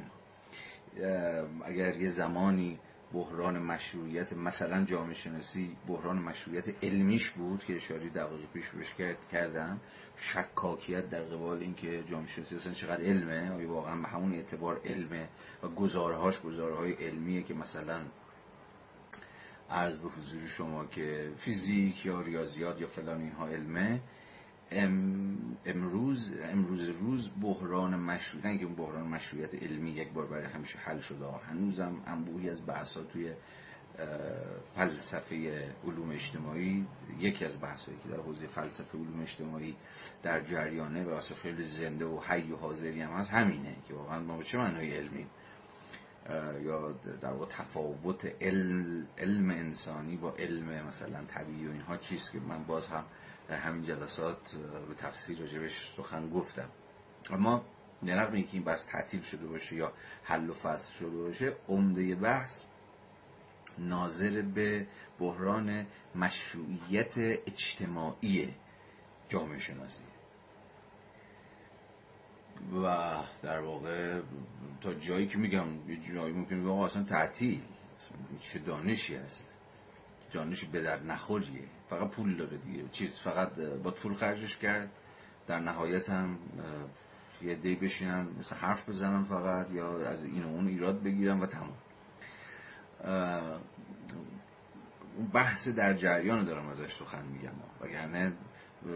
اگر 1.65 1.97
یه 1.97 2.11
زمانی 2.11 2.79
بحران 3.13 3.59
مشروعیت 3.59 4.33
مثلا 4.33 4.85
جامعه 4.85 5.15
شناسی 5.15 5.77
بحران 5.89 6.19
مشروعیت 6.19 6.85
علمیش 6.85 7.31
بود 7.31 7.65
که 7.65 7.77
اشاره 7.77 8.09
دقیقی 8.09 8.47
پیش 8.55 8.67
روش 8.67 8.95
کردم 9.33 9.81
شکاکیت 10.17 11.11
در 11.11 11.23
قبال 11.23 11.59
اینکه 11.59 12.03
جامعه 12.03 12.27
شناسی 12.27 12.55
اصلا 12.57 12.73
چقدر 12.73 13.03
علمه 13.03 13.51
آیا 13.53 13.73
واقعا 13.73 14.01
به 14.01 14.09
همون 14.09 14.33
اعتبار 14.33 14.81
علمه 14.85 15.29
و 15.63 15.69
گزارهاش 15.69 16.41
گزارهای 16.41 16.93
علمیه 16.93 17.43
که 17.43 17.55
مثلا 17.55 18.01
عرض 19.71 19.99
به 19.99 20.09
حضور 20.09 20.47
شما 20.47 20.87
که 20.87 21.33
فیزیک 21.37 22.07
یا 22.07 22.21
ریاضیات 22.21 22.81
یا 22.81 22.87
فلان 22.87 23.21
اینها 23.21 23.49
علمه 23.49 24.01
امروز 25.67 26.35
امروز 26.43 26.89
روز 26.89 27.31
بحران 27.43 27.97
مشروعیت 28.01 28.61
که 28.61 28.67
بحران 28.67 29.07
مشروعیت 29.07 29.55
علمی 29.55 29.91
یک 29.91 30.13
بار 30.13 30.27
برای 30.27 30.45
همیشه 30.45 30.79
حل 30.79 30.99
شده 30.99 31.27
هنوزم 31.27 32.03
انبوهی 32.07 32.51
از 32.51 32.67
بحث 32.67 32.99
توی 33.13 33.33
فلسفه 34.75 35.69
علوم 35.85 36.11
اجتماعی 36.11 36.87
یکی 37.19 37.45
از 37.45 37.61
بحثایی 37.61 37.99
که 38.03 38.09
در 38.09 38.21
حوزه 38.21 38.47
فلسفه 38.47 38.99
علوم 38.99 39.21
اجتماعی 39.21 39.77
در 40.23 40.41
جریانه 40.41 41.05
و 41.05 41.21
خیلی 41.21 41.65
زنده 41.65 42.05
و 42.05 42.21
حی 42.21 42.53
و 42.53 42.57
حاضری 42.57 43.01
هم 43.01 43.11
هست 43.11 43.31
همینه 43.31 43.77
که 43.89 43.95
واقعا 43.95 44.21
ما 44.21 44.37
به 44.37 44.45
چه 44.45 44.59
معنای 44.59 44.97
علمی 44.97 45.27
یا 46.63 46.93
در 47.21 47.33
واقع 47.33 47.47
تفاوت 47.47 48.33
علم, 48.41 49.07
علم 49.19 49.51
انسانی 49.51 50.17
با 50.17 50.35
علم 50.39 50.87
مثلا 50.87 51.25
طبیعی 51.25 51.67
و 51.67 51.71
اینها 51.71 51.97
چیست 51.97 52.33
که 52.33 52.41
من 52.41 52.65
باز 52.65 52.89
هم 52.89 53.05
در 53.49 53.57
همین 53.57 53.83
جلسات 53.85 54.57
به 54.89 54.95
تفسیر 54.95 55.39
راجبش 55.39 55.93
سخن 55.97 56.31
گفتم. 56.31 56.69
اما 57.31 57.65
نرغم 58.03 58.33
اینکه 58.33 58.53
این 58.53 58.65
بحث 58.65 58.87
تعطیل 58.87 59.21
شده 59.21 59.47
باشه 59.47 59.77
یا 59.77 59.93
حل 60.23 60.51
و 60.51 60.55
فصل 60.55 60.93
شده 60.93 61.17
باشه 61.17 61.57
عمده 61.69 62.15
بحث 62.15 62.65
ناظر 63.79 64.43
به 64.43 64.87
بحران 65.21 65.87
مشروعیت 66.15 67.19
اجتماعی 67.19 68.55
جامعه 69.29 69.59
شناسی. 69.59 70.16
و 72.85 73.17
در 73.43 73.61
واقع 73.61 74.21
تا 74.81 74.95
جایی 74.95 75.27
که 75.27 75.39
میگم 75.39 75.67
یه 75.89 75.97
جایی 75.97 76.35
ممکنه 76.35 76.61
بگم 76.61 76.79
اصلا 76.79 77.03
تعطیل 77.03 77.61
چه 78.41 78.59
دانشی 78.59 79.17
هست؟ 79.17 79.45
دانش 80.33 80.65
به 80.65 80.83
در 80.83 81.03
نخوریه. 81.03 81.65
فقط 81.91 82.11
پول 82.11 82.37
داره 82.37 82.57
دیگه. 82.57 82.89
چیز 82.93 83.19
فقط 83.19 83.55
با 83.55 83.91
پول 83.91 84.15
خرجش 84.15 84.57
کرد. 84.57 84.91
در 85.47 85.61
نهایت 85.61 86.11
هم 86.11 86.39
یه 87.43 87.55
دی 87.55 87.75
بشینن 87.75 88.29
مثل 88.39 88.57
حرف 88.57 88.89
بزنن 88.89 89.25
فقط 89.25 89.71
یا 89.71 90.09
از 90.09 90.25
این 90.25 90.45
و 90.45 90.49
اون 90.49 90.69
ایراد 90.69 91.03
بگیرن 91.03 91.41
و 91.41 91.47
تمام 91.47 91.77
بحث 95.33 95.69
در 95.69 95.95
جریان 95.95 96.45
دارم 96.45 96.69
ازش 96.69 96.95
سخن 96.95 97.27
میگم. 97.27 97.53
وگرنه 97.81 98.33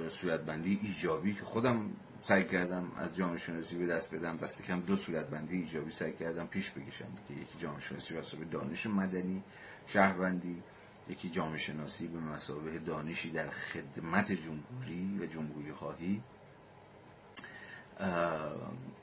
صورتبندی 0.09 0.81
ایجابی 0.83 1.35
که 1.35 1.43
خودم 1.43 1.91
سعی 2.23 2.45
کردم 2.45 2.93
از 2.97 3.17
جامعه 3.17 3.39
شناسی 3.39 3.79
به 3.79 3.87
دست 3.87 4.15
بدم 4.15 4.37
دست 4.37 4.63
کم 4.63 4.81
دو 4.81 4.97
صورتبندی 4.97 5.57
ایجابی 5.57 5.91
سعی 5.91 6.13
کردم 6.13 6.47
پیش 6.47 6.71
بکشم. 6.71 7.09
که 7.29 7.35
یکی 7.35 7.59
جامعه 7.59 7.81
شناسی 7.81 8.37
به 8.37 8.45
دانش 8.45 8.87
مدنی 8.87 9.43
شهروندی 9.87 10.63
یکی 11.09 11.31
جامعه 11.31 11.59
شناسی 11.59 12.09
به 12.09 12.19
مسابقه 12.19 12.79
دانشی 12.79 13.31
در 13.31 13.51
خدمت 13.51 14.33
جمهوری 14.33 15.19
و 15.21 15.27
جمهوری 15.27 15.73
خواهی. 15.73 16.23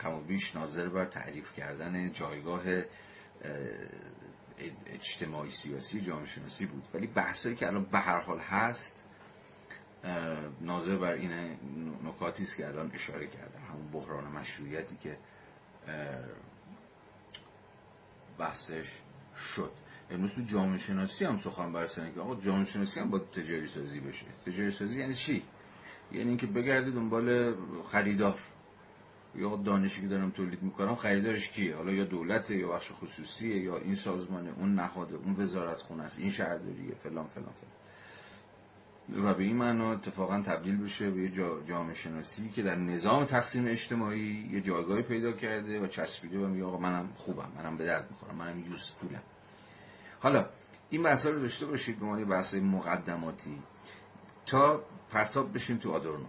کم 0.01 0.13
و 0.13 0.21
بیش 0.21 0.55
ناظر 0.55 0.89
بر 0.89 1.05
تعریف 1.05 1.53
کردن 1.53 2.11
جایگاه 2.11 2.63
اجتماعی 4.85 5.51
سیاسی 5.51 6.01
جامعه 6.01 6.25
شناسی 6.25 6.65
بود. 6.65 6.83
ولی 6.93 7.07
بحثایی 7.07 7.55
که 7.55 7.67
الان 7.67 7.85
به 7.85 7.99
هر 7.99 8.19
حال 8.19 8.39
هست 8.39 9.06
ناظر 10.61 10.97
بر 10.97 11.11
این 11.11 11.31
نکاتی 12.03 12.43
است 12.43 12.55
که 12.55 12.67
الان 12.67 12.91
اشاره 12.93 13.27
کردم 13.27 13.59
همون 13.71 13.91
بحران 13.91 14.23
مشروعیتی 14.23 14.97
که 14.97 15.17
بحثش 18.37 19.01
شد. 19.55 19.71
امروز 20.11 20.33
تو 20.33 20.41
جامعه 20.41 20.77
شناسی 20.77 21.25
هم 21.25 21.37
سخن 21.37 21.73
برسنه 21.73 22.13
که 22.13 22.19
آقا 22.19 22.35
جامعه 22.35 22.63
شناسی 22.63 22.99
هم 22.99 23.09
با 23.09 23.19
تجاری 23.19 23.67
سازی 23.67 23.99
بشه. 23.99 24.25
تجاری 24.45 24.71
سازی 24.71 25.01
یعنی 25.01 25.13
چی؟ 25.13 25.43
یعنی 26.11 26.29
اینکه 26.29 26.47
بگردی 26.47 26.91
دنبال 26.91 27.55
خریدار. 27.87 28.39
یا 29.35 29.55
دانشی 29.55 30.01
که 30.01 30.07
دارم 30.07 30.31
تولید 30.31 30.63
می‌کنم 30.63 30.95
خریدارش 30.95 31.49
کیه؟ 31.49 31.75
حالا 31.75 31.91
یا 31.91 32.03
دولته 32.03 32.57
یا 32.57 32.67
بخش 32.67 32.91
خصوصیه 32.91 33.57
یا 33.57 33.77
این 33.77 33.95
سازمانه 33.95 34.53
اون 34.57 34.75
نهاده 34.75 35.15
اون 35.15 35.35
وزارت 35.35 35.81
خونه 35.81 36.03
است 36.03 36.19
این 36.19 36.31
شهرداریه 36.31 36.95
فلان 36.95 37.27
فلان 37.27 37.53
فلان. 37.53 37.71
و 39.15 39.33
به 39.33 39.43
این 39.43 39.55
معنا 39.55 39.91
اتفاقا 39.91 40.41
تبدیل 40.41 40.77
بشه 40.77 41.11
به 41.11 41.21
یه 41.21 41.31
جامعه 41.67 41.93
شناسی 41.93 42.49
که 42.49 42.61
در 42.63 42.75
نظام 42.75 43.25
تقسیم 43.25 43.67
اجتماعی 43.67 44.49
یه 44.51 44.61
جایگاهی 44.61 45.01
پیدا 45.01 45.31
کرده 45.31 45.79
و 45.79 45.87
چسبیده 45.87 46.39
و 46.39 46.47
میگه 46.47 46.65
آقا 46.65 46.77
منم 46.77 47.09
خوبم 47.15 47.51
منم 47.57 47.77
به 47.77 47.85
درد 47.85 48.07
می‌خورم 48.11 48.35
منم 48.35 48.59
یوسفولم 48.59 49.21
حالا 50.19 50.45
این 50.89 51.03
بحث 51.03 51.25
رو 51.25 51.39
داشته 51.39 51.65
باشید 51.65 51.99
به 51.99 52.05
معنی 52.05 52.25
بحث 52.25 52.55
مقدماتی. 52.55 53.59
تا 54.45 54.83
پرتاب 55.11 55.53
بشین 55.53 55.79
تو 55.79 55.91
آدورنو. 55.91 56.25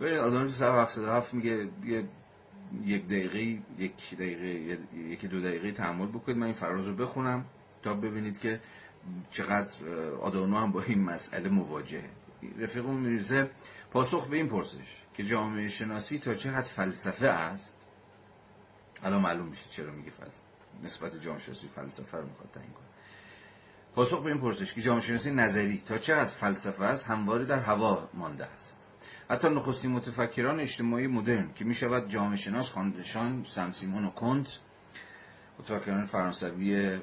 ببینید 0.00 0.20
آدم 0.20 0.50
تو 0.50 1.06
هفت 1.06 1.34
میگه 1.34 1.68
یک 2.84 3.06
دقیقه 3.06 3.42
یک 3.78 4.14
دقیقه 4.14 4.78
یکی 4.94 5.28
دو 5.28 5.40
دقیقه 5.40 5.72
تحمل 5.72 6.06
بکنید 6.06 6.38
من 6.38 6.46
این 6.46 6.54
فراز 6.54 6.86
رو 6.86 6.94
بخونم 6.94 7.44
تا 7.82 7.94
ببینید 7.94 8.38
که 8.38 8.60
چقدر 9.30 9.86
آدانو 10.20 10.56
هم 10.56 10.72
با 10.72 10.82
این 10.82 11.04
مسئله 11.04 11.48
مواجهه. 11.48 12.10
رفیقمون 12.58 13.00
میرزه 13.00 13.50
پاسخ 13.90 14.28
به 14.28 14.36
این 14.36 14.48
پرسش 14.48 15.02
که 15.14 15.24
جامعه 15.24 15.68
شناسی 15.68 16.18
تا 16.18 16.34
چقدر 16.34 16.68
فلسفه 16.68 17.26
است؟ 17.26 17.78
الان 19.02 19.22
معلوم 19.22 19.46
میشه 19.46 19.70
چرا 19.70 19.92
میگه 19.92 20.10
فلسفه. 20.10 20.42
نسبت 20.82 21.20
جامعه 21.20 21.40
شناسی 21.40 21.68
فلسفه 21.68 22.18
رو 22.18 22.26
می‌خواد 22.26 22.50
تعیین 22.50 22.72
کنه. 22.72 22.86
پاسخ 23.94 24.22
به 24.22 24.30
این 24.30 24.40
پرسش 24.40 24.74
که 24.74 24.80
جامعه 24.80 25.00
شناسی 25.00 25.30
نظری 25.30 25.82
تا 25.86 25.98
چقدر 25.98 26.24
فلسفه 26.24 26.84
است؟ 26.84 27.06
همواره 27.06 27.44
در 27.44 27.58
هوا 27.58 28.08
مانده 28.14 28.46
است. 28.46 28.86
حتی 29.30 29.48
نخستین 29.48 29.92
متفکران 29.92 30.60
اجتماعی 30.60 31.06
مدرن 31.06 31.52
که 31.54 31.64
می‌شود 31.64 32.08
جامعه 32.08 32.36
شناس 32.36 32.70
خواندشان 32.70 33.44
سن 33.44 33.70
سیمون 33.70 34.04
و 34.04 34.10
کنت 34.10 34.58
متفکران 35.58 36.04
فرانسوی 36.04 37.00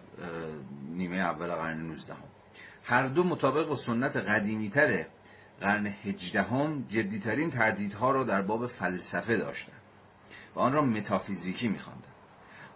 نیمه 0.90 1.18
اول 1.18 1.48
قرن 1.48 1.78
19 1.78 2.14
هر 2.84 3.08
دو 3.08 3.24
مطابق 3.24 3.68
با 3.68 3.76
سنت 3.76 4.18
قدیمیتر 4.18 5.06
قرن 5.62 5.86
هجدهم 5.86 6.86
جدیترین 6.90 7.50
تردیدها 7.50 8.12
را 8.12 8.24
در 8.24 8.42
باب 8.42 8.68
فلسفه 8.68 9.38
داشتند 9.38 9.82
و 10.56 10.60
آن 10.60 10.74
را 10.74 10.82
متافیزیکی 10.82 11.68
میخواندند. 11.68 12.04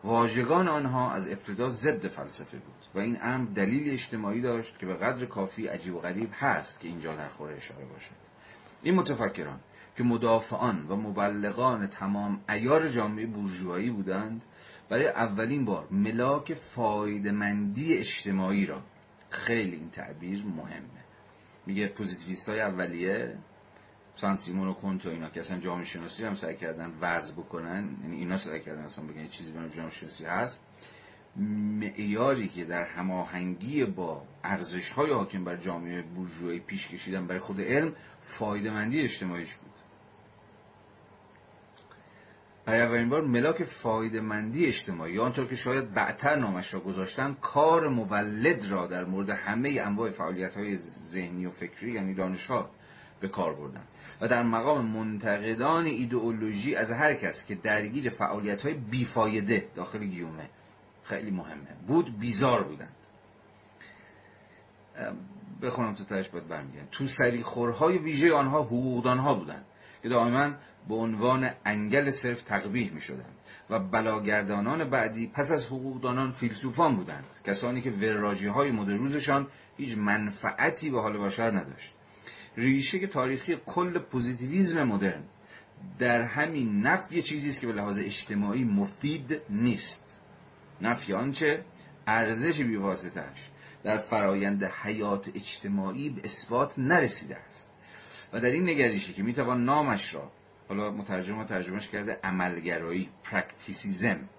واژگان 0.04 0.68
آنها 0.68 1.12
از 1.12 1.28
ابتدا 1.28 1.70
ضد 1.70 2.08
فلسفه 2.08 2.58
بود 2.58 2.86
و 2.96 3.00
این 3.00 3.18
امر 3.22 3.46
دلیل 3.46 3.92
اجتماعی 3.92 4.42
داشت 4.42 4.80
که 4.80 4.86
به 4.86 4.94
قدر 4.94 5.26
کافی 5.26 5.68
عجیب 5.68 5.96
و 5.96 6.00
غریب 6.00 6.30
هست 6.34 6.80
که 6.80 6.88
اینجا 6.88 7.16
در 7.16 7.30
خور 7.30 7.52
اشاره 7.52 7.86
باشد. 7.86 8.16
این 8.84 8.96
متفکران 8.96 9.60
که 9.98 10.04
مدافعان 10.04 10.88
و 10.88 10.96
مبلغان 10.96 11.88
تمام 11.88 12.42
ایار 12.50 12.88
جامعه 12.88 13.26
بورژوایی 13.26 13.90
بودند 13.90 14.46
برای 14.90 15.08
اولین 15.08 15.66
بار 15.66 15.88
ملاک 15.92 16.54
فایدمندی 16.54 17.98
اجتماعی 17.98 18.66
را. 18.66 18.82
خیلی 19.30 19.76
این 19.76 19.90
تعبیر 19.90 20.44
مهمه. 20.46 21.04
میگه 21.66 21.88
پوزیتیویست 21.88 22.50
های 22.50 22.62
اولیه 22.62 23.38
سان 24.16 24.36
سیمون 24.36 24.68
و 24.68 24.74
کنت 24.74 25.06
و 25.06 25.10
اینا 25.10 25.30
که 25.30 25.40
اصلا 25.40 25.60
جامعه 25.60 25.84
شناسی 25.84 26.26
هم 26.26 26.34
سعی 26.34 26.56
کردن 26.56 26.94
وضع 27.02 27.34
بکنن 27.34 27.98
یعنی 28.04 28.16
اینا 28.16 28.38
سعی 28.38 28.60
کردن 28.60 28.82
اصلا 28.82 29.06
بگن 29.06 29.28
چیزی 29.28 29.52
به 29.52 29.70
جامعه 29.76 29.90
شناسی 29.90 30.26
هست. 30.26 30.60
معیاری 31.36 32.48
که 32.48 32.66
در 32.66 32.84
هماهنگی 32.84 33.86
با 33.86 34.26
ارزش 34.44 34.90
های 34.90 35.12
حاکم 35.12 35.44
بر 35.44 35.56
جامعه 35.56 36.02
بورژوایی 36.02 36.60
پیش 36.60 36.88
کشیدن 36.88 37.28
برای 37.28 37.40
خود 37.40 37.62
علم 37.62 37.96
فایدمندی 38.22 39.02
اجتماعیش 39.02 39.56
بود. 39.56 39.73
برای 42.66 42.82
اولین 42.82 43.10
بار 43.10 43.22
ملاک 43.22 43.64
فایدمندی 43.64 44.66
اجتماعی 44.66 45.20
آنطور 45.20 45.48
که 45.48 45.56
شاید 45.56 45.94
بعدتر 45.94 46.36
نامش 46.36 46.74
را 46.74 46.80
گذاشتن 46.80 47.38
کار 47.42 47.88
مولد 47.88 48.66
را 48.66 48.88
در 48.88 49.06
مورد 49.06 49.30
همه 49.30 49.82
انواع 49.82 50.10
فعالیت 50.10 50.56
های 50.56 50.78
ذهنی 51.12 51.46
و 51.46 51.52
فکری 51.52 51.92
یعنی 51.92 52.14
دانشها 52.14 52.70
به 53.20 53.28
کار 53.28 53.56
بردن 53.56 53.84
و 54.22 54.28
در 54.28 54.44
مقام 54.44 54.86
منتقدان 54.86 55.86
ایدئولوژی 55.86 56.76
از 56.76 56.92
هر 56.92 57.14
کس 57.14 57.46
که 57.46 57.56
درگیر 57.56 58.10
فعالیت 58.10 58.66
های 58.66 58.74
بیفایده 58.74 59.68
داخل 59.76 60.06
گیومه 60.06 60.50
خیلی 61.04 61.32
مهمه. 61.32 61.76
بود 61.88 62.20
بیزار 62.20 62.64
بودند. 62.64 62.96
بخونم 65.62 65.96
تو 65.96 66.04
تهش 66.04 66.30
باید 66.30 66.48
برمیگن 66.48 66.88
تو 66.92 67.08
سری 67.08 67.44
خورهای 67.44 67.98
ویژه 67.98 68.34
آنها 68.34 68.64
حقوقدانها 68.64 69.34
بودند 69.34 69.66
که 70.04 70.10
دائما 70.10 70.54
به 70.90 70.96
عنوان 70.96 71.50
انگل 71.66 72.12
صرف 72.12 72.44
تقبیح 72.44 72.94
می 72.94 73.02
شدند 73.02 73.36
و 73.70 73.80
بلاگردانان 73.80 74.90
بعدی 74.90 75.28
پس 75.28 75.52
از 75.52 75.66
حقوقدانان 75.66 76.32
فیلسوفان 76.32 76.96
بودند 76.96 77.26
کسانی 77.46 77.82
که 77.82 77.92
وراجی 77.92 78.48
های 78.48 78.72
مد 78.72 78.91
روزشان 78.91 79.48
هیچ 79.78 79.98
منفعتی 79.98 80.90
به 80.90 81.02
حال 81.02 81.18
بشر 81.18 81.52
نداشت. 81.52 81.94
ریشه 82.58 83.08
تاریخی 83.08 83.58
کل 83.66 84.00
پوزیتیویزم 84.00 84.84
مدرن 84.84 85.24
در 86.00 86.22
همین 86.22 86.82
نفی 86.82 87.22
چیزی 87.22 87.50
است 87.50 87.62
که 87.62 87.68
به 87.68 87.74
لحاظ 87.74 88.00
اجتماعی 88.00 88.64
مفید 88.64 89.42
نیست. 89.50 90.20
نفی 90.82 91.14
آنچه 91.14 91.66
ارزش 92.08 92.62
بیواسطهش 92.62 93.50
در 93.84 93.98
فرایند 93.98 94.64
حیات 94.64 95.30
اجتماعی 95.36 96.10
به 96.10 96.22
اثبات 96.24 96.80
نرسیده 96.80 97.36
است. 97.36 97.72
و 98.34 98.40
در 98.40 98.50
این 98.50 98.70
نگرشی 98.70 99.14
که 99.14 99.24
می‌توان 99.24 99.64
نامش 99.64 100.14
را 100.14 100.32
حالا 100.74 100.92
مترجم 100.92 101.44
ترجمهش 101.44 101.88
کرده 101.88 102.20
عملگرایی 102.24 103.10
practicism 103.24 104.30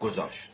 گذاشت. 0.00 0.52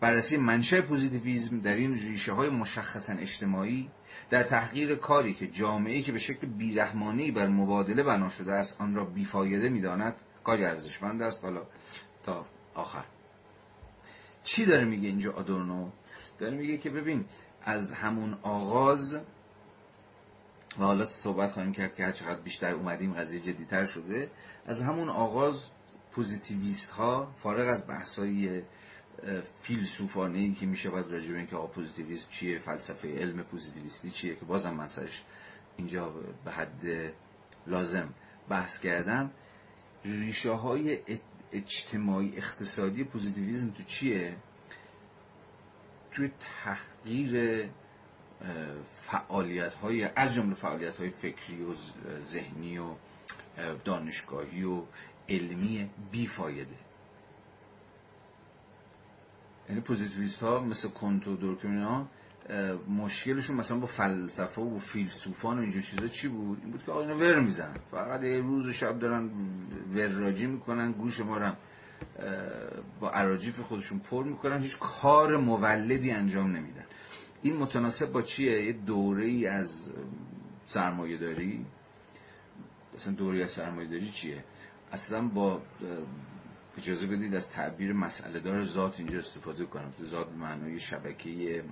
بررسی 0.00 0.36
منشأ 0.36 0.80
پوزیتیویزم 0.80 1.60
در 1.60 1.74
این 1.74 1.94
ریشه 1.94 2.32
های 2.32 2.48
مشخصا 2.48 3.12
اجتماعی 3.12 3.90
در 4.30 4.42
تحقیر 4.42 4.94
کاری 4.94 5.34
که 5.34 5.46
جامعه 5.46 6.02
که 6.02 6.12
به 6.12 6.18
شکل 6.18 6.46
بیرحمانی 6.46 7.30
بر 7.30 7.48
مبادله 7.48 8.02
بنا 8.02 8.28
شده 8.28 8.52
است 8.52 8.80
آن 8.80 8.94
را 8.94 9.04
بیفایده 9.04 9.68
می‌داند. 9.68 10.14
کاری 10.44 10.64
ارزشمند 10.64 11.22
است. 11.22 11.44
حالا 11.44 11.66
تا 12.22 12.46
آخر. 12.74 13.04
چی 14.42 14.64
داره 14.66 14.84
میگه 14.84 15.08
اینجا 15.08 15.32
آدورنو؟ 15.32 15.90
داره 16.38 16.56
میگه 16.56 16.78
که 16.78 16.90
ببین 16.90 17.24
از 17.62 17.92
همون 17.92 18.38
آغاز 18.42 19.16
و 20.78 20.82
حالا 20.82 21.04
صحبت 21.04 21.52
خواهیم 21.52 21.72
کرد 21.72 21.94
که 21.94 22.04
هر 22.04 22.12
چقدر 22.12 22.40
بیشتر 22.40 22.74
اومدیم 22.74 23.14
قضیه 23.14 23.40
جدیتر 23.40 23.86
شده. 23.86 24.30
از 24.66 24.82
همون 24.82 25.08
آغاز 25.08 25.70
پوزیتیویست 26.12 26.90
ها 26.90 27.34
فارغ 27.42 27.68
از 27.68 27.86
بحث 27.86 28.18
های 28.18 28.62
فیلسوفانه 29.62 30.54
که 30.54 30.66
میشه 30.66 30.90
باید 30.90 31.06
راجع 31.06 31.32
به 31.32 31.38
اینکه 31.38 31.56
پوزیتیویسم 31.56 32.30
چیه 32.30 32.58
فلسفه 32.58 33.08
علم 33.18 33.42
پوزیتیویستی 33.42 34.10
چیه 34.10 34.36
که 34.36 34.44
بازم 34.44 34.74
من 34.74 34.86
سرش 34.86 35.22
اینجا 35.76 36.14
به 36.44 36.50
حد 36.50 37.12
لازم 37.66 38.14
بحث 38.48 38.78
کردم 38.78 39.30
ریشه 40.04 40.50
های 40.50 40.98
اجتماعی 41.52 42.36
اقتصادی 42.36 43.04
پوزیتیویسم 43.04 43.70
تو 43.70 43.82
چیه؟ 43.82 44.36
توی 46.12 46.30
تحقیر 46.40 47.68
فعالیت 48.82 49.74
های 49.74 50.04
از 50.04 50.34
جمله 50.34 50.54
فعالیت 50.54 50.96
های 50.96 51.10
فکری 51.10 51.64
و 51.64 51.72
ذهنی 52.26 52.78
و 52.78 52.94
دانشگاهی 53.84 54.64
و 54.64 54.82
علمی 55.28 55.90
بیفایده. 56.12 56.76
یعنی 59.68 59.80
پوزیتیویست 59.80 60.42
ها 60.42 60.60
مثل 60.60 60.88
کنت 60.88 61.28
و 61.28 61.36
دورکیم 61.36 62.06
مشکلشون 62.88 63.56
مثلا 63.56 63.78
با 63.78 63.86
فلسفه 63.86 64.62
و 64.62 64.78
فیلسوفان 64.78 65.58
و 65.58 65.60
اینجور 65.60 65.82
چیزا 65.82 66.08
چی 66.08 66.28
بود؟ 66.28 66.58
این 66.62 66.70
بود 66.70 66.84
که 66.84 66.92
آقا 66.92 67.16
ور 67.16 67.40
می‌زنن. 67.40 67.76
فقط 67.90 68.22
یه 68.22 68.40
روز 68.40 68.66
و 68.66 68.72
شب 68.72 68.98
دارن 68.98 69.30
وراجی 69.94 70.46
می‌کنن 70.46 70.92
گوش 70.92 71.20
ما 71.20 71.38
رو 71.38 71.52
با 73.00 73.10
عراجیف 73.10 73.60
خودشون 73.60 73.98
پر 73.98 74.24
می‌کنن 74.24 74.62
هیچ 74.62 74.78
کار 74.78 75.36
مولدی 75.36 76.10
انجام 76.10 76.56
نمیدن. 76.56 76.84
این 77.42 77.56
متناسب 77.56 78.12
با 78.12 78.22
چیه؟ 78.22 78.66
یه 78.66 78.72
دوره 78.72 79.24
ای 79.24 79.46
از 79.46 79.92
سرمایه 80.66 81.16
داری؟ 81.16 81.66
اصلا 82.94 83.14
دوره 83.14 83.42
از 83.42 83.50
سرمایه 83.50 83.88
داری 83.88 84.08
چیه؟ 84.08 84.44
اصلا 84.92 85.28
با 85.28 85.62
اجازه 86.78 87.06
بدید 87.06 87.34
از 87.34 87.50
تعبیر 87.50 87.92
مسئله 87.92 88.40
دار 88.40 88.64
ذات 88.64 89.00
اینجا 89.00 89.18
استفاده 89.18 89.64
کنم. 89.64 89.92
ذات 90.04 90.28
به 90.30 90.36
معنای 90.36 90.80
شبکه 90.80 91.64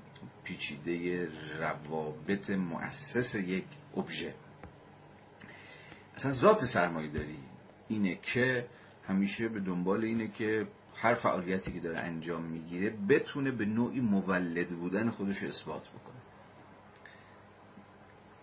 پیچیده 0.44 1.28
روابط 1.58 2.50
مؤسس 2.50 3.34
یک 3.34 3.64
ابژه. 3.96 4.34
اصلا 6.14 6.32
ذات 6.32 6.64
سرمایه 6.64 7.10
داری 7.10 7.38
اینه 7.88 8.18
که 8.22 8.66
همیشه 9.04 9.48
به 9.48 9.60
دنبال 9.60 10.04
اینه 10.04 10.28
که 10.28 10.66
هر 11.00 11.14
فعالیتی 11.14 11.72
که 11.72 11.80
داره 11.80 11.98
انجام 11.98 12.42
می‌گیره 12.42 12.90
بتونه 13.08 13.50
به 13.50 13.66
نوعی 13.66 14.00
مولد 14.00 14.68
بودن 14.68 15.10
خودش 15.10 15.42
اثبات 15.42 15.88
بکنه. 15.88 16.20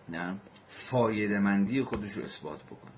نه 0.08 0.40
فایده 0.66 1.38
مندی 1.38 1.82
خودش 1.82 2.12
رو 2.12 2.24
اثبات 2.24 2.62
بکنه. 2.62 2.92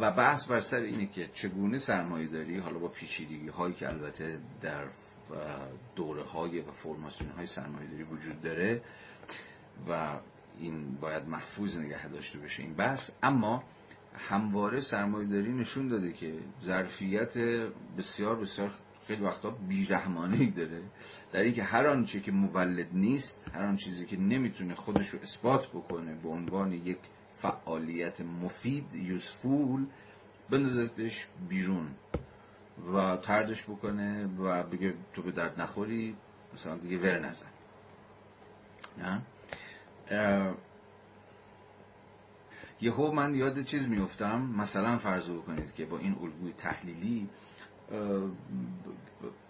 و 0.00 0.12
بحث 0.12 0.46
بر 0.46 0.60
سر 0.60 0.80
اینه 0.80 1.06
که 1.06 1.28
چگونه 1.32 1.78
سرمایه 1.78 2.28
داری 2.28 2.58
حالا 2.58 2.78
با 2.78 2.88
پیچیدگی 2.88 3.48
هایی 3.48 3.74
که 3.74 3.88
البته 3.88 4.38
در 4.62 4.84
دوره 5.96 6.22
های 6.22 6.60
و 6.60 6.70
فرماسیون 6.70 7.30
های 7.30 7.46
سرمایه 7.46 7.90
داری 7.90 8.02
وجود 8.02 8.40
داره 8.40 8.82
و 9.88 10.18
این 10.58 10.94
باید 10.94 11.28
محفوظ 11.28 11.78
نگه 11.78 12.08
داشته 12.08 12.38
بشه 12.38 12.62
این 12.62 12.74
بحث. 12.74 13.10
اما 13.22 13.62
همواره 14.14 14.80
سرمایه 14.80 15.28
داری 15.28 15.52
نشون 15.52 15.88
داده 15.88 16.12
که 16.12 16.34
ظرفیت 16.62 17.38
بسیار 17.98 18.36
بسیار 18.36 18.70
خیلی 19.06 19.22
وقتا 19.22 19.50
بیرحمانه 19.50 20.50
داره. 20.50 20.82
در 21.32 21.40
اینکه 21.40 21.62
هر 21.62 21.86
آنچه 21.86 22.20
که 22.20 22.32
مولد 22.32 22.88
نیست 22.92 23.46
هر 23.54 23.64
آن 23.64 23.76
چیزی 23.76 24.06
که 24.06 24.16
نمی‌تونه 24.16 24.74
خودش 24.74 25.08
رو 25.08 25.18
اثبات 25.22 25.68
بکنه 25.68 26.14
به 26.14 26.28
عنوان 26.28 26.72
یک 26.72 26.98
فعالیت 27.36 28.20
مفید 28.20 28.94
یوسفول 28.94 29.86
بندازتش 30.50 31.28
بیرون 31.48 31.88
و 32.94 33.16
تردش 33.16 33.64
بکنه 33.64 34.26
و 34.38 34.62
بگه 34.62 34.94
تو 35.12 35.22
به 35.22 35.30
درد 35.30 35.60
نخوری 35.60 36.16
مثلا 36.54 36.76
دیگه 36.76 36.98
ور 36.98 37.18
نزن. 37.18 37.46
نه؟ 38.98 39.22
یهو 42.80 43.12
من 43.12 43.34
یاد 43.34 43.62
چیز 43.62 43.90
میفتم 43.90 44.40
مثلا 44.42 44.98
فرض 44.98 45.30
بکنید 45.30 45.74
که 45.74 45.86
با 45.86 45.98
این 45.98 46.16
الگوی 46.22 46.52
تحلیلی 46.52 47.28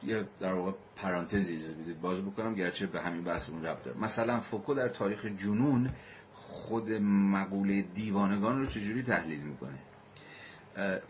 یه 0.03 0.29
در 0.41 0.55
واقع 0.55 0.73
پرانتزی 0.97 1.53
اجازه 1.53 1.75
بدید 1.75 2.01
باز 2.01 2.23
بکنم 2.23 2.55
گرچه 2.55 2.87
به 2.87 3.01
همین 3.01 3.25
بحثمون 3.25 3.65
ربط 3.65 3.83
داره. 3.83 3.99
مثلا 3.99 4.41
فوکو 4.41 4.75
در 4.75 4.89
تاریخ 4.89 5.27
جنون 5.27 5.91
خود 6.33 6.93
مقوله 7.03 7.83
دیوانگان 7.83 8.59
رو 8.59 8.67
چجوری 8.67 9.03
تحلیل 9.03 9.41
می‌کنه؟ 9.41 9.79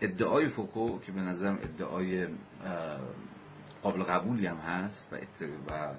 ادعای 0.01 0.49
فوکو 0.49 0.99
که 0.99 1.13
به 1.13 1.21
نظرم 1.21 1.59
ادعای 1.63 2.29
قابل 3.83 4.03
قبولی 4.03 4.47
هم 4.47 4.57
هست 4.57 5.13
و 5.69 5.95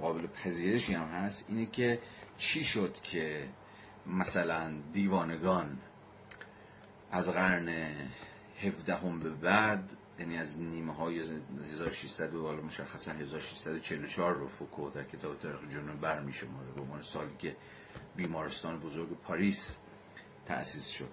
قابل 0.00 0.26
پذیرشی 0.26 0.94
هم 0.94 1.08
هست 1.08 1.44
اینه 1.48 1.66
که 1.66 1.98
چی 2.38 2.64
شد 2.64 2.92
که 3.02 3.48
مثلا 4.06 4.74
دیوانگان 4.92 5.78
از 7.10 7.28
قرن 7.28 7.68
هفدهم 8.60 9.20
به 9.20 9.30
بعد 9.30 9.96
یعنی 10.18 10.38
از 10.38 10.58
نیمه 10.58 10.94
های 10.94 11.20
1600 11.70 12.34
و 12.34 12.46
حالا 12.46 12.62
مشخصا 12.62 13.12
1644 13.12 14.34
رو 14.34 14.48
فوکو 14.48 14.90
در 14.90 15.04
کتاب 15.04 15.38
تاریخ 15.38 15.68
جنون 15.68 15.96
بر 15.96 16.30
شماره 16.30 16.72
به 16.76 16.80
عنوان 16.80 17.02
سالی 17.02 17.36
که 17.38 17.56
بیمارستان 18.16 18.80
بزرگ 18.80 19.08
پاریس 19.08 19.76
تأسیس 20.46 20.86
شد. 20.86 21.08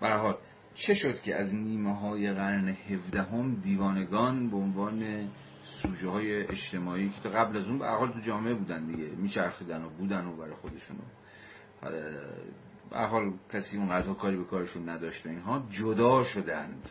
حال 0.00 0.38
چه 0.74 0.94
شد 0.94 1.20
که 1.20 1.36
از 1.36 1.54
نیمه 1.54 1.96
های 1.96 2.32
قرن 2.32 2.68
هفدهم 2.68 3.54
دیوانگان 3.54 4.50
به 4.50 4.56
عنوان 4.56 5.30
سوژه 5.62 6.08
های 6.08 6.42
اجتماعی 6.42 7.08
که 7.08 7.20
تا 7.20 7.30
قبل 7.30 7.56
از 7.56 7.68
اون 7.68 7.78
به 7.78 7.88
حال 7.88 8.12
تو 8.12 8.20
جامعه 8.20 8.54
بودن 8.54 8.86
دیگه 8.86 9.08
میچرخیدن 9.08 9.84
و 9.84 9.90
بودن 9.90 10.26
و 10.26 10.36
برای 10.36 10.54
خودشونو 10.54 11.00
به 11.00 11.19
حال 12.92 13.32
کسی 13.52 13.76
اونقدر 13.76 14.14
کاری 14.14 14.36
به 14.36 14.44
کارشون 14.44 14.88
نداشته 14.88 15.30
اینها 15.30 15.66
جدا 15.70 16.24
شدند 16.24 16.90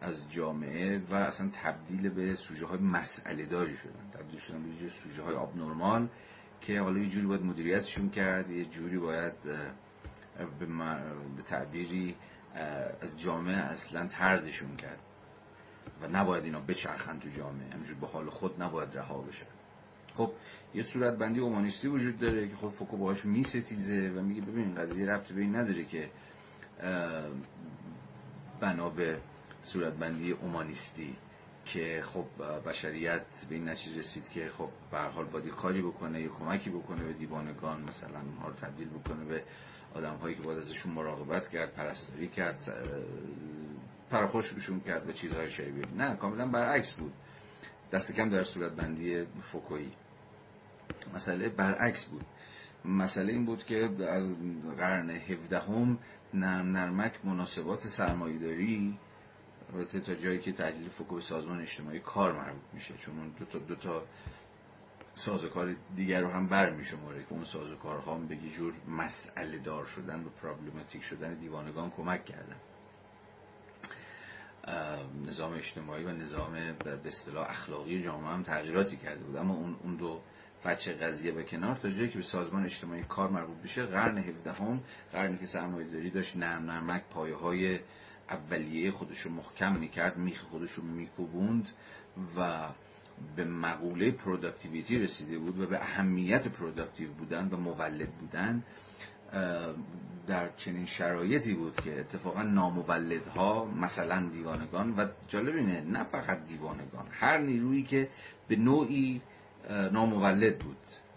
از 0.00 0.32
جامعه 0.32 1.02
و 1.10 1.14
اصلا 1.14 1.50
تبدیل 1.54 2.08
به 2.08 2.34
سوژه 2.34 2.66
های 2.66 2.78
مسئله 2.78 3.46
داری 3.46 3.76
شدن 3.76 4.10
تبدیل 4.12 4.40
شدن 4.40 4.62
به 4.62 4.88
سوژه 4.88 5.22
های 5.22 5.34
آب 5.34 5.56
نرمال 5.56 6.08
که 6.60 6.80
حالا 6.80 6.98
یه 6.98 7.08
جوری 7.08 7.26
باید 7.26 7.42
مدیریتشون 7.42 8.10
کرد 8.10 8.50
یه 8.50 8.64
جوری 8.64 8.98
باید 8.98 9.32
به 11.36 11.42
تعبیری 11.46 12.16
از 13.00 13.20
جامعه 13.20 13.56
اصلا 13.56 14.06
تردشون 14.06 14.76
کرد. 14.76 14.98
و 16.02 16.08
نباید 16.08 16.44
اینا 16.44 16.60
بچرخن 16.60 17.18
تو 17.18 17.28
جامعه 17.28 17.70
همینجور 17.70 17.96
به 17.96 18.06
حال 18.06 18.30
خود 18.30 18.62
نباید 18.62 18.96
رها 18.96 19.18
بشن 19.18 19.46
خب 20.18 20.32
یه 20.74 20.82
صورت 20.82 21.18
بندی 21.18 21.40
اومانیستی 21.40 21.88
وجود 21.88 22.18
داره 22.18 22.48
که 22.48 22.56
خب 22.56 22.68
فوکو 22.68 22.96
باهاش 22.96 23.24
میستیزه 23.24 24.12
و 24.16 24.22
میگه 24.22 24.40
ببین 24.40 24.74
قضیه 24.74 25.06
ربط 25.06 25.32
به 25.32 25.40
این 25.40 25.56
نداره 25.56 25.84
که 25.84 26.10
بنا 28.60 28.90
به 28.90 29.18
صورتبندی 29.62 30.32
اومانیستی 30.32 31.16
که 31.64 32.02
خب 32.04 32.24
بشریت 32.66 33.22
به 33.48 33.54
این 33.54 33.68
نتیجه 33.68 33.98
رسید 33.98 34.28
که 34.28 34.48
خب 34.48 34.68
به 34.90 34.98
حال 34.98 35.24
باید 35.24 35.48
کاری 35.48 35.82
بکنه 35.82 36.20
یا 36.20 36.28
کمکی 36.28 36.70
بکنه 36.70 37.04
به 37.04 37.12
دیوانگان 37.12 37.82
مثلا 37.82 38.20
اونها 38.20 38.48
رو 38.48 38.54
تبدیل 38.54 38.88
بکنه 38.88 39.24
به 39.24 39.42
آدم 39.94 40.16
هایی 40.16 40.34
که 40.34 40.42
باید 40.42 40.58
ازشون 40.58 40.92
مراقبت 40.92 41.48
کرد 41.48 41.72
پرستاری 41.72 42.28
کرد 42.28 42.60
بشون 44.56 44.80
کرد 44.80 45.08
و 45.08 45.12
چیزهای 45.12 45.50
شبیه. 45.50 45.84
نه 45.96 46.16
کاملا 46.16 46.46
برعکس 46.46 46.94
بود. 46.94 47.12
دست 47.92 48.12
کم 48.12 48.30
در 48.30 48.42
صورت 48.42 48.72
بندی 48.72 49.24
فوکویی. 49.24 49.92
مسئله 51.14 51.48
برعکس 51.48 52.04
بود. 52.04 52.24
مسئله 52.84 53.32
این 53.32 53.44
بود 53.44 53.64
که 53.64 53.90
از 54.08 54.36
قرن 54.78 55.10
هفدهم 55.10 55.98
نرم 56.34 56.76
نرمک 56.76 57.12
مناسبات 57.24 57.80
سرمایه‌داری 57.80 58.98
البته 59.72 60.00
تا 60.00 60.14
جایی 60.14 60.38
که 60.38 60.52
تحلیل 60.52 60.88
به 61.10 61.20
سازمان 61.20 61.60
اجتماعی 61.60 62.00
کار 62.00 62.32
مربوط 62.32 62.62
میشه 62.72 62.94
چون 62.94 63.18
اون 63.18 63.28
دو 63.38 63.44
تا, 63.44 63.58
دو 63.58 63.74
تا 63.74 64.02
سازوکار 65.14 65.74
دیگر 65.96 66.20
رو 66.20 66.28
هم 66.28 66.46
بر 66.46 66.70
میشه 66.70 66.96
که 66.96 67.32
اون 67.32 67.44
سازوکارها 67.44 68.14
به 68.18 68.36
یه 68.36 68.50
جور 68.50 68.74
مسئله 68.88 69.58
دار 69.58 69.84
شدن 69.84 70.24
و 70.24 70.28
پرابلماتیک 70.28 71.02
شدن 71.02 71.34
دیوانگان 71.34 71.90
کمک 71.90 72.24
کردن. 72.24 72.56
نظام 75.26 75.52
اجتماعی 75.54 76.04
و 76.04 76.12
نظام 76.12 76.52
به 76.84 77.00
اصطلاح 77.04 77.50
اخلاقی 77.50 78.02
جامعه 78.02 78.30
هم 78.30 78.42
تغییراتی 78.42 78.96
کرده 78.96 79.24
بود. 79.24 79.36
اما 79.36 79.54
اون, 79.54 79.76
اون 79.82 79.96
دو 79.96 80.20
فچه 80.68 80.92
قضیه 80.92 81.32
به 81.32 81.42
کنار 81.42 81.76
تا 81.76 81.90
جایی 81.90 82.08
که 82.08 82.18
به 82.18 82.24
سازمان 82.24 82.64
اجتماعی 82.64 83.02
کار 83.02 83.30
مربوط 83.30 83.56
بشه 83.56 83.86
قرن 83.86 84.18
17 84.18 84.52
هم 84.52 84.80
قرنی 85.12 85.38
که 85.38 85.46
سرمایه 85.46 85.88
داری 85.88 86.10
داشت 86.10 86.36
نرم 86.36 86.70
نرمک 86.70 87.02
پایه 87.10 87.36
های 87.36 87.78
اولیه 88.30 88.90
خودش 88.90 89.20
رو 89.20 89.30
محکم 89.30 89.76
می‌کرد 89.76 90.16
میخ 90.16 90.40
خودش 90.40 90.78
میکوبوند 90.78 91.68
و 92.36 92.68
به 93.36 93.44
مقوله 93.44 94.10
productivity 94.10 94.98
رسیده 94.98 95.38
بود 95.38 95.60
و 95.60 95.66
به 95.66 95.82
اهمیت 95.82 96.48
productive 96.48 97.12
بودن 97.12 97.48
و 97.48 97.56
مولد 97.56 98.10
بودن 98.10 98.62
در 100.26 100.48
چنین 100.56 100.86
شرایطی 100.86 101.54
بود 101.54 101.80
که 101.80 102.00
اتفاقا 102.00 102.42
نامولدها 102.42 103.64
مثلا 103.64 104.28
دیوانگان 104.32 104.94
و 104.96 105.06
جالب 105.28 105.56
اینه 105.56 105.80
نه 105.80 106.04
فقط 106.04 106.44
دیوانگان 106.44 107.06
هر 107.10 107.38
نیرویی 107.38 107.82
که 107.82 108.08
به 108.48 108.56
نوعی 108.56 109.20
نامولد 109.68 110.58
بود 110.58 110.76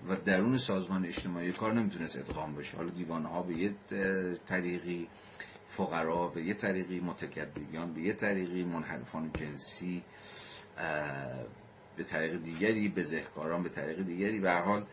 و 0.10 0.16
درون 0.16 0.58
سازمان 0.58 1.06
اجتماعی 1.06 1.52
کار 1.52 1.74
نمی‌تونست 1.74 2.18
ادغام 2.18 2.56
بشه. 2.56 2.78
حالا 2.78 2.90
دیوانه‌ها 2.90 3.42
به 3.42 3.54
یه 3.54 3.74
طریقی 4.46 5.08
فقرا 5.68 6.28
به 6.28 6.44
یه 6.44 6.54
طریقی 6.54 7.00
متکدیان 7.00 7.94
به 7.94 8.02
یه 8.02 8.14
طریقی 8.14 8.64
منحرفان 8.64 9.32
جنسی 9.34 10.04
به 11.98 12.04
طریق 12.04 12.44
دیگری 12.44 12.90
بزهکاران 12.90 13.64
به 13.64 13.70
طریق 13.70 14.02
دیگری. 14.02 14.40
به 14.40 14.52
حال 14.52 14.86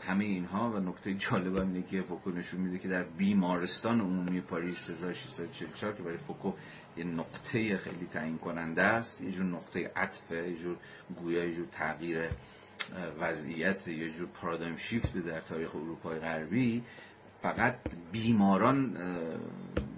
همه 0.00 0.24
اینها 0.24 0.70
و 0.70 0.78
نکته 0.78 1.14
جالب 1.14 1.56
هم 1.56 1.72
اینه 1.72 1.82
که 1.82 2.02
فوکو 2.02 2.30
نشون 2.30 2.60
میده 2.60 2.78
که 2.78 2.88
در 2.88 3.02
بیمارستان 3.02 4.00
عمومی 4.00 4.40
پاریس 4.40 4.90
1644 4.90 5.92
که 5.92 6.02
برای 6.02 6.16
فوکو 6.16 6.52
یه 6.96 7.04
نقطه 7.04 7.76
خیلی 7.76 8.06
تعیین 8.12 8.38
کننده 8.38 8.82
است 8.82 9.20
یه 9.20 9.30
جور 9.30 9.46
نقطه 9.46 9.90
عطفه 9.96 10.50
یه 10.50 10.56
جور 10.56 10.76
گویا 11.16 11.44
یه 11.44 11.54
جور 11.54 11.66
تغییر 11.66 12.28
وضعیت 13.20 13.88
یه 13.88 14.10
جور 14.10 14.28
paradigm 14.28 14.76
shift 14.76 15.18
در 15.18 15.40
تاریخ 15.40 15.74
اروپای 15.74 16.18
غربی 16.18 16.82
فقط 17.42 17.74
بیماران 18.12 18.96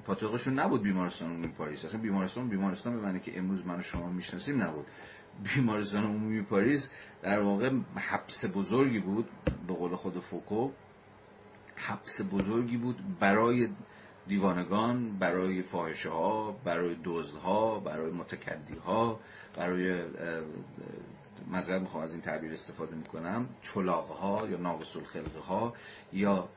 پاتوقشون 0.07 0.55
نبود 0.55 0.82
بیمارستان 0.82 1.30
عمومی 1.30 1.49
پاریس. 1.49 1.85
اصلا 1.85 2.01
بیمارستان 2.01 2.49
بیمارستان 2.49 2.97
به 2.97 3.03
معنی 3.03 3.20
که 3.20 3.39
امروز 3.39 3.66
من 3.66 3.78
و 3.78 3.82
شما 3.82 4.11
می‌شناسیم 4.11 4.62
نبود. 4.62 4.87
بیمارستان 5.55 6.05
عمومی 6.05 6.43
پاریس 6.43 6.91
در 7.22 7.41
واقع 7.41 7.70
حبس 7.97 8.45
بزرگی 8.55 8.99
بود 9.01 9.28
به 9.66 9.74
قول 9.74 9.97
خود 9.97 10.20
فوکو. 10.20 10.70
حبس 11.76 12.20
بزرگی 12.32 12.76
بود 12.76 13.18
برای 13.20 13.68
دیوانگان 14.26 15.18
برای 15.18 15.62
فاحشه 15.62 16.11
ها 16.11 16.53
برای 16.64 16.97
دزدها 17.05 17.80
برای 17.80 18.12
متکدی 18.12 18.74
ها 18.74 19.20
برای 19.57 20.05
مذهب 21.51 21.82
می‌خوام 21.82 22.03
از 22.03 22.12
این 22.12 22.20
تعبیر 22.20 22.53
استفاده 22.53 22.97
می‌کنم. 22.97 23.49
چلاق 23.62 24.11
ها 24.11 24.49
یا 24.49 24.57
ناقص 24.57 24.97
الخلقه 24.97 25.40
ها 25.40 25.74
یا 26.12 26.49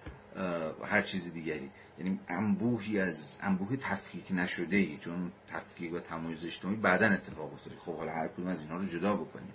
هر 0.83 1.01
چیز 1.01 1.33
دیگری. 1.33 1.71
یعنی 1.99 2.19
انبوهی 2.27 2.99
از 2.99 3.37
انبوه 3.41 3.77
تفکیک 3.77 4.25
نشده 4.31 4.77
ای 4.77 4.97
چون 4.97 5.31
تفکیک 5.47 5.93
و 5.93 5.99
تمایز 5.99 6.45
اجتماعی 6.45 6.77
بعدا 6.77 7.05
اتفاق 7.05 7.53
افتاده. 7.53 7.75
خب 7.77 7.95
حالا 7.97 8.11
هر 8.11 8.27
کدوم 8.27 8.47
از 8.47 8.61
اینها 8.61 8.77
رو 8.77 8.85
جدا 8.85 9.15
بکنیم. 9.15 9.53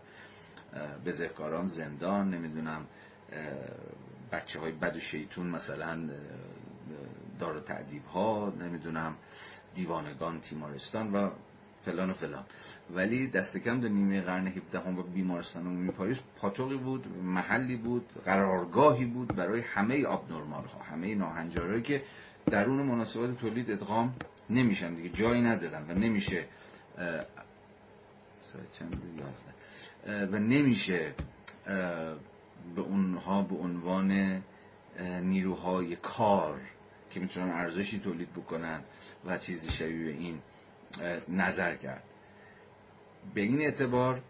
بزهکاران 1.07 1.67
زندان 1.67 2.31
نمی‌دونم 2.31 2.87
بچه 4.33 4.61
های 4.61 4.73
بد 4.73 4.97
و 4.97 5.01
شیطون 5.01 5.47
مثلا 5.47 6.11
دار 7.39 7.57
و 7.57 7.61
تعدیب 7.61 8.05
ها 8.05 8.53
نمی‌دونم 8.61 9.17
دیوانگان 9.75 10.41
تیمارستان 10.41 11.13
و 11.13 11.31
فلان 11.85 12.11
و 12.11 12.15
فلان. 12.15 12.45
ولی 12.95 13.27
دست 13.27 13.57
کم 13.57 13.81
در 13.81 13.89
نیمه 13.89 14.21
قرن 14.21 14.47
17 14.47 14.79
هم 14.81 14.99
و 14.99 15.03
بیمارستان 15.03 15.67
عمومی 15.67 15.91
پاریس 15.91 16.19
پاتوقی 16.37 16.77
بود 16.77 17.07
محلی 17.23 17.77
بود 17.77 18.07
قرارگاهی 18.25 19.05
بود 19.05 19.37
برای 19.37 19.61
همه 19.61 20.07
آب 20.07 20.33
نرمال 20.33 20.65
ها 20.65 20.83
همه 20.83 21.15
ناهنجارهایی 21.15 21.83
که 21.83 22.03
درون 22.51 22.83
مناسبات 22.83 23.37
تولید 23.39 23.71
ادغام 23.71 24.15
نمیشن 24.51 24.95
دیگه 24.95 25.09
جایی 25.09 25.43
ندارن 25.43 25.91
و 25.91 25.95
نمیشه 25.95 26.45
و 30.07 30.39
نمیشه 30.39 31.15
به 32.77 32.81
اونها 32.81 33.43
به 33.43 33.57
عنوان 33.57 34.43
نیروهای 35.23 35.97
کار 35.97 36.61
که 37.11 37.21
می‌تونن 37.21 37.51
ارزشی 37.51 37.99
تولید 37.99 38.33
بکنن 38.33 38.83
و 39.25 39.39
چیزی 39.39 39.73
شبیه 39.73 40.13
این 40.13 40.39
نظر 41.29 41.75
کرد. 41.75 42.03
به 43.35 43.41
این 43.41 43.61
اعتبار 43.61 44.23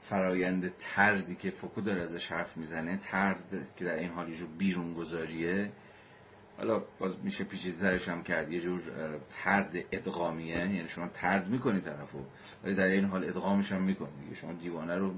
فرایند 0.00 0.72
تردی 0.80 1.34
که 1.34 1.50
فوکو 1.50 1.80
داره 1.80 2.02
ازش 2.02 2.32
حرف 2.32 2.56
می‌زنه 2.56 2.96
ترد 2.96 3.68
که 3.76 3.84
در 3.84 3.94
این 3.94 4.10
حال 4.10 4.28
یه 4.28 4.36
جور 4.36 4.48
بیرون 4.58 4.94
گذاریه 4.94 5.72
حالا 6.56 6.82
باز 6.98 7.16
میشه 7.24 7.44
پیچیده‌ترش 7.44 8.08
هم 8.08 8.22
کرد. 8.22 8.52
یه 8.52 8.60
جور 8.60 8.82
ترد 9.30 9.76
ادغامیه. 9.92 10.56
یعنی 10.56 10.88
شما 10.88 11.08
ترد 11.08 11.48
می‌کنی 11.48 11.80
طرفو 11.80 12.18
ولی 12.64 12.74
در 12.74 12.86
این 12.86 13.04
حال 13.04 13.24
ادغامش 13.24 13.72
هم 13.72 13.82
می‌کنی 13.82 14.34
شما 14.34 14.52
دیوانه 14.52 14.96
رو 14.96 15.14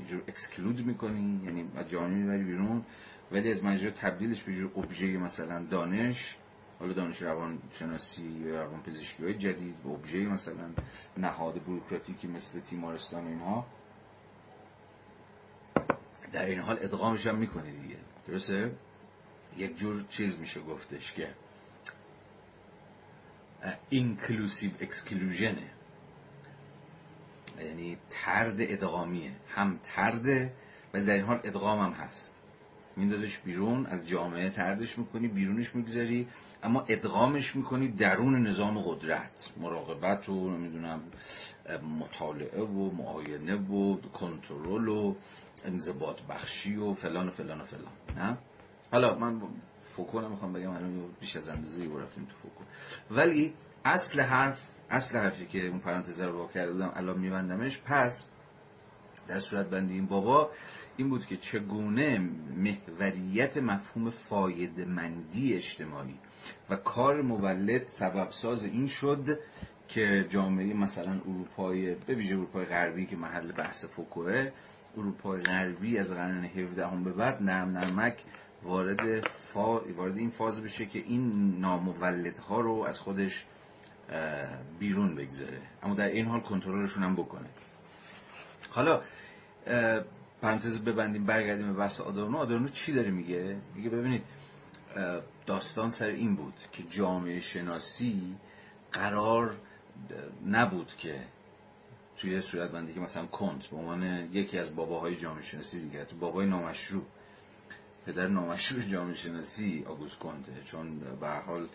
یه 0.00 0.06
جور 0.06 0.22
اکسکلود 0.28 0.86
می‌کنی. 0.86 1.40
یعنی 1.44 1.70
از 1.76 1.90
جامعه 1.90 2.18
می‌بری 2.18 2.44
بیرون. 2.44 2.84
ولی 3.32 3.50
از 3.50 3.64
مجرد 3.64 3.94
تبدیلش 3.94 4.42
به 4.42 4.54
جور 4.54 4.70
ابژه 4.76 5.06
مثلا 5.06 5.64
دانش. 5.70 6.36
حالا 6.82 6.94
دانش 6.94 7.22
روان 7.22 7.58
شناسی 7.72 8.50
روان 8.50 8.82
پزشکی 8.82 9.24
های 9.24 9.34
جدید 9.34 9.74
ابژه 9.86 10.18
مثلا 10.18 10.70
نهاد 11.16 11.64
بروکراتیکی 11.64 12.26
مثل 12.26 12.60
تیمارستان 12.60 13.26
اینها 13.26 13.66
در 16.32 16.46
این 16.46 16.58
حال 16.58 16.78
ادغامش 16.80 17.26
هم 17.26 17.36
می‌کنی 17.38 17.72
دیگه. 17.72 17.96
درسته؟ 18.26 18.74
یک 19.56 19.76
جور 19.76 20.04
چیز 20.08 20.38
میشه 20.38 20.60
گفتش 20.60 21.12
که 21.12 21.34
اینکلوسیو 23.88 24.70
اکسکلوژنه 24.80 25.70
یعنی 27.60 27.98
ترد 28.10 28.56
ادغامیه. 28.58 29.32
هم 29.48 29.80
ترده 29.82 30.52
و 30.94 31.04
در 31.04 31.12
این 31.12 31.24
حال 31.24 31.40
ادغام 31.44 31.80
هم 31.80 31.92
هست. 31.92 32.41
میندازش 32.96 33.38
بیرون 33.38 33.86
از 33.86 34.08
جامعه 34.08 34.50
تردش 34.50 34.98
می‌کنی 34.98 35.28
بیرونش 35.28 35.74
می‌گذاری 35.74 36.28
اما 36.62 36.84
ادغامش 36.88 37.56
می‌کنی 37.56 37.88
درون 37.88 38.46
نظام 38.46 38.80
قدرت 38.80 39.52
مراقبت 39.56 40.28
و 40.28 40.50
نمی‌دونم 40.50 41.00
مطالعه 42.00 42.62
و 42.62 42.90
معاینه 42.90 43.56
و 43.56 44.00
کنترل 44.00 44.88
و 44.88 45.14
انضباط 45.64 46.22
بخشی 46.22 46.76
و 46.76 46.94
فلان 46.94 47.28
و 47.28 47.30
فلان 47.30 47.60
و 47.60 47.64
فلان 47.64 47.92
نه؟ 48.16 48.38
حالا 48.92 49.18
من 49.18 49.40
فوکو 49.84 50.20
نمی‌خوام 50.20 50.52
بگم 50.52 50.70
الان 50.70 51.08
بیش 51.20 51.36
از 51.36 51.48
اندازه 51.48 51.84
رو 51.84 52.00
رفتیم 52.00 52.24
تو 52.24 52.36
فوکو. 52.36 52.64
ولی 53.10 53.54
اصل 53.84 54.20
حرف 54.20 54.72
اصل 54.90 55.18
حرفی 55.18 55.46
که 55.46 55.66
اون 55.66 55.78
پرانتز 55.78 56.20
رو 56.20 56.38
با 56.38 56.52
کرده 56.52 56.72
بودم 56.72 56.92
الان 56.94 57.18
میبندمش 57.18 57.78
پس 57.78 58.24
در 59.28 59.40
صورت 59.40 59.66
بندی 59.66 59.94
این 59.94 60.06
بابا 60.06 60.50
این 60.96 61.08
بود 61.08 61.26
که 61.26 61.36
چگونه 61.36 62.18
محوریت 62.56 63.56
مفهوم 63.56 64.10
فاید 64.10 64.80
مندی 64.80 65.54
اجتماعی 65.54 66.14
و 66.70 66.76
کار 66.76 67.22
مولد 67.22 67.86
سبب 67.86 68.30
ساز 68.30 68.64
این 68.64 68.86
شد 68.86 69.38
که 69.88 70.26
جامعه 70.30 70.74
مثلا 70.74 71.12
اروپای 71.12 71.94
به 71.94 72.14
ویژه 72.14 72.34
اروپای 72.34 72.64
غربی 72.64 73.06
که 73.06 73.16
محل 73.16 73.52
بحث 73.52 73.84
فوکوه 73.84 74.50
اروپای 74.96 75.42
غربی 75.42 75.98
از 75.98 76.12
قرن 76.12 76.44
17 76.44 76.86
هم 76.86 77.04
به 77.04 77.12
بعد 77.12 77.42
نرم 77.42 77.68
نرمک 77.68 78.24
وارد, 78.62 79.26
فا... 79.28 79.80
وارد 79.80 80.16
این 80.16 80.30
فاز 80.30 80.60
بشه 80.60 80.86
که 80.86 80.98
این 80.98 81.56
نامولدها 81.60 82.60
رو 82.60 82.84
از 82.88 83.00
خودش 83.00 83.46
بیرون 84.78 85.14
بگذاره. 85.14 85.60
اما 85.82 85.94
در 85.94 86.08
این 86.08 86.26
حال 86.26 86.40
کنترلشون 86.40 87.02
هم 87.02 87.14
بکنه. 87.16 87.48
حالا 88.70 89.02
پرانتز 90.42 90.78
ببندیم 90.78 91.24
برگردیم 91.24 91.66
به 91.66 91.78
بحث 91.78 92.00
آدورنو. 92.00 92.38
آدورنو 92.38 92.68
چی 92.68 92.92
داره 92.92 93.10
میگه؟ 93.10 93.56
میگه 93.74 93.90
ببینید 93.90 94.22
داستان 95.46 95.90
سر 95.90 96.06
این 96.06 96.36
بود 96.36 96.54
که 96.72 96.82
جامعه 96.82 97.40
شناسی 97.40 98.36
قرار 98.92 99.56
نبود 100.46 100.92
که 100.98 101.20
توی 102.16 102.40
صورت 102.40 102.70
بندی 102.70 102.94
که 102.94 103.00
مثلا 103.00 103.26
کنت 103.26 103.66
به 103.66 103.76
عنوان 103.76 104.28
یکی 104.32 104.58
از 104.58 104.76
باباهای 104.76 105.16
جامعه 105.16 105.42
شناسی 105.42 105.80
دیگه 105.80 106.04
تو 106.04 106.16
بابای 106.16 106.46
نامشروع 106.46 107.04
پدر 108.06 108.28
نامشروع 108.28 108.82
جامعه 108.82 109.14
شناسی 109.14 109.84
آگوست 109.88 110.18
کنته. 110.18 110.52
چون 110.64 110.98
به 111.20 111.28
حال 111.28 111.68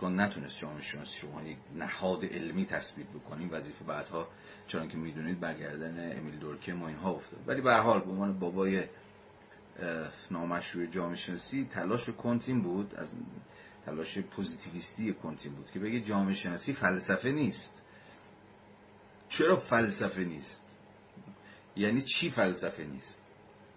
کنت 0.00 0.20
نتونست 0.20 0.58
جامعه 0.58 0.80
شناسی 0.80 1.20
رو 1.26 1.46
یک 1.46 1.58
نهاد 1.74 2.24
علمی 2.24 2.66
تثبیت 2.66 3.06
بکنیم 3.06 3.48
وظیفه 3.52 3.84
بعدها 3.84 4.28
چون 4.66 4.88
که 4.88 4.96
می‌دونید 4.96 5.40
برگردن 5.40 6.18
امیل 6.18 6.38
دورکه 6.38 6.72
ما 6.72 6.88
اینها 6.88 7.10
افتاد. 7.10 7.40
ولی 7.46 7.60
به 7.60 7.72
حال 7.72 8.00
به 8.00 8.10
عنوان 8.10 8.38
بابای 8.38 8.84
نامشروع 10.30 10.86
جامعه 10.86 11.16
شناسی 11.16 11.64
تلاش 11.70 12.10
کنتین 12.10 12.62
بود 12.62 12.94
از 12.94 13.08
تلاش 13.86 14.18
پوزیتیویستی 14.18 15.12
کنت 15.12 15.40
این 15.40 15.54
بود 15.54 15.70
که 15.70 15.78
بگه 15.78 16.00
جامعه 16.00 16.34
شناسی 16.34 16.72
فلسفه 16.72 17.30
نیست. 17.30 17.82
چرا 19.28 19.56
فلسفه 19.56 20.24
نیست؟ 20.24 20.62
یعنی 21.76 22.00
چی 22.00 22.30
فلسفه 22.30 22.84
نیست؟ 22.84 23.23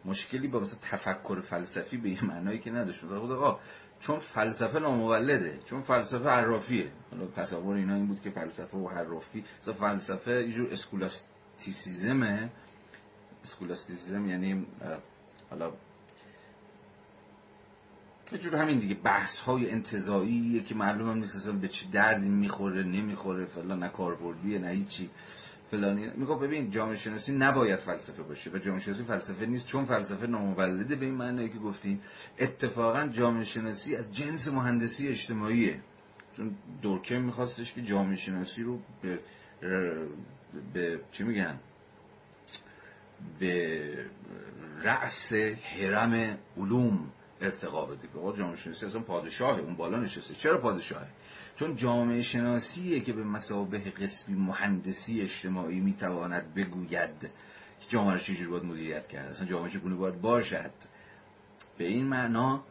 مشکلی 0.07 0.47
با 0.47 0.59
مثلا 0.59 0.79
تفکر 0.81 1.41
فلسفی 1.41 1.97
به 1.97 2.09
یه 2.09 2.25
معنایی 2.25 2.59
که 2.59 2.71
نداشت. 2.71 3.03
مثلا 3.03 3.19
خود 3.19 3.31
آقا 3.31 3.59
چون 3.99 4.19
فلسفه 4.19 4.79
نامولده 4.79 5.59
چون 5.65 5.81
فلسفه 5.81 6.29
حرافیه. 6.29 6.91
حالا 7.11 7.27
تصور 7.27 7.75
اینا 7.75 7.95
این 7.95 8.07
بود 8.07 8.21
که 8.21 8.29
فلسفه 8.29 8.77
و 8.77 8.87
حرافی 8.87 9.43
مثلا 9.61 9.73
فلسفه 9.73 10.31
یه 10.31 10.51
جور 10.51 10.71
اسکولاستیسیزمه. 10.71 12.49
اسکولاستیسیزم 13.43 14.29
یعنی 14.29 14.65
حالا 15.49 15.71
یه 18.31 18.37
جور 18.37 18.55
همین 18.55 18.79
دیگه 18.79 18.95
بحث 18.95 19.39
های 19.39 19.71
انتظایی 19.71 20.63
که 20.63 20.75
معلوم 20.75 21.09
هم 21.09 21.17
نیست 21.17 21.49
به 21.49 21.67
چه 21.67 21.87
دردی 21.91 22.29
می‌خوره 22.29 22.83
نمی‌خوره 22.83 23.45
فلان 23.45 23.79
نه 23.79 23.89
کاربردیه 23.89 24.59
نه 24.59 24.67
هیچی. 24.67 25.09
فلانی. 25.71 26.09
میگه 26.15 26.35
ببین 26.35 26.69
جامعه 26.69 26.95
شناسی 26.95 27.31
نباید 27.31 27.79
فلسفه 27.79 28.23
باشه 28.23 28.49
و 28.49 28.57
جامعه 28.57 28.79
شناسی 28.79 29.03
فلسفه 29.03 29.45
نیست 29.45 29.67
چون 29.67 29.85
فلسفه 29.85 30.27
نامولده 30.27 30.95
به 30.95 31.05
این 31.05 31.15
معنی 31.15 31.49
که 31.49 31.57
گفتیم. 31.59 32.01
اتفاقا 32.39 33.07
جامعه 33.07 33.43
شناسی 33.43 33.95
از 33.95 34.15
جنس 34.15 34.47
مهندسی 34.47 35.07
اجتماعیه. 35.07 35.79
چون 36.37 36.55
دورکم 36.81 37.21
میخواستش 37.21 37.73
که 37.73 37.81
جامعه 37.81 38.15
شناسی 38.15 38.63
رو 38.63 38.79
به 39.01 39.19
به 40.73 40.99
چی 41.11 41.23
میگن؟ 41.23 41.59
به 43.39 44.05
رأس 44.83 45.33
حرم 45.33 46.37
علوم 46.57 47.11
ارتقا 47.41 47.85
بده 47.85 48.07
که 48.07 48.37
جامعه 48.37 48.55
شناسی 48.55 48.85
اصلا 48.85 49.01
پادشاهه 49.01 49.59
اون 49.59 49.75
بالا 49.75 49.99
نشسته. 49.99 50.33
چرا 50.33 50.61
پادشاهه؟ 50.61 51.07
چون 51.55 51.75
جامعه 51.75 52.21
شناسیه 52.21 52.99
که 52.99 53.13
به 53.13 53.23
مسابه 53.23 53.79
قسمی 53.79 54.35
مهندسی 54.35 55.21
اجتماعی 55.21 55.79
می‌تواند 55.79 56.53
بگوید 56.53 57.21
که 57.79 57.87
جامعه 57.87 58.13
رو 58.13 58.19
چجوری 58.19 58.47
باید 58.47 58.63
مدیریت 58.63 59.07
کرد. 59.07 59.29
اصلا 59.29 59.47
جامعه 59.47 59.69
چگونه 59.69 59.95
باید 59.95 60.21
باشد؟ 60.21 60.71
به 61.77 61.87
این 61.87 62.07
معنا 62.07 62.63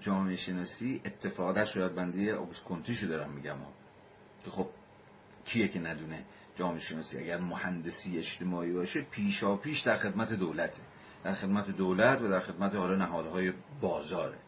جامعه 0.00 0.36
شناسی 0.36 1.00
اتفاقا 1.04 1.64
شاید 1.64 1.94
بندی 1.94 2.30
آگوست 2.30 2.64
کنتیشو 2.64 3.06
دارم 3.06 3.32
میگم. 3.32 3.56
که 4.44 4.50
خب 4.50 4.68
کیه 5.44 5.68
که 5.68 5.78
ندونه 5.78 6.24
جامعه 6.56 6.80
شناسی 6.80 7.18
اگر 7.18 7.40
مهندسی 7.40 8.18
اجتماعی 8.18 8.72
باشه 8.72 9.00
پیشا 9.00 9.56
پیش 9.56 9.80
در 9.80 9.98
خدمت 9.98 10.32
دولته. 10.32 10.82
در 11.24 11.34
خدمت 11.34 11.70
دولت 11.70 12.22
و 12.22 12.28
در 12.28 12.40
خدمت 12.40 12.74
حالا 12.74 12.94
نهادهای 12.94 13.52
بازاره 13.80 14.38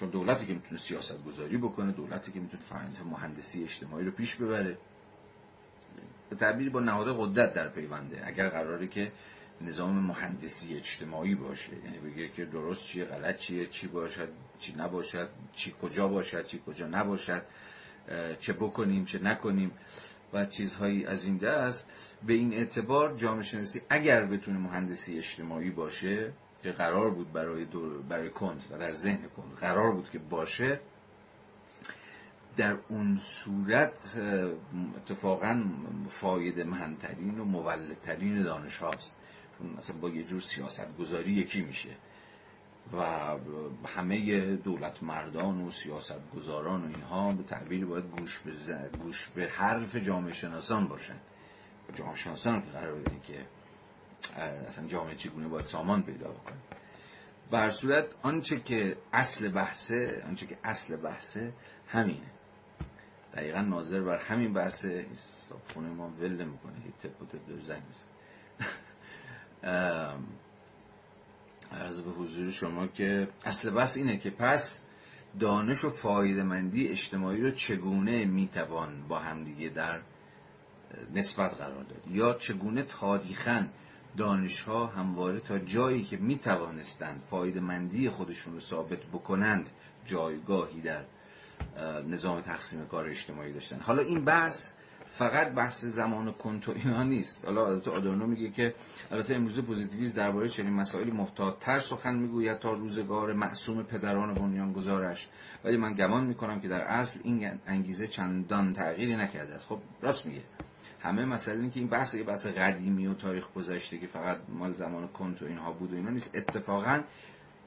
چون 0.00 0.10
دولتی 0.10 0.46
که 0.46 0.52
می‌تونه 0.52 0.80
سیاست 0.80 1.24
گذاری 1.24 1.56
بکنه 1.56 1.92
دولتی 1.92 2.32
که 2.32 2.40
می‌تونه 2.40 2.62
فرآیند 2.62 2.96
مهندسی 3.10 3.62
اجتماعی 3.62 4.04
رو 4.04 4.10
پیش 4.10 4.34
ببره. 4.34 4.78
به 6.30 6.36
تعبیری 6.36 6.70
با 6.70 6.80
نهاد 6.80 7.16
قدرت 7.18 7.54
در 7.54 7.68
پیونده. 7.68 8.22
اگر 8.24 8.48
قراره 8.48 8.86
که 8.86 9.12
نظام 9.60 9.98
مهندسی 9.98 10.76
اجتماعی 10.76 11.34
باشه 11.34 11.72
یعنی 11.84 11.98
بگه 11.98 12.28
که 12.28 12.44
درست 12.44 12.84
چیه 12.84 13.04
غلط 13.04 13.36
چیه 13.36 13.66
چی 13.66 13.86
باشد 13.86 14.28
چی 14.58 14.74
نباشد 14.78 15.28
چی 15.52 15.74
کجا 15.82 16.08
باشد 16.08 16.46
چی 16.46 16.62
کجا 16.66 16.86
نباشد 16.86 17.42
چه 18.40 18.52
بکنیم 18.52 19.04
چه 19.04 19.18
نکنیم. 19.18 19.70
و 20.32 20.44
چیزهایی 20.44 21.06
از 21.06 21.24
این 21.24 21.36
دست 21.36 21.86
به 22.26 22.32
این 22.32 22.54
اعتبار 22.54 23.16
جامعه 23.16 23.42
شناسی 23.42 23.80
اگر 23.88 24.26
بتونه 24.26 24.58
مهندسی 24.58 25.16
اجتماعی 25.16 25.70
باشه 25.70 26.32
که 26.62 26.72
قرار 26.72 27.10
بود 27.10 27.32
برای 27.32 27.64
دور 27.64 28.02
برای 28.02 28.30
کنت 28.30 28.68
و 28.70 28.78
در 28.78 28.94
ذهن 28.94 29.28
کنت 29.36 29.60
قرار 29.60 29.92
بود 29.92 30.10
که 30.10 30.18
باشه 30.18 30.80
در 32.56 32.78
اون 32.88 33.16
صورت 33.16 34.18
اتفاقا 34.96 35.64
فایده 36.08 36.64
مهمترین 36.64 37.38
و 37.38 37.44
مولدترین 37.44 38.42
دانش 38.42 38.78
هاست 38.78 39.16
مثلا 39.76 39.96
با 39.96 40.08
یه 40.08 40.24
جور 40.24 40.40
سیاست 40.40 40.96
گذاری 40.98 41.32
یکی 41.32 41.62
میشه. 41.62 41.90
و 42.92 43.02
همه 43.86 44.56
دولت 44.56 45.02
مردان 45.02 45.60
و 45.60 45.70
سیاست 45.70 46.30
گذاران 46.36 46.82
و 46.82 46.86
اینها 46.86 47.32
به 47.32 47.42
تعبیر 47.42 47.86
باید 47.86 48.04
گوش 48.04 48.38
به, 48.38 48.52
گوش 49.02 49.28
به 49.28 49.48
حرف 49.48 49.96
جامعه 49.96 50.32
شناسان 50.32 50.88
باشن. 50.88 51.16
جامعه 51.94 52.16
شناسان 52.16 52.62
که 52.62 52.70
قرار 52.70 52.94
بودن 52.94 53.20
که 53.20 53.46
اصلا 54.68 54.86
جامعه 54.86 55.14
چگونه 55.14 55.48
باید 55.48 55.64
سامان 55.64 56.02
پیدا 56.02 56.30
بکنه. 56.30 56.56
بر 57.50 57.68
صورت 57.68 58.06
آنچه 58.22 58.60
که 58.60 58.96
اصل 59.12 59.48
بحثه 59.48 60.22
آنچه 60.26 60.46
که 60.46 60.58
اصل 60.64 60.96
بحثه 60.96 61.52
همینه. 61.88 62.30
دقیقا 63.32 63.60
ناظر 63.60 64.00
بر 64.00 64.18
همین 64.18 64.52
بحثه. 64.52 65.06
خونه 65.74 65.88
ما 65.88 66.08
ول 66.08 66.44
می‌کنه 66.44 66.86
یه 66.86 66.92
تپ 66.92 67.22
و 67.22 67.26
تپ 67.26 67.60
زنگ 67.60 67.82
عرض 71.86 72.00
به 72.00 72.10
حضور 72.10 72.50
شما 72.50 72.86
که 72.86 73.28
اصل 73.44 73.70
بحث 73.70 73.96
اینه 73.96 74.16
که 74.16 74.30
پس 74.30 74.78
دانش 75.40 75.84
و 75.84 75.90
فایدهمندی 75.90 76.88
اجتماعی 76.88 77.40
رو 77.40 77.50
چگونه 77.50 78.24
می‌توان 78.24 79.08
با 79.08 79.18
همدیگه 79.18 79.68
در 79.68 80.00
نسبت 81.14 81.54
قرار 81.54 81.82
داد؟ 81.82 82.02
یا 82.10 82.34
چگونه 82.34 82.82
تاریخا 82.82 83.68
دانشها 84.16 84.86
همواره 84.86 85.40
تا 85.40 85.58
جایی 85.58 86.04
که 86.04 86.16
می 86.16 86.38
توانستند 86.38 87.22
فایده 87.30 88.10
خودشون 88.10 88.52
رو 88.52 88.60
ثابت 88.60 89.06
بکنند 89.12 89.70
جایگاهی 90.04 90.80
در 90.80 91.04
نظام 92.08 92.40
تقسیم 92.40 92.86
کار 92.86 93.08
اجتماعی 93.08 93.52
داشتن؟ 93.52 93.80
حالا 93.80 94.02
این 94.02 94.24
بحث 94.24 94.70
فقط 95.18 95.52
بحث 95.52 95.84
زمان 95.84 96.32
کنت 96.32 96.68
و 96.68 96.72
اینا 96.72 97.02
نیست. 97.02 97.44
حالا 97.44 97.66
البته 97.66 97.90
آدورنو 97.90 98.26
میگه 98.26 98.50
که 98.50 98.74
البته 99.10 99.34
امروز 99.34 99.60
پوزیتیویسم 99.60 100.16
درباره 100.16 100.48
چنین 100.48 100.72
مسائلی 100.72 101.10
محتاطتر 101.10 101.78
سخن 101.78 102.16
می‌گوید 102.16 102.58
تا 102.58 102.72
روزگار 102.72 103.32
معصوم 103.32 103.82
پدران 103.82 104.34
بنیانگذارش. 104.34 105.28
ولی 105.64 105.76
من 105.76 105.94
گمان 105.94 106.26
می‌کنم 106.26 106.60
که 106.60 106.68
در 106.68 106.80
اصل 106.80 107.20
این 107.22 107.50
انگیزه 107.66 108.06
چندان 108.06 108.72
تغییری 108.72 109.16
نکرده 109.16 109.54
است. 109.54 109.66
خب 109.66 109.78
راست 110.02 110.26
میگه. 110.26 110.42
همه 111.00 111.24
مسئله 111.24 111.60
این 111.60 111.70
که 111.70 111.80
این 111.80 111.88
بحث 111.88 112.14
یه 112.14 112.24
بحث 112.24 112.46
قدیمی 112.46 113.06
و 113.06 113.14
تاریخ 113.14 113.52
گذشته 113.52 113.98
که 113.98 114.06
فقط 114.06 114.38
مال 114.48 114.72
زمان 114.72 115.08
کنت 115.08 115.42
و 115.42 115.44
اینها 115.46 115.72
بود 115.72 115.92
و 115.92 115.96
اینا 115.96 116.10
نیست. 116.10 116.30
اتفاقا 116.34 117.02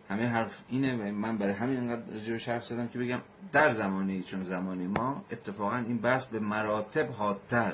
همه 0.09 0.27
حرف 0.27 0.63
اینه 0.69 1.11
من 1.11 1.37
برای 1.37 1.53
همین 1.53 1.77
انقدر 1.77 2.13
رجوع 2.13 2.37
حرف 2.37 2.65
زدم 2.65 2.87
که 2.87 2.99
بگم 2.99 3.19
در 3.51 3.71
زمانی 3.71 4.23
چون 4.23 4.43
زمانی 4.43 4.87
ما 4.87 5.23
اتفاقا 5.31 5.75
این 5.75 5.97
بحث 5.97 6.25
به 6.25 6.39
مراتب 6.39 7.11
حادتر 7.11 7.73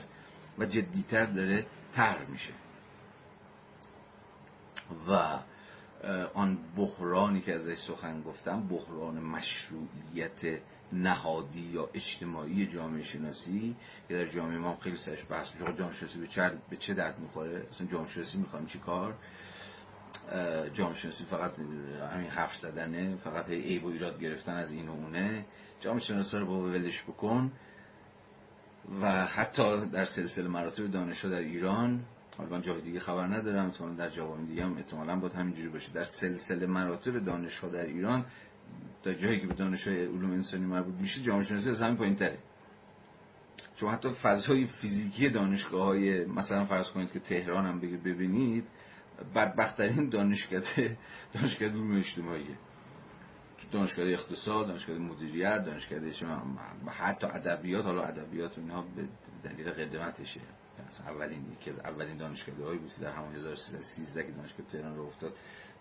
و 0.58 0.66
جدیتر 0.66 1.26
داره 1.26 1.66
تر 1.94 2.18
میشه. 2.26 2.54
و 5.08 5.40
آن 6.34 6.58
بحرانی 6.78 7.42
که 7.42 7.56
ازش 7.56 7.78
سخن 7.78 8.22
گفتم 8.22 8.68
بحران 8.68 9.20
مشروعیت 9.20 10.60
نهادی 10.94 11.62
یا 11.62 11.90
اجتماعی 11.94 12.68
جامعه 12.68 13.04
شناسی 13.04 13.76
که 14.08 14.14
در 14.14 14.26
جامعه 14.26 14.58
ما 14.58 14.78
خیلی 14.82 14.98
سرش 14.98 15.26
بحث 15.30 15.52
میشه 15.54 15.74
جامعه 15.74 15.94
شناسی 15.94 16.20
به 16.20 16.28
چه 16.28 16.52
به 16.70 16.78
چه 16.78 16.94
درد 16.94 17.20
می‌خوره؟ 17.20 17.68
اصلا 17.72 17.88
جامعه 17.88 18.08
شناسی 18.08 18.38
می‌خوام 18.38 18.66
چی 18.66 18.80
کار؟ 18.80 19.14
جامعه 20.74 20.96
شناسی 20.96 21.24
فقط 21.24 21.60
همین 22.14 22.30
حرف 22.30 22.58
زدنه 22.58 23.16
فقط 23.16 23.50
عیب 23.50 23.86
و 23.86 23.88
ایراد 23.88 24.20
گرفتن 24.20 24.56
از 24.56 24.72
این 24.72 24.90
و 24.90 24.92
اونه. 24.92 25.46
جامعه 25.80 26.00
شناسی 26.00 26.38
رو 26.38 26.46
با 26.46 26.60
ولش 26.60 27.04
بکن. 27.04 27.52
و 29.02 29.26
حتی 29.26 29.86
در 29.86 30.06
سلسله 30.06 30.48
مراتب 30.48 30.92
دانشگاه 30.92 31.32
در 31.32 31.38
ایران 31.38 32.06
حالا 32.38 32.50
من 32.50 32.62
جای 32.62 32.82
دیگه 32.82 33.00
خبر 33.00 33.28
ندارم 33.28 33.66
احتمالا 33.66 33.94
در 33.94 34.10
جواب 34.10 34.48
دیگه 34.48 34.66
هم 34.66 34.78
احتمالا 34.78 35.20
باید 35.20 35.34
همینجوری 35.34 35.70
باشه. 35.70 35.92
در 35.92 36.04
سلسله 36.04 36.68
مراتب 36.68 37.26
دانشگاه 37.26 37.72
در 37.72 37.86
ایران 37.86 38.26
در 39.04 39.14
جایی 39.14 39.40
که 39.40 39.48
به 39.48 39.54
دانشگاه 39.54 39.96
علوم 39.96 40.32
انسانی 40.32 40.66
مربوط 40.66 40.96
میشه 40.96 41.22
جامعه 41.22 41.44
شناسی 41.44 41.70
از 41.70 41.82
همین 41.82 41.98
پایین 41.98 42.16
تره 42.16 42.38
چون 43.76 43.94
حتی 43.94 44.10
فضای 44.10 44.66
فیزیکی 44.66 45.30
دانشگاه 45.30 45.86
های 45.86 46.26
مثلا 46.26 46.66
فرض 46.66 46.90
کنید 46.90 47.12
که 47.12 47.20
تهران 47.20 47.66
هم 47.66 47.80
بگه 47.80 47.98
ببینید 47.98 48.64
بدبختترین 49.36 50.10
دانشکده 50.10 50.98
دانشکده 51.34 51.70
علوم 51.70 51.98
اجتماعیه 51.98 52.58
تو 53.58 53.78
دانشگاه 53.78 54.06
اقتصاد 54.06 54.68
دانشگاه 54.68 54.98
مدیریت 54.98 55.66
دانشگاه 55.66 56.00
حتی 56.88 57.28
ادبیات 57.28 57.86
حالا 57.86 58.04
ادبیات 58.04 58.58
اینها 58.58 58.82
به 58.82 59.08
دلیل 59.50 59.70
قدمتشه. 59.70 60.42
اولین 61.08 61.52
یکی 61.52 61.70
از 61.70 61.80
اولین 61.80 62.18
دانشگاهی 62.18 62.78
بود 62.78 62.94
که 62.94 63.02
در 63.02 63.12
همون 63.12 63.36
1313 63.36 64.24
که 64.24 64.32
دانشگاه 64.32 64.66
تهران 64.66 64.96
رو 64.96 65.06
افتاد 65.06 65.34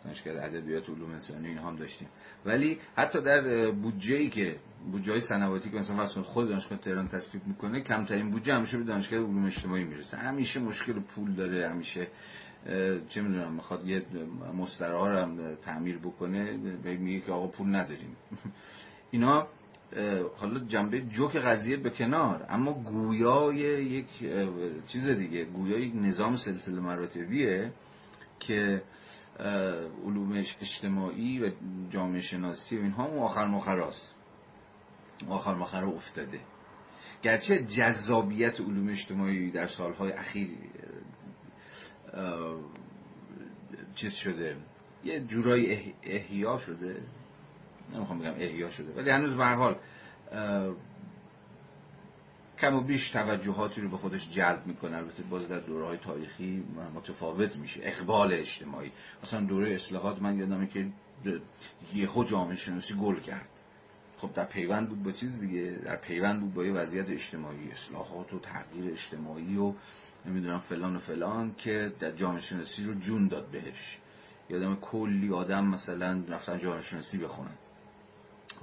دانشگاه 0.04 0.44
ادبیات 0.44 0.90
علوم 0.90 1.10
انسانی 1.10 1.48
اینها 1.48 1.68
هم 1.68 1.76
داشتیم. 1.76 2.08
ولی 2.44 2.78
حتی 2.96 3.20
در 3.20 3.70
بودجه 3.70 4.16
ای 4.16 4.28
که 4.28 4.58
بودجه 4.92 5.12
های 5.12 5.20
سنواتی 5.20 5.70
که 5.70 5.76
مثلا 5.76 5.96
فرض 5.96 6.18
خود 6.18 6.48
دانشگاه 6.48 6.78
تهران 6.78 7.08
تصویب 7.08 7.46
می‌کنه 7.46 7.80
کمترین 7.80 8.30
بودجه 8.30 8.54
همیشه 8.54 8.78
به 8.78 8.84
دانشگاه 8.84 9.18
علوم 9.18 9.44
اجتماعی 9.44 9.84
می‌رسه. 9.84 10.16
همیشه 10.16 10.60
مشکل 10.60 11.00
پول 11.00 11.34
داره 11.34 11.70
همیشه 11.70 12.08
چه 13.08 13.22
می‌دونم 13.22 13.52
می‌خواد 13.52 13.86
یه 13.86 14.02
مسترها 14.54 15.10
رو 15.10 15.18
هم 15.18 15.54
تعمیر 15.54 15.98
بکنه 15.98 16.52
میگه 16.84 17.20
که 17.20 17.32
آقا 17.32 17.46
پول 17.46 17.76
نداریم. 17.76 18.16
اینا 19.10 19.46
حالا 20.36 20.58
جنبه 20.60 21.00
جوک 21.00 21.36
قضیه 21.36 21.76
به 21.76 21.90
کنار 21.90 22.46
اما 22.48 22.72
گویای 22.72 23.56
یک 23.84 24.06
چیز 24.86 25.08
دیگه 25.08 25.44
گویای 25.44 25.82
یک 25.82 25.92
نظام 25.94 26.36
سلسله 26.36 26.80
مراتبیه 26.80 27.72
که 28.40 28.82
علوم 30.04 30.32
اجتماعی 30.32 31.40
و 31.40 31.50
جامعه 31.90 32.20
شناسی 32.20 32.78
و 32.78 32.82
اینها 32.82 33.04
آخر 33.04 33.46
مخراست 33.46 34.14
آخر 35.28 35.54
مخرا 35.54 35.88
افتاده. 35.88 36.40
گرچه 37.22 37.58
جذابیت 37.58 38.60
علوم 38.60 38.88
اجتماعی 38.88 39.50
در 39.50 39.66
سالهای 39.66 40.12
اخیر 40.12 40.48
چیز 43.94 44.14
شده. 44.14 44.56
یه 45.04 45.20
جورایی 45.20 45.94
احیا 46.02 46.58
شده. 46.58 47.02
نمی‌خوام 47.94 48.18
بگم 48.18 48.34
احیا 48.36 48.70
شده 48.70 48.92
ولی 48.92 49.10
هنوز 49.10 49.34
به 49.36 49.44
حال 49.44 49.76
کم 52.58 52.74
و 52.74 52.80
بیش 52.80 53.10
توجهاتی 53.10 53.80
رو 53.80 53.88
به 53.88 53.96
خودش 53.96 54.30
جلب 54.30 54.66
می‌کنه. 54.66 54.96
البته 54.96 55.22
باز 55.22 55.48
در 55.48 55.60
دوره 55.60 55.86
های 55.86 55.96
تاریخی 55.96 56.64
متفاوت 56.94 57.56
میشه. 57.56 57.80
اقبال 57.84 58.32
اجتماعی. 58.32 58.92
مثلا 59.22 59.40
دوره 59.40 59.74
اصلاحات 59.74 60.22
من 60.22 60.38
یادمه 60.38 60.66
که 60.66 60.86
یهو 61.94 62.24
جامعه 62.24 62.56
شناسی 62.56 62.94
گل 62.94 63.20
کرد. 63.20 63.48
خب 64.18 64.32
در 64.32 64.44
پیوند 64.44 64.88
بود 64.88 65.02
با 65.02 65.12
چیز 65.12 65.40
دیگه؟ 65.40 65.70
در 65.84 65.96
پیوند 65.96 66.40
بود 66.40 66.54
با 66.54 66.64
یه 66.64 66.72
وضعیت 66.72 67.10
اجتماعی 67.10 67.70
اصلاحات 67.72 68.32
و 68.32 68.38
تغییر 68.38 68.92
اجتماعی 68.92 69.56
و 69.56 69.72
نمی‌دونم 70.26 70.58
فلان 70.58 70.96
و 70.96 70.98
فلان 70.98 71.54
که 71.54 71.92
در 72.00 72.10
جامعه 72.10 72.40
شناسی 72.40 72.84
رو 72.84 72.94
جون 72.94 73.28
داد 73.28 73.46
بهش. 73.50 73.98
یادم 74.50 74.76
کلی 74.76 75.32
آدم 75.32 75.64
مثلا 75.64 76.24
رفتن 76.28 76.58
جامعه 76.58 76.82
شناسی 76.82 77.18
بخونن. 77.18 77.54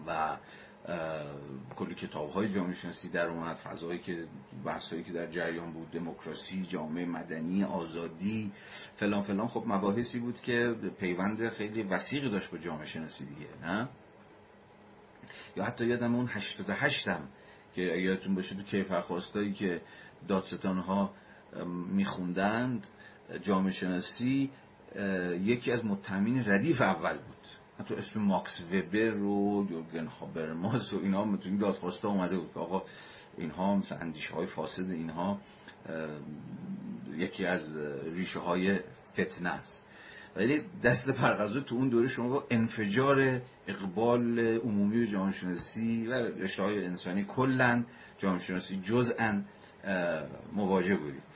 و 0.07 0.37
کلی 1.75 1.95
کتاب 1.95 2.29
های 2.29 2.49
جامعه 2.49 2.73
شناسی 2.73 3.09
در 3.09 3.27
اومد 3.27 3.55
فضایی 3.55 3.99
که 3.99 4.27
بحثایی 4.65 5.03
که 5.03 5.13
در 5.13 5.27
جریان 5.27 5.73
بود 5.73 5.91
دموکراسی 5.91 6.63
جامعه 6.63 7.05
مدنی 7.05 7.63
آزادی 7.63 8.51
فلان 8.95 9.21
فلان. 9.21 9.47
خب 9.47 9.63
مباحثی 9.67 10.19
بود 10.19 10.41
که 10.41 10.75
پیوند 10.99 11.49
خیلی 11.49 11.83
وسیقی 11.83 12.29
داشت 12.29 12.51
با 12.51 12.57
جامعه 12.57 12.85
شناسی 12.85 13.25
دیگه 13.25 13.47
نه؟ 13.63 13.89
یا 15.55 15.63
حتی 15.63 15.85
یادم 15.85 16.15
اون 16.15 16.27
88 16.27 17.07
هم 17.07 17.27
که 17.73 17.81
یادتون 17.81 18.35
باشه 18.35 18.55
تو 18.55 18.63
کیف 18.63 18.93
خواستایی 18.93 19.53
که 19.53 19.81
دادستان 20.27 20.77
ها 20.77 21.13
میخوندند. 21.91 22.87
جامعه 23.41 23.71
شناسی 23.71 24.51
یکی 25.41 25.71
از 25.71 25.85
متهمین 25.85 26.43
ردیف 26.45 26.81
اول 26.81 27.13
بود. 27.13 27.47
حتی 27.79 27.93
اسم 27.95 28.19
ماکس 28.19 28.61
وبر 28.61 29.15
و 29.17 29.67
یورگن 29.69 30.07
هابرماس 30.07 30.93
و 30.93 30.99
اینا 31.03 31.37
تو 31.37 31.49
این 31.49 31.57
دادخواسته 31.57 32.07
اومده 32.07 32.37
بود 32.37 32.51
آقا 32.55 32.83
اینها 33.37 33.75
مثل 33.75 33.95
اندیشه 34.01 34.33
های 34.33 34.45
فاسد 34.45 34.91
اینها 34.91 35.39
یکی 37.17 37.45
از 37.45 37.77
ریشه 38.13 38.39
های 38.39 38.79
فتنه 39.13 39.49
است. 39.49 39.81
ولی 40.35 40.61
دست 40.83 41.09
پرغزو 41.09 41.61
تو 41.61 41.75
اون 41.75 41.89
دوره 41.89 42.07
شما 42.07 42.29
با 42.29 42.47
انفجار 42.49 43.41
اقبال 43.67 44.39
عمومی 44.39 45.07
جامعه 45.07 45.31
شناسی 45.31 46.07
و 46.07 46.13
رشته 46.13 46.63
های 46.63 46.85
انسانی 46.85 47.23
کلا 47.23 47.83
جامعه 48.17 48.39
شناسی 48.39 48.79
جزءا 48.83 49.41
مواجه 50.53 50.95
بودید. 50.95 51.30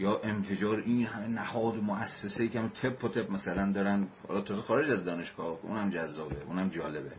یا 0.00 0.20
انفجار 0.24 0.78
این 0.80 1.06
همه 1.06 1.28
نهاد 1.28 1.76
مؤسسه 1.76 2.48
که 2.48 2.60
هم 2.60 2.68
تپ 2.68 3.04
و 3.04 3.08
تپ 3.08 3.30
مثلا 3.30 3.72
دارن 3.72 4.08
حالا 4.28 4.40
تازه 4.40 4.62
خارج 4.62 4.90
از 4.90 5.04
دانشگاه 5.04 5.58
اونم 5.62 5.90
جذابه 5.90 6.42
اونم 6.46 6.68
جالبه. 6.68 7.12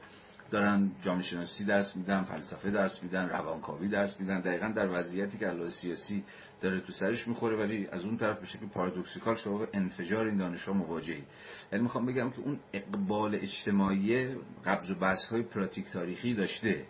دارن 0.52 0.92
جامعه 1.02 1.24
شناسی 1.24 1.64
درس 1.64 1.96
میدن 1.96 2.24
فلسفه 2.24 2.72
درس 2.72 3.04
میدن 3.04 3.30
روانکاوی 3.30 3.88
درس 3.88 4.20
میدن. 4.20 4.42
دقیقا 4.42 4.68
در 4.68 5.00
وضعیتی 5.00 5.38
که 5.38 5.48
علاوه 5.48 5.70
سیاسی 5.70 6.24
داره 6.62 6.80
تو 6.80 6.92
سرش 6.92 7.28
می‌خوره 7.28 7.58
ولی 7.58 7.88
از 7.92 8.06
اون 8.06 8.18
طرف 8.18 8.40
به 8.40 8.46
شکل 8.46 8.66
پارادوکسیکال 8.66 9.36
شما 9.36 9.58
به 9.58 9.68
انفجار 9.74 10.26
این 10.26 10.38
دانشگاه 10.38 10.78
مواجهید. 10.78 11.26
یعنی 11.72 11.84
می‌خوام 11.84 12.06
بگم 12.06 12.30
که 12.30 12.40
اون 12.40 12.60
اقبال 12.74 13.36
اجتماعی 13.36 14.36
قبض 14.66 14.92
و 14.92 14.96
بحث 14.96 15.30
های 15.30 15.42
پراتیک 15.42 15.86
تاریخی 15.86 16.34
داشته 16.34 16.86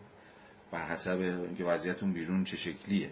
بر 0.71 0.85
حسب 0.85 1.19
اینکه 1.19 1.63
وضعیت 1.63 2.03
اون 2.03 2.13
بیرون 2.13 2.43
چه 2.43 2.57
شکلیه. 2.57 3.11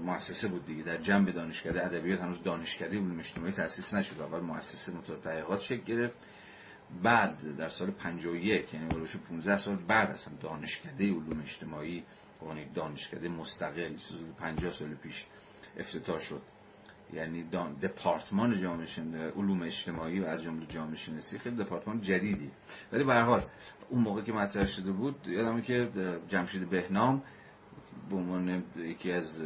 مؤسسه 0.04 0.48
بود 0.48 0.66
دیگه. 0.66 0.82
در 0.82 0.96
جنب 0.96 1.30
دانشکده 1.30 1.86
ادبیات 1.86 2.20
هنوز 2.20 2.42
دانشکده 2.42 2.96
علوم 2.96 3.18
اجتماعی 3.18 3.52
تأسیس 3.52 3.94
نشد. 3.94 4.20
اول 4.20 4.40
مؤسسه 4.40 4.92
مطالعات 4.92 5.24
تحقیقات 5.24 5.60
شکل 5.60 5.82
گرفت. 5.82 6.16
بعد 7.02 7.56
در 7.56 7.68
سال 7.68 7.90
51 7.90 8.74
یعنی 8.74 8.86
بلوش 8.86 9.16
15 9.16 9.56
سال 9.56 9.76
بعد 9.76 10.10
اصلا 10.10 10.34
دانشکده 10.40 11.04
علوم 11.04 11.40
اجتماعی 11.40 12.04
عنوان 12.42 12.58
دانشکده 12.74 13.28
مستقل 13.28 13.96
50 14.38 14.72
سال 14.72 14.94
پیش 14.94 15.26
افتتاح 15.78 16.18
شد. 16.18 16.42
یعنی 17.12 17.44
دپارتمان 17.82 18.60
جامعه 18.60 18.86
علوم 19.36 19.62
اجتماعی 19.62 20.20
و 20.20 20.24
از 20.26 20.42
جمله 20.42 20.66
جامعه 20.66 20.96
شناسی 20.96 21.38
خیلی 21.38 21.56
دپارتمان 21.56 22.00
جدیدی. 22.00 22.50
ولی 22.92 23.04
به 23.04 23.14
هر 23.14 23.22
حال 23.22 23.42
اون 23.90 24.02
موقع 24.02 24.22
که 24.22 24.32
مطرح 24.32 24.66
شده 24.66 24.92
بود 24.92 25.26
یادمه 25.26 25.62
که 25.62 25.88
جمشید 26.28 26.70
بهنام 26.70 27.22
به 28.10 28.16
عنوان 28.16 28.64
یکی 28.76 29.12
از 29.12 29.42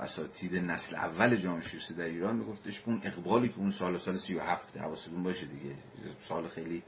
اساتید 0.00 0.54
نسل 0.54 0.96
اول 0.96 1.36
جامعه 1.36 1.60
شناسی 1.60 1.94
در 1.94 2.04
ایران 2.04 2.36
میگفتش 2.36 2.82
اون 2.86 3.00
اقبالی 3.04 3.48
که 3.48 3.58
اون 3.58 3.70
سال 3.70 3.98
سال 3.98 4.16
37 4.16 4.76
حواستون 4.76 5.22
باشه 5.22 5.46
دیگه. 5.46 5.74
سال 6.20 6.48
خیلی 6.48 6.82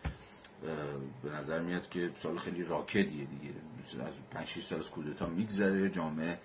به 1.22 1.30
نظر 1.30 1.60
میاد 1.60 1.88
که 1.88 2.10
سال 2.16 2.38
خیلی 2.38 2.64
راکدیه 2.64 3.24
دیگه. 3.24 3.54
از 4.02 4.12
5 4.30 4.46
6 4.46 4.62
سال 4.62 4.78
از 4.78 4.90
کودتا 4.90 5.26
میگذره 5.26 5.90
جامعه 5.90 6.38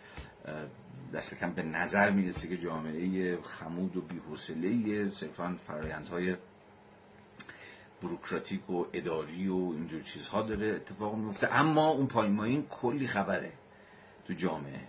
دست 1.13 1.39
کم 1.39 1.51
به 1.51 1.63
نظر 1.63 2.11
می‌رسه 2.11 2.47
که 2.47 2.57
جامعه 2.57 3.37
خمود 3.41 3.97
و 3.97 4.01
بی‌حوصله 4.01 5.09
صرفا 5.09 5.57
فرایندهای 5.67 6.35
بروکراتیک 8.01 8.69
و 8.69 8.85
اداری 8.93 9.47
و 9.47 9.55
اینجور 9.55 10.01
چیزها 10.01 10.41
داره 10.41 10.67
اتفاق 10.75 11.15
میفته 11.15 11.53
اما 11.53 11.89
اون 11.89 12.07
پایمایین 12.07 12.65
کلی 12.69 13.07
خبره. 13.07 13.51
تو 14.27 14.33
جامعه. 14.33 14.81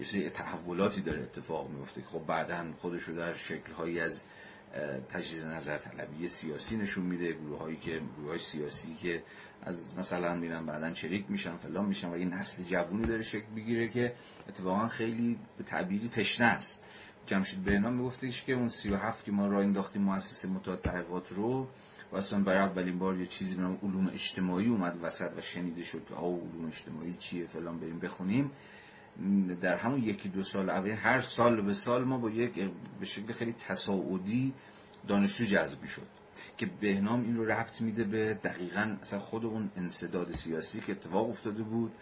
یه 0.00 0.06
سری 0.06 0.30
تحولاتی 0.30 1.00
داره 1.00 1.22
اتفاق 1.22 1.70
میفته 1.70 2.00
که 2.00 2.06
خب 2.06 2.26
بعدا 2.26 2.64
خودش 2.78 3.02
رو 3.02 3.16
در 3.16 3.34
شکلهایی 3.34 4.00
از 4.00 4.26
تجدید 5.08 5.44
نظر 5.44 5.78
طلبی 5.78 6.28
سیاسی 6.28 6.76
نشون 6.76 7.04
میده. 7.04 7.32
گروه 7.32 7.58
هایی 7.58 7.76
که 7.76 8.00
گروه 8.16 8.28
های 8.28 8.38
سیاسی 8.38 8.94
که 8.94 9.22
از 9.62 9.98
مثلا 9.98 10.34
میرن 10.34 10.66
بعدا 10.66 10.90
چریک 10.90 11.24
میشن 11.28 11.56
فلان 11.56 11.86
میشن 11.86 12.12
و 12.12 12.18
یه 12.18 12.24
نسل 12.24 12.62
جوونی 12.62 13.06
داره 13.06 13.22
شکل 13.22 13.46
بگیره 13.56 13.88
که 13.88 14.14
اتفاقا 14.48 14.88
خیلی 14.88 15.38
به 15.58 15.64
تعبیری 15.64 16.08
تشنه 16.08 16.46
است. 16.46 16.82
جمشید 17.26 17.64
بهنام 17.64 17.94
میگفتش 17.94 18.44
که 18.44 18.52
اون 18.52 18.68
37 18.68 19.24
که 19.24 19.32
ما 19.32 19.46
را 19.46 19.60
انداختیم 19.60 20.02
مؤسسه 20.02 20.48
مطالعات 20.48 20.82
تحقیقات 20.82 21.28
رو 21.32 21.68
و 22.12 22.16
اصلا 22.16 22.40
برای 22.40 22.58
اولین 22.58 22.98
بار 22.98 23.18
یه 23.18 23.26
چیزی 23.26 23.54
به 23.54 23.62
علوم 23.62 24.10
اجتماعی 24.14 24.68
اومد 24.68 24.98
وسط 25.02 25.30
و 25.36 25.40
شنیده 25.40 25.82
شد 25.82 26.04
که 26.08 26.14
آو 26.14 26.40
علوم 26.40 26.66
اجتماعی 26.66 27.14
چیه 27.18 27.46
فلان 27.46 27.80
بریم 27.80 27.98
بخونیم. 27.98 28.50
در 29.60 29.78
همون 29.78 30.02
یکی 30.02 30.28
دو 30.28 30.42
سال 30.42 30.70
اول 30.70 30.90
هر 30.90 31.20
سال 31.20 31.62
به 31.62 31.74
سال 31.74 32.04
ما 32.04 32.18
با 32.18 32.30
یک 32.30 32.70
به 33.00 33.06
شکل 33.06 33.32
خیلی 33.32 33.52
تصاعدی 33.52 34.54
دانشجو 35.08 35.44
جذب 35.44 35.84
شد 35.84 36.06
که 36.56 36.66
بهنام 36.66 37.22
این 37.22 37.36
رو 37.36 37.44
ربط 37.44 37.80
میده 37.80 38.04
به 38.04 38.34
دقیقا 38.34 38.96
اصلا 39.02 39.18
خود 39.18 39.44
اون 39.44 39.70
انصداد 39.76 40.32
سیاسی 40.32 40.80
که 40.80 40.92
اتفاق 40.92 41.30
افتاده 41.30 41.62
بود 41.62 41.92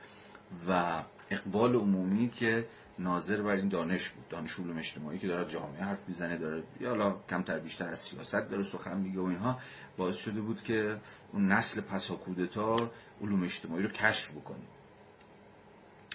و 0.69 1.03
اقبال 1.31 1.75
عمومی 1.75 2.31
که 2.31 2.67
ناظر 2.99 3.43
بر 3.43 3.51
این 3.51 3.69
دانش 3.69 4.09
بود 4.09 4.29
دانش 4.29 4.59
علوم 4.59 4.79
اجتماعی 4.79 5.19
که 5.19 5.27
داره 5.27 5.51
جامعه 5.51 5.85
حرف 5.85 6.09
می‌زنه 6.09 6.37
داره 6.37 6.63
یا 6.81 7.21
کمتر 7.31 7.59
بیشتر 7.59 7.89
از 7.89 7.99
سیاست 7.99 8.51
داره 8.51 8.63
سخن 8.63 8.99
میگه 8.99 9.21
و 9.21 9.25
اینها 9.25 9.59
باعث 9.97 10.17
شده 10.17 10.41
بود 10.41 10.63
که 10.63 11.01
اون 11.33 11.53
نسل 11.53 11.81
پسا 11.81 12.15
کودتا 12.15 12.91
علوم 13.21 13.43
اجتماعی 13.43 13.83
رو 13.83 13.89
کشف 13.89 14.31
بکنه. 14.31 14.65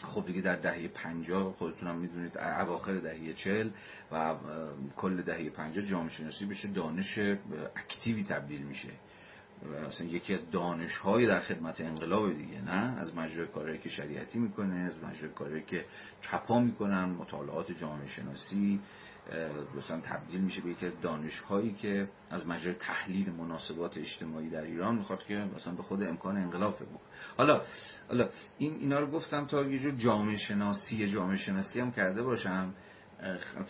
خب 0.04 0.26
دیگه 0.26 0.42
در 0.42 0.56
دهه 0.56 0.88
پنجاه 0.88 1.54
خودتون 1.54 1.88
هم 1.88 1.96
می‌دونید 1.96 2.38
اواخر 2.38 2.94
دهه 2.94 3.34
چل 3.34 3.70
و 4.12 4.36
کل 4.98 5.22
دهه 5.22 5.50
پنجاه 5.50 5.86
جامعه 5.86 6.10
شناسی 6.10 6.46
بشه 6.46 6.68
دانش 6.68 7.20
اکتیوی 7.76 8.24
تبدیل 8.24 8.62
میشه. 8.62 8.90
اصلا 9.88 10.08
یکی 10.08 10.34
از 10.34 10.52
دانش 10.52 10.98
های 10.98 11.28
در 11.28 11.40
خدمت 11.40 11.82
انقلاب 11.82 12.34
دیگه 12.34 12.62
نه؟ 12.62 13.00
از 13.00 13.16
مجرای 13.16 13.48
کاری 13.48 13.78
که 13.78 13.90
شریعتی 13.90 14.40
می‌کنه 14.40 14.76
از 14.76 15.04
مجرای 15.04 15.32
کاری 15.32 15.64
که 15.64 15.86
چپا 16.22 16.60
می‌کنن 16.60 17.06
مطالعات 17.06 17.72
جامعه 17.72 18.08
شناسی 18.08 18.80
مثلا 19.78 20.00
تبدیل 20.00 20.42
میشه 20.42 20.62
به 20.62 20.70
یکی 20.70 20.86
از 20.86 20.94
دانش 21.02 21.40
هایی 21.40 21.74
که 21.74 22.10
از 22.32 22.48
مجرای 22.48 22.76
تحلیل 22.76 23.32
مناسبات 23.32 23.98
اجتماعی 23.98 24.50
در 24.50 24.62
ایران 24.62 24.96
می‌خواد 24.96 25.24
که 25.24 25.50
مثلا 25.56 25.74
به 25.74 25.84
خود 25.84 26.04
امکان 26.04 26.38
انقلاب 26.38 26.76
فکر 26.76 26.88
حالا 27.38 27.62
حالا 28.08 28.30
این 28.58 28.76
اینا 28.80 29.00
رو 29.00 29.08
گفتم 29.08 29.46
تا 29.46 29.64
یه 29.64 29.80
جور 29.80 29.92
جامعه 29.92 30.38
شناسی 30.38 31.08
جامعه 31.08 31.38
شناسی 31.38 31.80
هم 31.80 31.92
کرده 31.92 32.24
باشم 32.24 32.74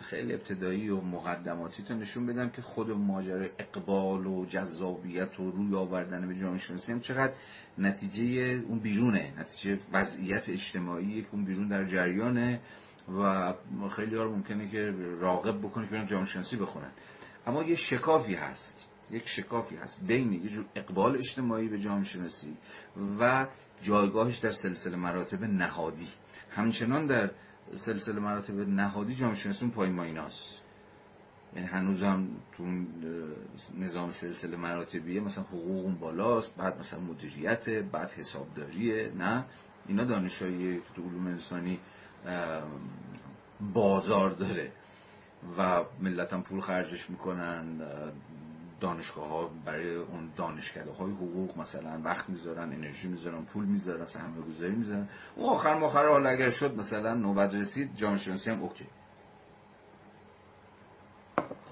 خیلی 0.01 0.34
ابتدایی 0.34 0.89
و 0.89 1.01
مقدماتی 1.01 1.84
تو 1.84 1.93
نشون 1.93 2.26
بدم 2.26 2.49
که 2.49 2.62
خود 2.62 2.91
ماجرای 2.91 3.49
اقبال 3.60 4.28
و 4.28 4.45
جذابیت 4.45 5.39
و 5.39 5.51
روی 5.51 5.76
آوردن 5.76 6.28
به 6.28 6.36
جامعه 6.36 6.58
شناسی 6.58 6.91
هم 6.91 6.99
چقدر 6.99 7.34
نتیجه 7.78 8.24
اون 8.68 8.80
بیرونه 8.80 9.34
نتیجه 9.39 9.80
وضعیت 9.93 10.49
اجتماعی 10.49 11.22
که 11.22 11.28
اون 11.32 11.45
بیرون 11.45 11.68
در 11.68 11.86
جریانه. 11.86 12.62
و 13.10 13.53
خیلی 13.89 14.16
ها 14.16 14.24
ممکنه 14.24 14.70
که 14.70 14.93
راقب 15.20 15.60
بکنه 15.60 15.86
که 15.86 15.91
برن 15.91 16.05
جامعه 16.05 16.58
بخونن. 16.62 16.91
اما 17.47 17.64
یه 17.64 17.76
شکافی 17.76 18.36
هست. 18.36 18.88
یک 19.12 19.28
شکافی 19.28 19.76
هست 19.76 19.99
بین 20.08 20.34
یه 20.34 20.49
جور 20.49 20.66
اقبال 20.76 21.18
اجتماعی 21.18 21.68
به 21.68 21.80
جامعه 21.80 22.03
شناسی 22.03 22.58
و 23.20 23.47
جایگاهش 23.82 24.38
در 24.38 24.51
سلسله 24.51 24.97
مراتب 24.97 25.43
نهادی. 25.43 26.08
همچنان 26.51 27.05
در 27.05 27.32
سلسله 27.76 28.20
مراتب 28.20 28.53
نهادی 28.53 29.16
جامعه 29.16 29.36
شناسی 29.36 29.66
اون 29.66 29.74
پای 29.74 29.89
ما 29.89 30.03
ایناست 30.03 30.62
یعنی 31.55 31.68
هنوزم 31.68 32.28
تو 32.51 32.64
نظام 33.78 34.12
سلسله 34.12 34.58
مراتبیه 34.58 35.22
مثلا 35.22 35.43
حقوق 35.43 35.86
اون 35.86 35.95
بالاست 35.95 36.55
بعد 36.58 36.80
مثلا 36.80 36.99
مدیریت 36.99 37.70
بعد 37.70 38.12
حسابداریه 38.12 39.12
نه؟ 39.18 39.45
اینا 39.88 40.03
دانشایی 40.03 40.76
که 40.78 40.93
تو 40.95 41.01
علوم 41.01 41.28
انسانی 41.28 41.80
بازار 43.73 44.30
داره 44.30 44.71
و 45.57 45.84
ملت 45.99 46.34
هم 46.34 46.43
پول 46.43 46.59
خرجش 46.59 47.09
می‌کنن 47.09 47.82
دانشگاه 48.80 49.28
ها 49.28 49.47
برای 49.65 49.95
اون 49.95 50.32
دانشکده 50.36 50.91
های 50.91 51.11
حقوق 51.11 51.57
مثلا 51.57 52.01
وقت 52.03 52.30
می‌ذارن 52.30 52.73
انرژی 52.73 53.07
می‌ذارن 53.07 53.45
پول 53.45 53.65
می‌ذارن 53.65 54.05
سرمایه 54.05 54.41
گذاری 54.41 54.75
می‌ذارن. 54.75 55.09
اون 55.36 55.49
آخر 55.49 55.80
ماخر 55.80 56.07
حال 56.07 56.27
اگر 56.27 56.49
شد 56.49 56.76
مثلا 56.76 57.14
نوبت 57.14 57.53
رسید 57.53 57.95
جامعه 57.95 58.18
شناسی 58.18 58.52
هم 58.52 58.61
اوکی. 58.61 58.85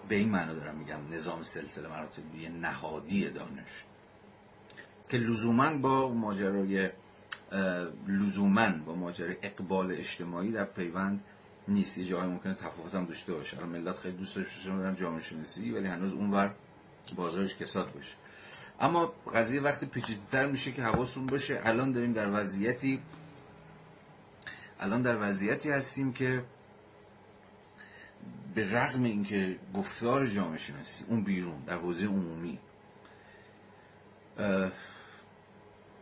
به 0.09 0.15
این 0.15 0.29
معنی 0.29 0.55
دارم 0.55 0.75
میگم 0.75 0.97
نظام 1.11 1.41
سلسله 1.41 1.87
مراتبی 1.87 2.49
نهادی 2.49 3.29
دانش 3.29 3.85
که 5.09 5.17
لزوما 5.17 5.77
با 5.77 6.13
ماجرای 6.13 6.89
لزوما 8.07 8.71
با 8.85 8.95
ماجرای 8.95 9.35
اقبال 9.41 9.91
اجتماعی 9.91 10.51
در 10.51 10.65
پیوند 10.65 11.23
نیست. 11.67 11.97
یه 11.97 12.05
جایی 12.05 12.31
ممکنه 12.31 12.53
تفاوت 12.53 12.95
هم 12.95 13.05
داشته 13.05 13.33
باشه. 13.33 13.63
ملت 13.63 13.97
خیلی 13.97 14.17
دوست 14.17 14.35
داشته 14.35 14.95
جامعه 14.95 15.21
شناسی 15.21 15.71
ولی 15.71 15.87
هنوز 15.87 16.13
اونور 16.13 16.55
بازارش 17.15 17.55
کساد 17.55 17.93
باشه. 17.93 18.15
اما 18.79 19.13
قضیه 19.33 19.61
وقتی 19.61 19.85
پیچیده‌تر 19.85 20.45
میشه 20.45 20.71
که 20.71 20.81
حواستون 20.81 21.25
باشه 21.25 21.61
الان 21.63 21.91
داریم 21.91 22.13
در 22.13 22.31
وضعیتی 22.31 23.01
الان 24.79 25.01
در 25.01 25.29
وضعیتی 25.29 25.71
هستیم 25.71 26.13
که 26.13 26.43
به 28.55 28.73
رغم 28.73 29.03
اینکه 29.03 29.59
گفتار 29.73 30.27
جامعه 30.27 30.57
شناسی 30.57 31.05
اون 31.09 31.23
بیرون 31.23 31.59
در 31.67 31.75
حوزه 31.75 32.05
عمومی 32.05 32.59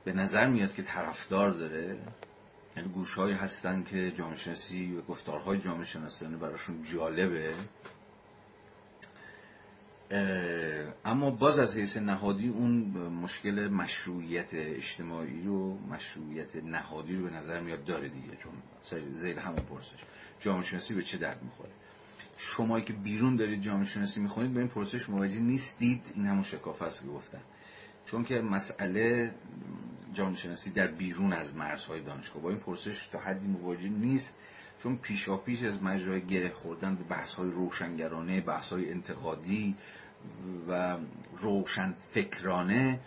به 0.06 0.14
نظر 0.14 0.48
میاد 0.48 0.74
که 0.74 0.84
طرفدار 0.84 1.52
داره. 1.52 1.98
یعنی 2.78 2.90
گوش 2.90 3.18
هستن 3.18 3.84
که 3.84 4.12
جامعه 4.12 4.36
شناسی 4.36 4.96
و 4.96 5.02
گفتارهای 5.02 5.58
جامعه 5.58 5.86
شناسی 5.86 6.26
براشون 6.26 6.84
جالبه. 6.84 7.54
اما 11.06 11.32
باز 11.32 11.60
از 11.60 11.78
حیث 11.78 11.98
نهادی 11.98 12.50
اون 12.50 12.74
مشکل 13.10 13.68
مشروعیت 13.68 14.50
اجتماعی 14.54 15.44
رو 15.44 15.78
مشروعیت 15.78 16.56
نهادی 16.56 17.16
رو 17.16 17.24
به 17.24 17.30
نظر 17.30 17.60
میاد 17.60 17.84
داره 17.84 18.10
دیگه 18.10 18.36
چون 18.36 18.54
زیر 19.16 19.40
همون 19.40 19.56
پرسش. 19.56 20.04
جامعه 20.40 20.64
شناسی 20.64 20.96
به 20.96 21.04
چه 21.04 21.18
درد 21.18 21.44
می‌خوره؟ 21.44 21.72
شمایی 22.38 22.86
که 22.86 22.94
بیرون 22.94 23.36
دارید 23.36 23.62
جامعه 23.62 23.86
شناسی 23.86 24.20
می‌خونید 24.20 24.54
به 24.54 24.60
این 24.60 24.70
پرسش 24.70 25.10
مواجه 25.10 25.40
نیستید 25.40 26.12
این 26.16 26.26
همون 26.26 26.44
شکاف 26.44 26.82
است 26.82 27.02
که 27.02 27.08
گفتم 27.08 27.42
چون 28.06 28.24
که 28.24 28.42
مسئله 28.42 29.32
جامعه 30.14 30.56
در 30.76 30.88
بیرون 30.88 31.34
از 31.34 31.56
مرزهای 31.56 32.02
دانشگاه 32.02 32.44
با 32.44 32.50
این 32.50 32.60
پرسش 32.60 33.08
تا 33.08 33.20
حدی 33.20 33.48
مواجه 33.48 33.90
نیست 33.90 34.38
چون 34.80 34.98
پیشا 34.98 35.38
پیش 35.38 35.64
از 35.64 35.84
مجرای 35.84 36.22
گره 36.22 36.50
خوردن 36.50 36.96
به 36.96 37.04
بحث 37.04 37.36
های 37.36 37.52
روشنگرانه 37.52 38.42
بحث 38.42 38.74
های 38.74 38.92
انتقادی 38.92 39.76
و 40.68 40.98
روشن 41.38 41.94
فکرانه 42.12 43.00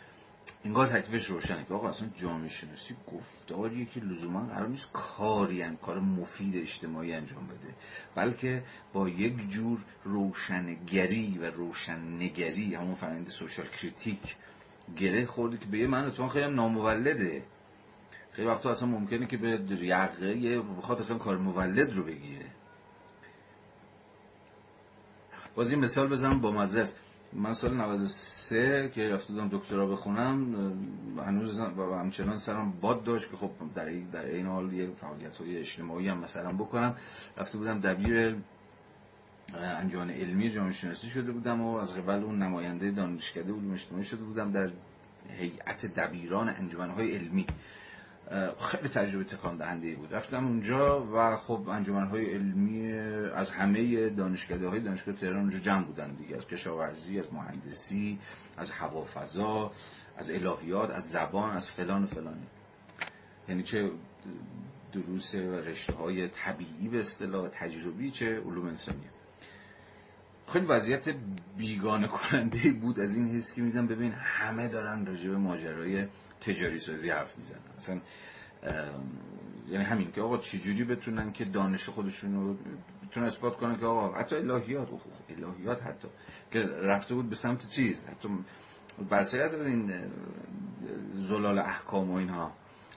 انگار 0.65 0.87
تکلیفش 0.87 1.27
روشنه 1.27 1.65
که 1.65 1.75
آقا 1.75 1.89
اصلا 1.89 2.09
جامعه 2.15 2.49
شناسی 2.49 2.97
گفتاریه 3.13 3.85
که 3.85 4.01
لزوما 4.01 4.47
قرار 4.47 4.69
نیست 4.69 4.93
کاری 4.93 5.77
کار 5.83 6.01
مفید 6.01 6.57
اجتماعی 6.57 7.13
انجام 7.13 7.47
بده 7.47 7.75
بلکه 8.15 8.63
با 8.93 9.09
یک 9.09 9.49
جور 9.49 9.79
روشنگری 10.05 11.39
و 11.39 11.51
روشننگری 11.51 12.75
همون 12.75 12.95
فرنده 12.95 13.31
سوشال 13.31 13.67
کریتیک 13.67 14.37
گره 14.97 15.27
خورده 15.27 15.57
که 15.57 15.67
به 15.67 15.79
یه 15.79 15.87
معنی 15.87 16.11
خیلی 16.11 16.45
هم 16.45 16.55
نامولده. 16.55 17.43
خیلی 18.33 18.49
وقتا 18.49 18.71
اصلا 18.71 18.89
ممکنه 18.89 19.27
که 19.27 19.37
به 19.37 19.49
یقه 19.81 20.61
بخواد 20.61 20.99
اصلا 20.99 21.19
کار 21.19 21.37
مولد 21.37 21.93
رو 21.93 22.03
بگیره. 22.05 22.47
باز 25.55 25.71
این 25.71 25.81
مثال 25.81 26.09
بزنم 26.09 26.41
با 26.41 26.51
مزه 26.51 26.81
است. 26.81 26.99
من 27.33 27.53
سال 27.53 27.75
93 27.75 28.91
که 28.95 29.09
رفته 29.09 29.33
بودم 29.33 29.49
دکترا 29.49 29.87
بخونم 29.87 30.55
هنوز 31.27 31.59
و 31.59 31.95
همچنان 31.95 32.39
سرم 32.39 32.73
باد 32.81 33.05
داشت 33.05 33.31
که 33.31 33.37
خب 33.37 33.51
در 33.75 33.85
این 33.85 34.11
در 34.11 34.25
این 34.25 34.47
حال 34.47 34.73
یه 34.73 34.91
فعالیت 34.91 35.37
های 35.37 35.59
اجتماعی 35.59 36.09
هم 36.09 36.19
مثلا 36.19 36.53
بکنم. 36.53 36.97
رفته 37.37 37.59
بودم 37.59 37.81
دبیر 37.81 38.37
انجمن 39.55 40.11
علمی 40.11 40.51
جامعه 40.51 40.73
شناسی 40.73 41.09
شده 41.09 41.33
بودم 41.33 41.61
و 41.61 41.77
از 41.77 41.95
قبل 41.95 42.25
اون 42.25 42.43
نماینده 42.43 42.91
دانشکده 42.91 43.53
علوم 43.53 43.73
اجتماعی 43.73 44.05
شده 44.05 44.25
بودم 44.25 44.53
در 44.53 44.71
هیئت 45.29 45.87
دبیران 45.87 46.49
انجمنهای 46.49 47.17
علمی. 47.17 47.47
خیلی 48.61 48.89
تجربه 48.89 49.25
تکان 49.25 49.57
دهنده 49.57 49.95
بود. 49.95 50.15
رفتم 50.15 50.47
اونجا 50.47 51.07
و 51.13 51.37
خب 51.37 51.69
انجمنهای 51.69 52.35
علمی 52.35 52.93
از 53.33 53.51
همه 53.51 54.09
دانشکده 54.09 54.69
های 54.69 54.81
دانشگاه 54.81 55.15
تهران 55.15 55.37
اونجا 55.37 55.59
جمع 55.59 55.85
بودن 55.85 56.15
دیگه. 56.15 56.37
از 56.37 56.47
کشاورزی 56.47 57.19
از 57.19 57.35
مهندسی 57.35 58.19
از 58.57 58.73
هوافضا 58.73 59.73
از 60.17 60.31
الهیات 60.31 60.91
از 60.91 61.11
زبان 61.11 61.51
از 61.51 61.71
فلان 61.71 62.05
و 62.05 62.07
فلانی 62.07 62.47
یعنی 63.49 63.63
چه 63.63 63.91
دروس 64.93 65.35
و 65.35 65.55
رشته 65.55 65.93
های 65.93 66.29
طبیعی 66.29 66.89
به 66.89 67.01
اصطلاح 67.01 67.49
تجربی 67.49 68.11
چه 68.11 68.41
علوم 68.41 68.67
انسانی. 68.67 69.05
خیلی 70.49 70.67
وضعیت 70.67 71.15
بیگانه 71.57 72.09
کننده 72.09 72.73
بود 72.73 73.01
از 73.01 73.17
این 73.17 73.29
حس 73.29 73.55
که 73.55 73.63
میدم 73.63 73.87
ببین 73.87 74.13
همه 74.13 74.69
دارن 74.69 75.07
راجع 75.07 75.31
به 75.31 75.37
ماجرای 75.37 76.07
تجاری 76.41 76.79
سازی 76.79 77.11
حرف 77.11 77.39
می‌زنن. 77.39 77.61
اصلا 77.77 78.01
یعنی 79.69 79.85
همین 79.85 80.13
که 80.13 80.21
آقا 80.21 80.37
چجوری 80.39 80.85
بتونن 80.85 81.33
که 81.33 81.45
دانش 81.45 81.89
خودشون 81.89 82.35
رو 82.35 82.57
بتونن 83.07 83.27
اثبات 83.27 83.57
کنن 83.57 83.77
که 83.77 83.87
آقا 83.87 84.19
حتی 84.19 84.37
الهیات 84.37 84.91
اوه 84.91 85.03
الهیات 85.29 85.83
حتی 85.83 86.09
که 86.51 86.59
رفته 86.61 87.15
بود 87.15 87.29
به 87.29 87.35
سمت 87.35 87.69
چیز؟ 87.69 88.07
حتی 88.09 88.29
بسیاری 89.11 89.45
از 89.45 89.67
این 89.67 89.93
زلال 91.15 91.59
احکام 91.59 92.11
و 92.11 92.15
اینها. 92.15 92.53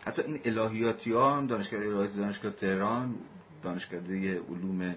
حتی 0.05 0.21
این 0.21 0.41
الهیاتی 0.45 1.11
ها 1.11 1.45
دانشگاه 1.45 1.79
الهیات 1.79 2.15
دانشگاه 2.15 2.51
تهران 2.51 3.15
دانشکده 3.63 4.39
علوم 4.39 4.95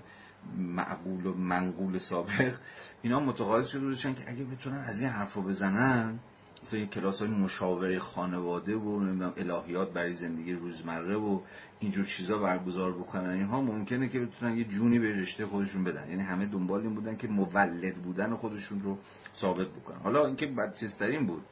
معقول 0.57 1.27
و 1.27 1.35
منقول 1.35 1.99
سابق 1.99 2.57
اینا 3.03 3.21
متقاعد 3.21 3.65
شده 3.67 3.81
بودن 3.81 4.15
که 4.15 4.31
اگه 4.31 4.45
بتونن 4.45 4.79
از 4.79 5.01
این 5.01 5.09
حرف 5.09 5.37
بزنن 5.37 6.19
مثلا 6.63 6.79
این 6.79 6.89
کلاس 6.89 7.23
های 7.23 7.31
مشاوره 7.31 7.99
خانواده 7.99 8.77
و 8.77 9.01
نمی‌دونم 9.01 9.33
الهیات 9.37 9.93
برای 9.93 10.13
زندگی 10.13 10.53
روزمره 10.53 11.17
و 11.17 11.41
اینجور 11.81 12.05
چیزا 12.05 12.39
برگزار 12.39 12.93
بکنن 12.93 13.31
اینها 13.31 13.61
ممکنه 13.61 14.09
که 14.09 14.21
بتونن 14.21 14.57
یه 14.57 14.65
جونی 14.65 14.99
به 14.99 15.13
رشته 15.13 15.47
خودشون 15.47 15.85
بدن. 15.85 16.11
یعنی 16.11 16.23
همه 16.23 16.47
دنبال 16.47 16.81
این 16.81 16.95
بودن 16.95 17.17
که 17.17 17.29
مولد 17.29 17.95
بودن 17.95 18.35
خودشون 18.35 18.83
رو 18.83 18.99
ثابت 19.33 19.69
بکنن. 19.69 19.99
حالا 19.99 20.27
اینکه 20.27 20.47
بدچسترین 20.47 21.27
بود 21.27 21.43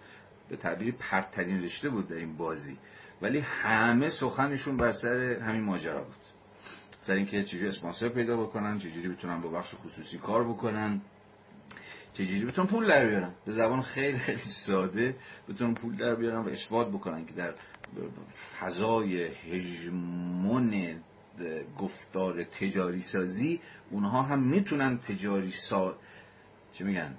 به 0.49 0.57
تعبیر 0.57 0.95
پرترین 0.99 1.63
رشته 1.63 1.89
بود 1.89 2.09
در 2.09 2.17
این 2.17 2.37
بازی 2.37 2.77
ولی 3.23 3.39
همه 3.39 4.09
سخنشون 4.09 4.77
بر 4.77 4.93
سر 4.93 5.39
همین 5.41 5.63
ماجرا 5.63 6.05
بود. 6.05 6.20
سر 7.01 7.13
اینکه 7.13 7.45
چجوری 7.45 7.69
اسپانسر 7.69 8.09
پیدا 8.09 8.37
بکنن 8.37 8.79
چجوری 8.79 9.09
بتونن 9.09 9.41
با 9.41 9.49
بخش 9.49 9.75
خصوصی 9.75 10.19
کار 10.19 10.45
بکنن. 10.45 11.01
چجوری 12.15 12.45
بتونن 12.45 12.69
پول 12.69 12.89
در 12.89 13.07
بیارن. 13.07 13.31
به 13.47 13.53
زبان 13.53 13.81
خیلی 13.81 14.19
خیلی 14.19 14.39
ساده 14.39 15.17
بتونن 15.49 15.75
پول 15.75 15.97
در 15.97 16.15
بیارن 16.15 16.45
و 16.45 16.49
اثبات 16.49 16.89
بکنن 16.89 17.27
که 17.27 17.33
در 17.33 17.55
فضای 18.61 19.25
هژمون 19.25 21.01
گفتار 21.79 22.43
تجاری 22.43 23.01
سازی 23.01 23.61
اونها 23.91 24.23
هم 24.23 24.43
می‌تونن 24.43 24.99
تجاری 24.99 25.51
سا 25.51 25.97
چه 26.73 26.85
میگن؟ 26.85 27.17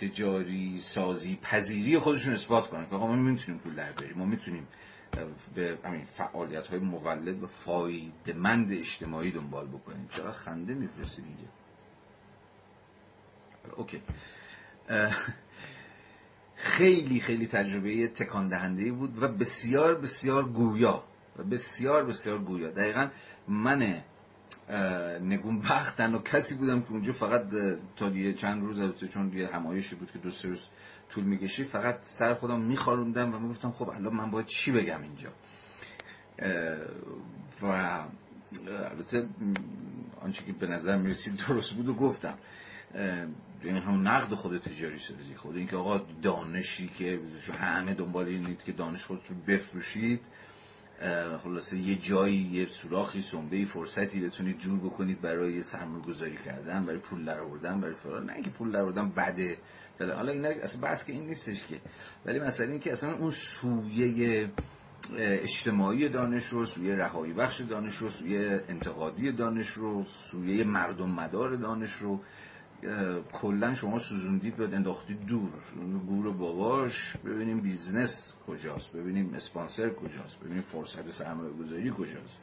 تجاری 0.00 0.80
سازی 0.80 1.38
پذیری 1.42 1.98
خودشون 1.98 2.32
اثبات 2.32 2.68
کنن 2.68 2.86
که 2.86 2.96
ما 2.96 3.16
می‌تونیم 3.16 3.60
پول 3.60 3.74
در 3.74 3.92
بیاریم 3.92 4.18
ما 4.18 4.24
می‌تونیم 4.24 4.66
به 5.54 5.78
همین 5.84 6.04
فعالیت 6.04 6.66
های 6.66 6.78
مولد 6.78 7.42
و 7.42 7.46
فایدمند 7.46 8.72
اجتماعی 8.72 9.30
دنبال 9.30 9.66
بکنیم. 9.66 10.08
چرا 10.10 10.32
خنده 10.32 10.74
میفرستید 10.74 11.24
اینجا؟ 11.24 11.48
اوکی. 13.76 14.02
خیلی 16.54 17.20
خیلی 17.20 17.46
تجربه 17.46 18.08
تکان 18.08 18.48
دهنده 18.48 18.92
بود 18.92 19.22
و 19.22 19.28
بسیار 19.28 19.94
بسیار 19.94 20.44
گویا. 20.44 21.04
و 21.36 21.42
بسیار 21.42 22.04
بسیار 22.04 22.38
گویا. 22.38 22.70
دقیقا 22.70 23.08
من 23.48 24.02
نگون 25.22 25.60
بخت 25.60 25.96
تنها 25.96 26.18
کسی 26.18 26.54
بودم 26.54 26.82
که 26.82 26.90
اونجا 26.90 27.12
فقط 27.12 27.46
تا 27.96 28.08
دیگه 28.08 28.34
چند 28.34 28.62
روز 28.62 29.04
چون 29.04 29.28
دیگه 29.28 29.46
همایشی 29.46 29.94
بود 29.94 30.10
که 30.10 30.18
دو 30.18 30.30
سه 30.30 30.48
روز 30.48 30.66
طول 31.10 31.24
می‌کشید 31.24 31.66
فقط 31.66 31.98
سر 32.02 32.34
خودم 32.34 32.60
میخاروندم 32.60 33.34
و 33.34 33.38
می‌گفتم 33.38 33.70
خب 33.70 33.88
الان 33.88 34.14
من 34.14 34.30
باید 34.30 34.46
چی 34.46 34.72
بگم 34.72 35.02
اینجا؟ 35.02 35.30
و 37.62 37.66
البته 38.90 39.28
آنچه 40.20 40.44
که 40.44 40.52
به 40.52 40.66
نظر 40.66 40.96
می‌رسید 40.96 41.36
درست 41.48 41.72
بود 41.72 41.88
و 41.88 41.94
گفتم. 41.94 42.34
یعنی 43.64 43.78
هم 43.78 44.08
نقد 44.08 44.34
خود 44.34 44.58
تجاری 44.58 44.98
سازی 44.98 45.34
خود 45.34 45.56
اینکه 45.56 45.76
آقا 45.76 46.00
دانشی 46.22 46.88
که 46.88 47.20
همه 47.60 47.94
دنبال 47.94 48.26
اینید 48.26 48.62
که 48.62 48.72
دانش 48.72 49.04
خودتون 49.04 49.40
بفروشید 49.48 50.20
خلاصه 51.42 51.78
یه 51.78 51.96
جایی 51.96 52.36
یه 52.36 52.68
سوراخی 52.68 53.22
سنبه 53.22 53.64
فرصتی 53.64 54.20
بتونید 54.20 54.58
جور 54.58 54.78
بکنید 54.78 55.20
برای 55.20 55.62
سرمایه 55.62 56.04
گذاری 56.04 56.36
کردن 56.36 56.86
برای 56.86 56.98
پول 56.98 57.24
در 57.24 57.40
آوردن 57.40 57.80
برای 57.80 57.94
فرار 57.94 58.24
نه 58.24 58.32
اینکه 58.32 58.50
پول 58.50 58.72
در 58.72 58.80
آوردن 58.80 59.08
بده 60.00 60.14
حالا 60.14 60.32
این 60.32 60.46
اصلا 60.46 60.80
بحث 60.80 61.04
که 61.04 61.12
این 61.12 61.26
نیستش 61.26 61.66
که. 61.68 61.80
ولی 62.26 62.38
مثلا 62.38 62.66
اینکه 62.66 62.92
اصلا 62.92 63.14
اون 63.16 63.30
سویه 63.30 64.50
اجتماعی 65.16 66.08
دانش 66.08 66.46
رو 66.46 66.64
سویه 66.64 66.94
رهایی 66.94 67.32
بخش 67.32 67.60
دانش 67.60 67.96
رو 67.96 68.08
سویه 68.08 68.64
انتقادی 68.68 69.32
دانش 69.32 69.68
رو 69.68 70.02
سویه 70.04 70.64
مردم 70.64 71.10
مدار 71.10 71.56
دانش 71.56 71.92
رو 71.92 72.20
کلا 73.32 73.74
شما 73.74 73.98
سوزوندید 73.98 74.60
و 74.60 74.62
انداختید 74.62 75.26
دور. 75.26 75.50
گور 76.06 76.32
باباش 76.32 77.16
ببینیم 77.16 77.60
business 77.60 78.34
کجاست 78.46 78.92
ببینیم 78.92 79.34
اسپانسر 79.34 79.90
کجاست 79.90 80.40
ببینیم 80.40 80.62
فرصت 80.62 81.10
سرمایه 81.10 81.52
گذاری 81.52 81.90
کجاست. 81.98 82.42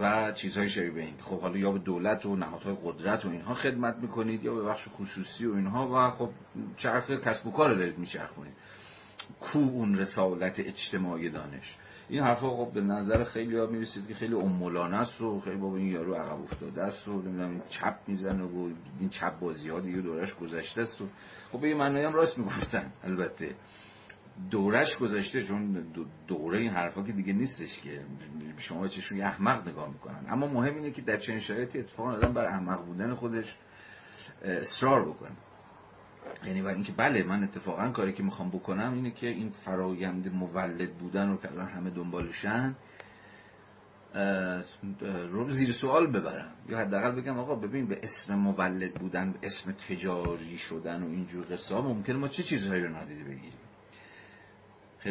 و 0.00 0.32
چیزهای 0.32 0.68
شبیه 0.68 1.04
این. 1.04 1.14
خب 1.20 1.40
حالا 1.40 1.58
یا 1.58 1.72
به 1.72 1.78
دولت 1.78 2.26
و 2.26 2.36
نهادهای 2.36 2.76
قدرت 2.84 3.24
و 3.24 3.30
اینها 3.30 3.54
خدمت 3.54 3.96
می‌کنید 3.96 4.44
یا 4.44 4.54
به 4.54 4.62
بخش 4.62 4.88
خصوصی 4.88 5.46
و 5.46 5.54
اینها. 5.54 5.88
و 5.88 6.10
خب 6.10 6.30
چرخ 6.76 7.10
کسب 7.10 7.46
و 7.46 7.50
کار 7.50 7.74
دارید 7.74 7.98
میچرخونید. 7.98 8.54
کو 9.40 9.58
اون 9.58 9.98
رسالت 9.98 10.60
اجتماعی 10.60 11.30
دانش. 11.30 11.76
این 12.08 12.22
حرفا 12.22 12.50
خب 12.50 12.72
به 12.72 12.80
نظر 12.80 13.24
خیلی 13.24 13.56
ها 13.56 13.66
می‌رسید 13.66 14.08
که 14.08 14.14
خیلی 14.14 14.34
املانه 14.34 14.96
است 14.96 15.20
و 15.20 15.40
خیلی 15.40 15.56
بابا 15.56 15.76
این 15.76 15.86
یارو 15.86 16.14
عقب 16.14 16.42
افتاده 16.42 16.82
است 16.82 17.08
و 17.08 17.12
نمی‌دونم 17.12 17.62
چپ 17.68 17.96
می‌زنه 18.06 18.44
و 18.44 18.70
این 19.00 19.08
چپ 19.08 19.38
بازی 19.38 19.68
ها 19.68 19.80
دیگه 19.80 20.00
دورش 20.00 20.34
گذشته 20.34 20.80
است 20.80 21.00
و 21.00 21.04
خب 21.52 21.60
به 21.60 21.74
معنی 21.74 22.02
هم 22.02 22.12
راست 22.12 22.38
می‌گفتن 22.38 22.92
البته. 23.04 23.54
دورش 24.50 24.96
گذشته 24.96 25.42
چون 25.42 25.86
دوره 26.26 26.58
این 26.58 26.70
حرفا 26.70 27.02
که 27.02 27.12
دیگه 27.12 27.32
نیستش 27.32 27.80
که 27.80 28.04
شما 28.56 28.88
چشون 28.88 29.18
یه 29.18 29.24
احمق 29.24 29.68
نگاه 29.68 29.88
می‌کنن. 29.88 30.26
اما 30.28 30.46
مهم 30.46 30.74
اینه 30.74 30.90
که 30.90 31.02
در 31.02 31.16
چنین 31.16 31.40
شرایطی 31.40 31.78
اتفاقا 31.78 32.12
آدم 32.12 32.32
بر 32.32 32.44
احمق 32.44 32.84
بودن 32.84 33.14
خودش 33.14 33.56
اصرار 34.42 35.08
بکنه. 35.08 35.36
یعنی 36.46 36.62
و 36.62 36.66
اینکه 36.66 36.92
بله 36.92 37.22
من 37.22 37.42
اتفاقا 37.42 37.88
کاری 37.88 38.12
که 38.12 38.22
می‌خوام 38.22 38.50
بکنم 38.50 38.94
اینه 38.94 39.10
که 39.10 39.26
این 39.26 39.50
فرایند 39.50 40.34
مولد 40.34 40.94
بودن 40.98 41.28
رو 41.28 41.36
که 41.36 41.52
الان 41.52 41.66
همه 41.66 41.90
دنبالشن 41.90 42.76
رو 45.30 45.50
زیر 45.50 45.72
سوال 45.72 46.06
ببرم. 46.06 46.52
یا 46.68 46.78
حداقل 46.78 47.20
بگم 47.20 47.38
آقا 47.38 47.54
ببین 47.54 47.86
به 47.86 48.00
اسم 48.02 48.34
مولد 48.34 48.94
بودن 48.94 49.32
به 49.32 49.38
اسم 49.42 49.72
تجاری 49.72 50.58
شدن 50.58 51.02
و 51.02 51.06
اینجور 51.06 51.46
قصه 51.50 51.74
ها 51.74 51.82
ممکنه 51.82 52.16
ما 52.16 52.28
چه 52.28 52.42
چیزهایی 52.42 52.82
رو 52.82 52.88
نادیده 52.88 53.24
بگیریم؟ 53.24 53.65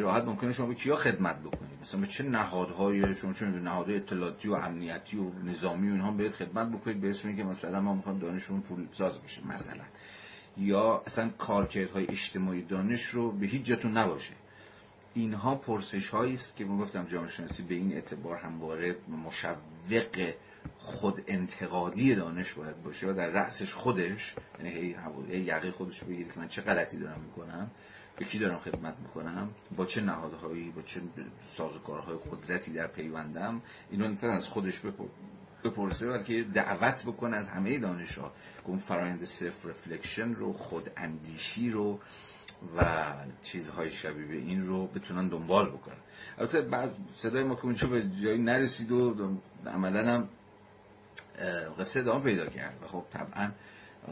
راحت 0.01 0.23
ممکنه 0.23 0.53
شما 0.53 0.67
به 0.67 0.75
کیا 0.75 0.95
خدمت 0.95 1.39
بکنید؟ 1.39 1.79
مثلا 1.81 2.01
به 2.01 2.07
چه 2.07 2.23
نهادهای 2.23 3.15
شما 3.15 3.33
چون 3.33 3.61
نهادهای 3.61 3.95
اطلاعاتی 3.95 4.47
و 4.47 4.53
امنیتی 4.53 5.17
و 5.17 5.29
نظامی 5.43 5.89
و 5.89 5.91
اینها 5.91 6.11
بهت 6.11 6.31
خدمت 6.31 6.71
بکنید. 6.71 7.01
به 7.01 7.09
اسم 7.09 7.27
اینکه 7.27 7.43
مثلا 7.43 7.81
ما 7.81 7.93
می‌خوایم 7.93 8.19
دانشمون 8.19 8.61
پول 8.61 8.87
ساز 8.93 9.21
بشه 9.21 9.47
مثلا. 9.47 9.83
یا 10.57 11.03
اصلا 11.05 11.29
کارکردهای 11.29 12.07
اجتماعی 12.09 12.61
دانش 12.61 13.05
رو 13.05 13.31
به 13.31 13.45
هیچ 13.45 13.63
جاتون 13.63 13.97
نباشه. 13.97 14.33
اینها 15.13 15.55
پرسش 15.55 16.09
هایی 16.09 16.33
است 16.33 16.55
که 16.55 16.65
من 16.65 16.77
گفتم 16.77 17.05
جامعه 17.05 17.29
شناسی 17.29 17.63
به 17.63 17.75
این 17.75 17.93
اعتبار 17.93 18.37
همواره 18.37 18.95
مشوق 19.25 20.33
خود 20.77 21.23
انتقادی 21.27 22.15
دانش 22.15 22.53
باید 22.53 22.83
باشه 22.83 23.07
و 23.07 23.13
در 23.13 23.27
رأسش 23.27 23.73
خودش 23.73 24.35
یعنی 24.59 24.95
هی 25.29 25.39
یقه 25.39 25.71
خودش 25.71 26.03
بگیره 26.03 26.31
که 26.31 26.39
من 26.39 26.47
چه 26.47 26.61
غلطی 26.61 26.97
دارم 26.97 27.21
می‌کنم. 27.21 27.71
به 28.17 28.25
کی 28.25 28.39
دارم 28.39 28.59
خدمت 28.59 28.95
می‌کنم؟ 28.99 29.49
با 29.77 29.85
چه 29.85 30.01
نهادهایی؟ 30.01 30.71
با 30.71 30.81
چه 30.81 31.01
سازوکارهای 31.51 32.17
قدرتی 32.31 32.73
در 32.73 32.87
پیوندم؟ 32.87 33.61
اینو 33.89 34.07
نه 34.07 34.23
از 34.23 34.47
خودش 34.47 34.81
بپرسه 35.63 36.07
بلکه 36.07 36.43
دعوت 36.43 37.03
بکنه 37.05 37.37
از 37.37 37.49
همه 37.49 37.79
دانش 37.79 38.17
ها 38.17 38.31
که 38.57 38.69
اون 38.69 38.77
فرایند 38.77 39.23
self 39.25 39.65
reflection 39.65 40.33
رو 40.33 40.53
خود 40.53 40.91
اندیشی 40.97 41.69
رو 41.69 41.99
و 42.77 43.13
چیزهای 43.43 43.91
شبیه 43.91 44.25
به 44.25 44.35
این 44.35 44.67
رو 44.67 44.87
بتونن 44.87 45.27
دنبال 45.27 45.69
بکنن. 45.69 45.97
البته 46.37 46.61
بعد 46.61 46.95
صدای 47.13 47.43
ما 47.43 47.55
که 47.55 47.65
اونجا 47.65 47.87
به 47.87 48.09
جایی 48.23 48.41
نرسید 48.41 48.91
و 48.91 49.39
عملا 49.65 50.13
هم 50.13 50.29
قصه 51.79 51.99
ادامه 51.99 52.23
پیدا 52.23 52.45
کرد. 52.45 52.83
و 52.83 52.87
خب 52.87 53.05
طبعا 53.11 53.51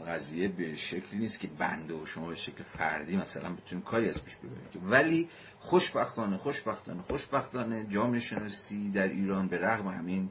قضیه 0.02 0.48
به 0.48 0.76
شکلی 0.76 1.18
نیست 1.18 1.40
که 1.40 1.48
بنده 1.48 1.94
و 1.94 2.06
شما 2.06 2.28
به 2.28 2.34
شکل 2.34 2.62
فردی 2.62 3.16
مثلا 3.16 3.52
بتونید 3.52 3.84
کاری 3.84 4.08
از 4.08 4.24
پیش 4.24 4.36
ببرید 4.36 4.90
ولی 4.90 5.28
خوشبختانه 5.58 6.36
خوشبختانه 6.36 7.02
خوشبختانه 7.02 7.86
جامعه 7.88 8.20
شناسی 8.20 8.90
در 8.90 9.08
ایران 9.08 9.48
به 9.48 9.58
رغم 9.58 9.88
همین 9.88 10.30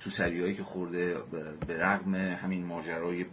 تو 0.00 0.10
سریایی 0.10 0.54
که 0.54 0.62
خورده 0.62 1.18
به 1.66 1.76
رغم 1.76 2.14
همین 2.14 2.64
ماجرای 2.64 3.26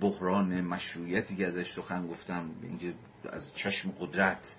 بحران 0.00 0.60
مشروعیتی 0.60 1.36
که 1.36 1.46
ازش 1.46 1.72
سخن 1.72 2.06
گفتم 2.06 2.50
اینکه 2.62 2.94
از 3.28 3.54
چشم 3.54 3.90
قدرت 3.90 4.58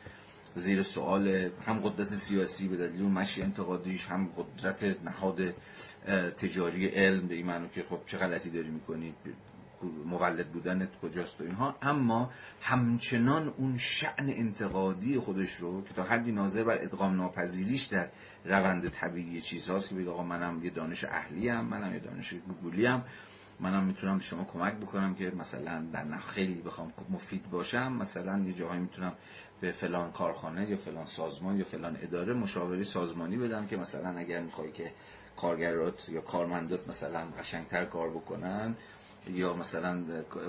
زیر 0.55 0.83
سوال 0.83 1.27
هم 1.65 1.79
قدرت 1.79 2.15
سیاسی 2.15 2.67
به 2.67 2.77
دلیل 2.77 3.01
مشی 3.01 3.41
انتقادیش 3.41 4.05
هم 4.05 4.29
قدرت 4.37 4.83
نهاد 4.83 5.53
تجاری 6.37 6.87
علم 6.87 7.27
به 7.27 7.35
این 7.35 7.45
معنی 7.45 7.69
که 7.69 7.83
خب 7.89 7.99
چه 8.05 8.17
غلطی 8.17 8.49
داری 8.49 8.69
می‌کنی؟ 8.69 9.13
مولد 9.83 10.51
بودنت 10.51 10.89
کجاست 11.01 11.41
و 11.41 11.43
اینها. 11.43 11.75
اما 11.81 12.31
همچنان 12.61 13.53
اون 13.57 13.77
شعن 13.77 14.29
انتقادی 14.29 15.19
خودش 15.19 15.55
رو 15.55 15.83
که 15.83 15.93
تا 15.93 16.03
حدی 16.03 16.31
ناظر 16.31 16.63
بر 16.63 16.77
ادغام 16.81 17.15
ناپذیریش 17.15 17.85
در 17.85 18.09
روند 18.45 18.89
طبیعی 18.89 19.41
چیزهاست 19.41 19.89
که 19.89 19.95
بگه 19.95 20.09
آقا 20.09 20.23
منم 20.23 20.63
یه 20.63 20.69
دانش 20.69 21.03
اهلی 21.03 21.49
هم 21.49 21.65
منم 21.65 21.93
یه 21.93 21.99
دانش 21.99 22.33
گوگلی 22.33 22.85
هم 22.85 23.03
منم 23.59 23.83
می‌تونم 23.83 24.19
شما 24.19 24.43
کمک 24.43 24.73
بکنم 24.73 25.15
که 25.15 25.31
مثلا 25.37 25.85
در 25.93 26.17
خیلی 26.17 26.61
بخوام 26.61 26.93
مفید 27.09 27.49
باشم 27.49 27.93
مثلا 27.93 28.39
یه 28.39 28.53
جاهایی 28.53 28.81
می‌تونم 28.81 29.13
به 29.61 29.71
فلان 29.71 30.11
کارخانه 30.11 30.69
یا 30.69 30.77
فلان 30.77 31.05
سازمان 31.05 31.57
یا 31.57 31.63
فلان 31.63 31.97
اداره 32.01 32.33
مشاوره 32.33 32.83
سازمانی 32.83 33.37
بدم 33.37 33.67
که 33.67 33.77
مثلا 33.77 34.09
اگر 34.09 34.41
می‌خوای 34.41 34.71
که 34.71 34.91
کارگرات 35.35 36.09
یا 36.09 36.21
کارمندات 36.21 36.87
مثلا 36.89 37.25
قشنگتر 37.39 37.85
کار 37.85 38.09
بکنن 38.09 38.75
یا 39.29 39.53
مثلا 39.53 40.03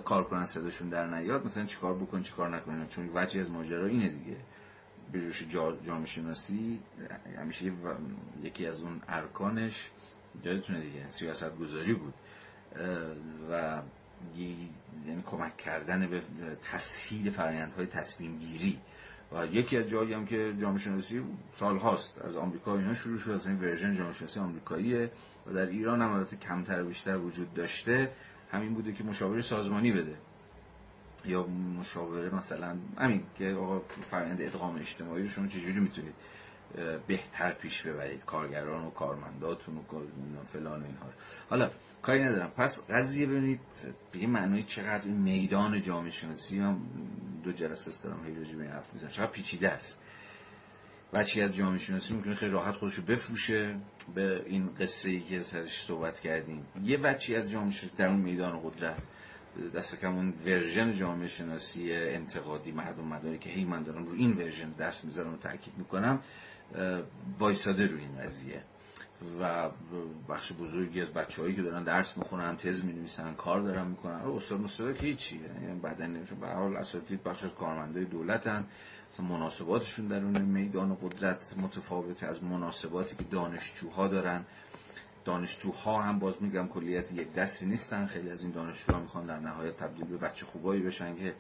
کار 0.05 0.25
کنن 0.25 0.45
صداشون 0.45 0.89
در 0.89 1.07
نیاد 1.07 1.45
مثلا 1.45 1.65
چیکار 1.65 1.95
بکن 1.95 2.23
چیکار 2.23 2.57
نکنن 2.57 2.87
چون 2.89 3.11
وجه 3.15 3.41
از 3.41 3.51
ماجرا 3.51 3.87
اینه 3.87 4.09
دیگه. 4.09 4.37
بروش 5.13 5.43
جامعه 5.87 6.07
شناسی 6.07 6.81
همیشه 7.39 7.73
یکی 8.43 8.67
از 8.67 8.81
اون 8.81 9.01
ارکانش 9.09 9.91
یادتونه 10.45 10.81
دیگه. 10.81 11.09
سیاست 11.09 11.57
گذاری 11.57 11.95
بود 11.95 12.15
و 13.51 13.83
یعنی 15.07 15.23
کمک 15.27 15.57
کردن 15.57 16.11
به 16.11 16.23
تسهیل 16.73 17.31
فرآیندهای 17.31 17.87
تصمیم 17.87 18.39
گیری 18.39 18.81
و 19.33 19.47
یکی 19.47 19.77
از 19.77 19.89
جایی 19.89 20.13
هم 20.13 20.27
که 20.27 20.55
جامعه 20.61 20.79
شناسی 20.79 21.23
سال 21.53 21.79
هاست 21.79 22.19
از 22.19 22.37
آمریکا 22.37 22.79
اینا 22.79 22.95
شروع 22.95 23.19
شد 23.19 23.31
از 23.31 23.47
این 23.47 23.61
ورژن 23.61 23.97
جامعه 23.97 24.13
شناسی 24.13 24.41
آمریکاییه 24.41 25.11
و 25.47 25.53
در 25.53 25.67
ایران 25.67 26.03
هم 26.03 26.13
البته 26.13 26.37
کمتر 26.37 26.83
بیشتر 26.83 27.19
وجود 27.19 27.55
داشته. 27.55 28.13
همین 28.51 28.75
بوده 28.75 28.93
که 28.93 29.05
مشاوره 29.05 29.41
سازمانی 29.41 29.93
بده. 29.93 30.16
یا 31.25 31.47
مشاوره 31.81 32.35
مثلا 32.35 32.77
همین 32.99 33.23
که 33.39 33.51
آقا 33.51 33.81
فرآیند 34.11 34.43
ادغام 34.43 34.77
اجتماعی 34.77 35.23
رو 35.23 35.29
شما 35.29 35.47
چجوری 35.47 35.81
می‌تونید 35.81 36.15
بهتر 37.07 37.53
پیش 37.53 37.83
ببرید؟ 37.83 38.25
کارگران 38.25 38.85
و 38.85 38.91
کارمنداتون 38.91 39.77
و 39.77 39.81
فلان 40.53 40.83
و 40.83 40.85
اینها 40.85 41.07
حالا 41.51 41.70
کاری 42.03 42.25
ندارم. 42.25 42.51
پس 42.57 42.81
قضیه 42.91 43.27
ببینید 43.27 43.61
به 44.12 44.27
معنی 44.27 44.62
چقدر 44.62 45.05
این 45.05 45.16
میدان 45.16 45.83
جامعه 45.83 46.11
شناسی 46.11 46.59
هم 46.59 46.81
دو 47.45 47.53
جلسه 47.53 47.89
است 47.89 48.03
دارم 48.03 48.27
هی 48.27 48.35
راجع 48.35 48.57
به 48.57 48.65
حرف 48.65 48.95
می‌زنم. 48.95 49.11
چقدر 49.11 49.31
پیچیده 49.31 49.69
است. 49.70 49.99
بخشی 51.12 51.43
از 51.43 51.55
جامعه 51.55 51.79
شناسی 51.79 52.15
می‌تونه 52.15 52.35
خیلی 52.35 52.53
راحت 52.53 52.75
خودشو 52.75 53.03
بفروشه. 53.03 53.77
به 54.15 54.43
این 54.47 54.75
قصه 54.75 55.11
ای 55.11 55.21
که 55.21 55.41
سرش 55.41 55.85
صحبت 55.85 56.21
کردیم. 56.21 56.67
یه 56.85 56.97
بخشی 56.97 57.37
از 57.37 57.51
جامعه 57.51 57.71
شناسی 57.71 57.97
در 57.97 58.09
اون 58.09 58.21
میدان 58.21 58.61
قدرت 58.61 59.03
دست 59.75 60.01
کم 60.01 60.15
اون 60.15 60.35
version 60.45 60.93
جامعه 60.93 61.29
شناسی 61.29 61.93
انتقادی 61.93 62.73
مردم 62.73 63.05
مداری 63.05 63.39
که 63.39 63.51
هی 63.51 63.65
من 63.65 63.83
دارم 63.83 64.05
رو 64.05 64.13
این 64.13 64.33
version 64.37 64.70
دست 64.73 65.05
می‌ذارم 65.05 65.35
و 65.35 65.37
تاکید 65.37 65.75
می‌کنم 65.79 66.21
وایساده 67.39 67.87
رو 67.87 67.99
این 67.99 68.19
قضیه. 68.23 68.63
و 69.40 69.70
بخش 70.28 70.53
بزرگی 70.53 71.03
از 71.03 71.09
بچههایی 71.09 71.55
که 71.55 71.62
دارن 71.62 71.85
درس 71.85 72.19
می‌خونن 72.19 72.57
تز 72.57 72.85
می‌نویسن 72.85 73.35
کار 73.35 73.61
دارن 73.61 73.86
می‌کنن. 73.86 74.15
استاد 74.15 74.61
مستاد 74.61 74.97
که 74.97 75.07
هیچی. 75.07 75.40
یعنی 75.62 75.81
بعدن 75.81 76.27
به 76.40 76.49
حال 76.49 76.77
اساتید 76.77 77.23
بخش 77.23 77.45
از 77.45 77.55
کارمندای 77.55 78.05
دولتن. 78.05 78.66
مناسباتشون 79.19 80.09
در 80.09 80.16
اون 80.16 80.43
میدان 80.43 80.95
قدرت 81.03 81.55
متفاوته 81.62 82.27
از 82.27 82.45
مناسباتی 82.45 83.16
که 83.16 83.24
دانشجوها 83.24 84.09
دارن. 84.09 84.45
دانشجوها 85.24 86.03
هم 86.03 86.19
باز 86.19 86.35
میگم 86.40 86.69
کلیت 86.69 87.12
یک 87.12 87.32
دستی 87.35 87.66
نیستن. 87.66 88.07
خیلی 88.07 88.31
از 88.31 88.43
این 88.43 88.51
دانشجوها 88.51 89.01
می‌خوان 89.01 89.27
در 89.27 89.39
نهایت 89.39 89.77
تبدیل 89.77 90.05
به 90.05 90.16
بچه 90.16 90.47
خوبایی 90.47 90.82
بشن 90.82 91.16
که 91.16 91.35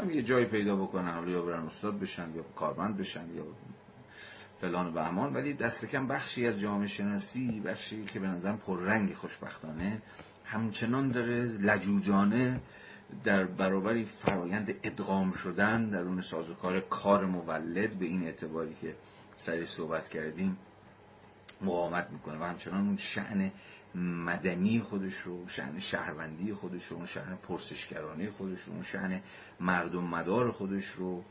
هم 0.00 0.10
یه 0.10 0.22
جایی 0.22 0.44
پیدا 0.44 0.76
بکنن. 0.76 1.14
حالا 1.14 1.30
یا 1.30 1.42
برن 1.42 1.66
استاد 1.66 1.98
بشن 1.98 2.34
یا 2.34 2.42
کارمند 2.42 2.96
بشن 2.96 3.34
یا 3.36 3.44
فلان 4.62 4.86
و 4.86 4.90
بهمان 4.90 5.34
ولی 5.34 5.52
دست 5.52 5.84
کم 5.84 6.06
بخشی 6.06 6.46
از 6.46 6.60
جامعه 6.60 6.86
شناسی 6.86 7.60
بخشی 7.60 8.04
که 8.04 8.20
به 8.20 8.26
نظرم 8.26 8.58
پررنگ 8.58 9.14
خوشبختانه. 9.14 10.02
همچنان 10.44 11.10
داره 11.10 11.44
لجوجانه 11.44 12.60
در 13.24 13.44
برابر 13.44 14.04
فرایند 14.04 14.74
ادغام 14.82 15.32
شدن 15.32 15.88
در 15.90 16.00
اون 16.00 16.20
سازوکار 16.20 16.80
کار 16.80 17.26
مولد 17.26 17.98
به 17.98 18.06
این 18.06 18.24
اعتباری 18.24 18.74
که 18.80 18.94
سری 19.36 19.66
صحبت 19.66 20.08
کردیم 20.08 20.56
مقاومت 21.62 22.10
می‌کنه. 22.10 22.38
و 22.38 22.44
همچنان 22.44 22.86
اون 22.86 22.96
شعن 22.96 23.50
مدنی 23.94 24.80
خودش 24.80 25.16
رو 25.16 25.48
شعن 25.48 25.78
شهروندی 25.78 26.54
خودش 26.54 26.86
رو 26.86 26.96
اون 26.96 27.06
شعن 27.06 27.36
پرسشگرانه 27.36 28.30
خودش 28.30 28.62
رو 28.62 28.72
اون 28.72 28.82
شعن 28.82 29.20
مردم 29.60 30.04
مدار 30.04 30.50
خودش 30.50 30.86
رو 30.86 31.24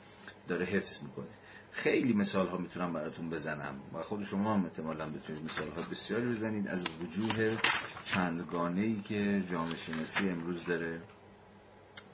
داره 0.47 0.65
حفظ 0.65 1.03
می‌کنه. 1.03 1.40
خیلی 1.71 2.13
مثال 2.13 2.47
ها 2.47 2.57
می‌تونم 2.57 2.93
براتون 2.93 3.29
بزنم 3.29 3.75
و 3.93 4.01
خود 4.01 4.23
شما 4.23 4.53
هم 4.53 4.65
احتمالا 4.65 5.09
بتونید 5.09 5.43
مثال 5.43 5.69
ها 5.69 5.81
بسیاری 5.91 6.29
بزنید 6.29 6.67
از 6.67 6.83
وجوه 7.01 7.57
چندگانه 8.03 8.81
ای 8.81 9.01
که 9.01 9.43
جامعه 9.51 9.77
شناسی 9.77 10.29
امروز 10.29 10.63
داره. 10.63 11.01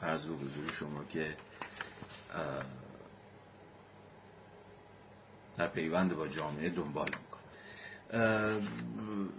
عرض 0.01 0.25
به 0.25 0.33
حضور 0.33 0.71
شما 0.71 1.03
که 1.03 1.35
در 5.57 5.67
پیوند 5.67 6.15
با 6.15 6.27
جامعه 6.27 6.69
دنبال 6.69 7.09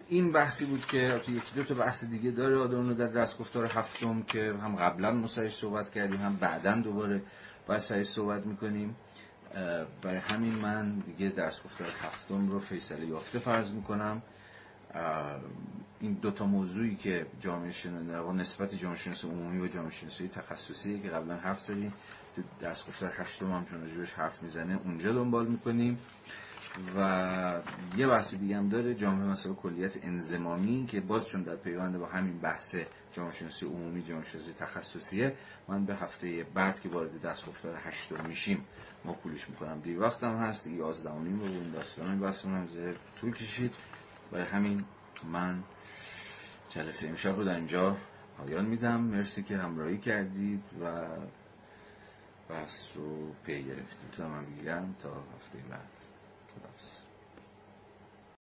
این 0.09 0.33
بحثی 0.33 0.65
بود 0.67 0.87
که 0.87 1.21
یکی 1.29 1.55
دو 1.57 1.65
تا 1.65 1.75
بحث 1.75 2.05
دیگه 2.05 2.31
داره. 2.31 2.59
آدم 2.59 2.95
در 2.95 3.07
دست 3.07 3.39
گفتار 3.39 3.67
هفتم 3.67 4.23
که 4.23 4.55
هم 4.63 4.77
قبلا 4.77 5.13
ما 5.13 5.27
صحبت 5.27 5.91
کردیم 5.91 6.21
هم 6.21 6.37
بعدا 6.37 6.75
دوباره 6.75 7.23
باید 7.67 8.03
صحبت 8.03 8.47
می‌کنیم. 8.47 8.97
برای 10.03 10.19
همین 10.19 10.55
من 10.55 10.93
دیگه 10.93 11.29
درس 11.29 11.63
گفتار 11.63 11.89
هفتم 12.03 12.49
رو 12.49 12.59
فیصله 12.59 13.07
یافته 13.07 13.39
فرض 13.39 13.73
می‌کنم. 13.73 14.23
این 16.01 16.13
دوتا 16.13 16.47
موضوعی 16.47 16.97
که 16.97 17.27
جامعه 17.41 17.73
شناسی 17.73 18.39
نسبت 18.39 18.75
جامعه 18.75 18.99
شناسی 18.99 19.27
عمومی 19.29 19.61
و 19.61 19.69
جامعه 19.69 19.91
شناسی 19.91 20.29
تخصصی 20.29 21.01
که 21.01 21.09
قبلا 21.09 21.37
حرف 21.37 21.61
زدیم 21.61 21.93
تو 22.37 22.43
درس 22.61 22.87
گفتار 22.87 23.13
هشتم 23.17 23.53
هم 23.53 23.65
چون 23.65 24.07
حرف 24.17 24.43
می‌زنه 24.43 24.81
اونجا 24.85 25.13
دنبال 25.13 25.47
می‌کنیم. 25.47 25.99
و 26.97 27.61
یه 27.97 28.07
بحث 28.07 28.35
دیگه 28.35 28.57
هم 28.57 28.69
داره 28.69 28.95
جامعه 28.95 29.27
مسائل 29.27 29.55
کلیت 29.55 30.05
انزمامی 30.05 30.87
که 30.87 31.01
باز 31.01 31.29
چون 31.29 31.43
در 31.43 31.57
پیوند 31.57 31.99
با 31.99 32.07
همین 32.07 32.39
بحث 32.39 32.77
جامعه 33.13 33.33
عمومی 33.63 34.03
جامعه 34.03 34.25
تخصصیه. 34.59 35.37
من 35.69 35.85
به 35.85 35.95
هفته 35.97 36.47
بعد 36.55 36.81
که 36.81 36.89
وارد 36.89 37.23
دست 37.23 37.47
گفتار 37.47 37.77
هشتم 37.85 38.27
میشیم. 38.27 38.67
موکولش 39.05 39.51
می‌کنم. 39.51 39.81
دیر 39.81 40.01
وقتم 40.01 40.37
هست. 40.37 40.65
دیگه 40.65 40.77
یازدهمین 40.77 41.41
رو 41.41 41.45
این 41.45 41.71
داستان 41.71 42.21
بحث 42.21 42.45
هم 42.45 42.67
زیر 42.67 42.97
طول 43.17 43.35
کشید. 43.35 43.75
برای 44.33 44.45
همین 44.47 44.85
من 45.25 45.63
جلسه 46.71 47.09
امشب 47.09 47.37
رو 47.37 47.45
در 47.45 47.57
اینجا 47.57 47.97
پایان 48.39 48.65
میدم. 48.65 49.01
مرسی 49.01 49.43
که 49.43 49.57
همراهی 49.57 49.99
کردید 49.99 50.63
و 50.83 51.07
بحث 52.49 52.97
رو 52.97 53.33
پی 53.45 53.63
گرفتید. 53.63 54.11
تو 54.13 54.29
من 54.29 54.95
تا 55.03 55.09
هفته 55.09 55.59
بعد. 55.71 55.91
خداحافظ. 56.55 56.98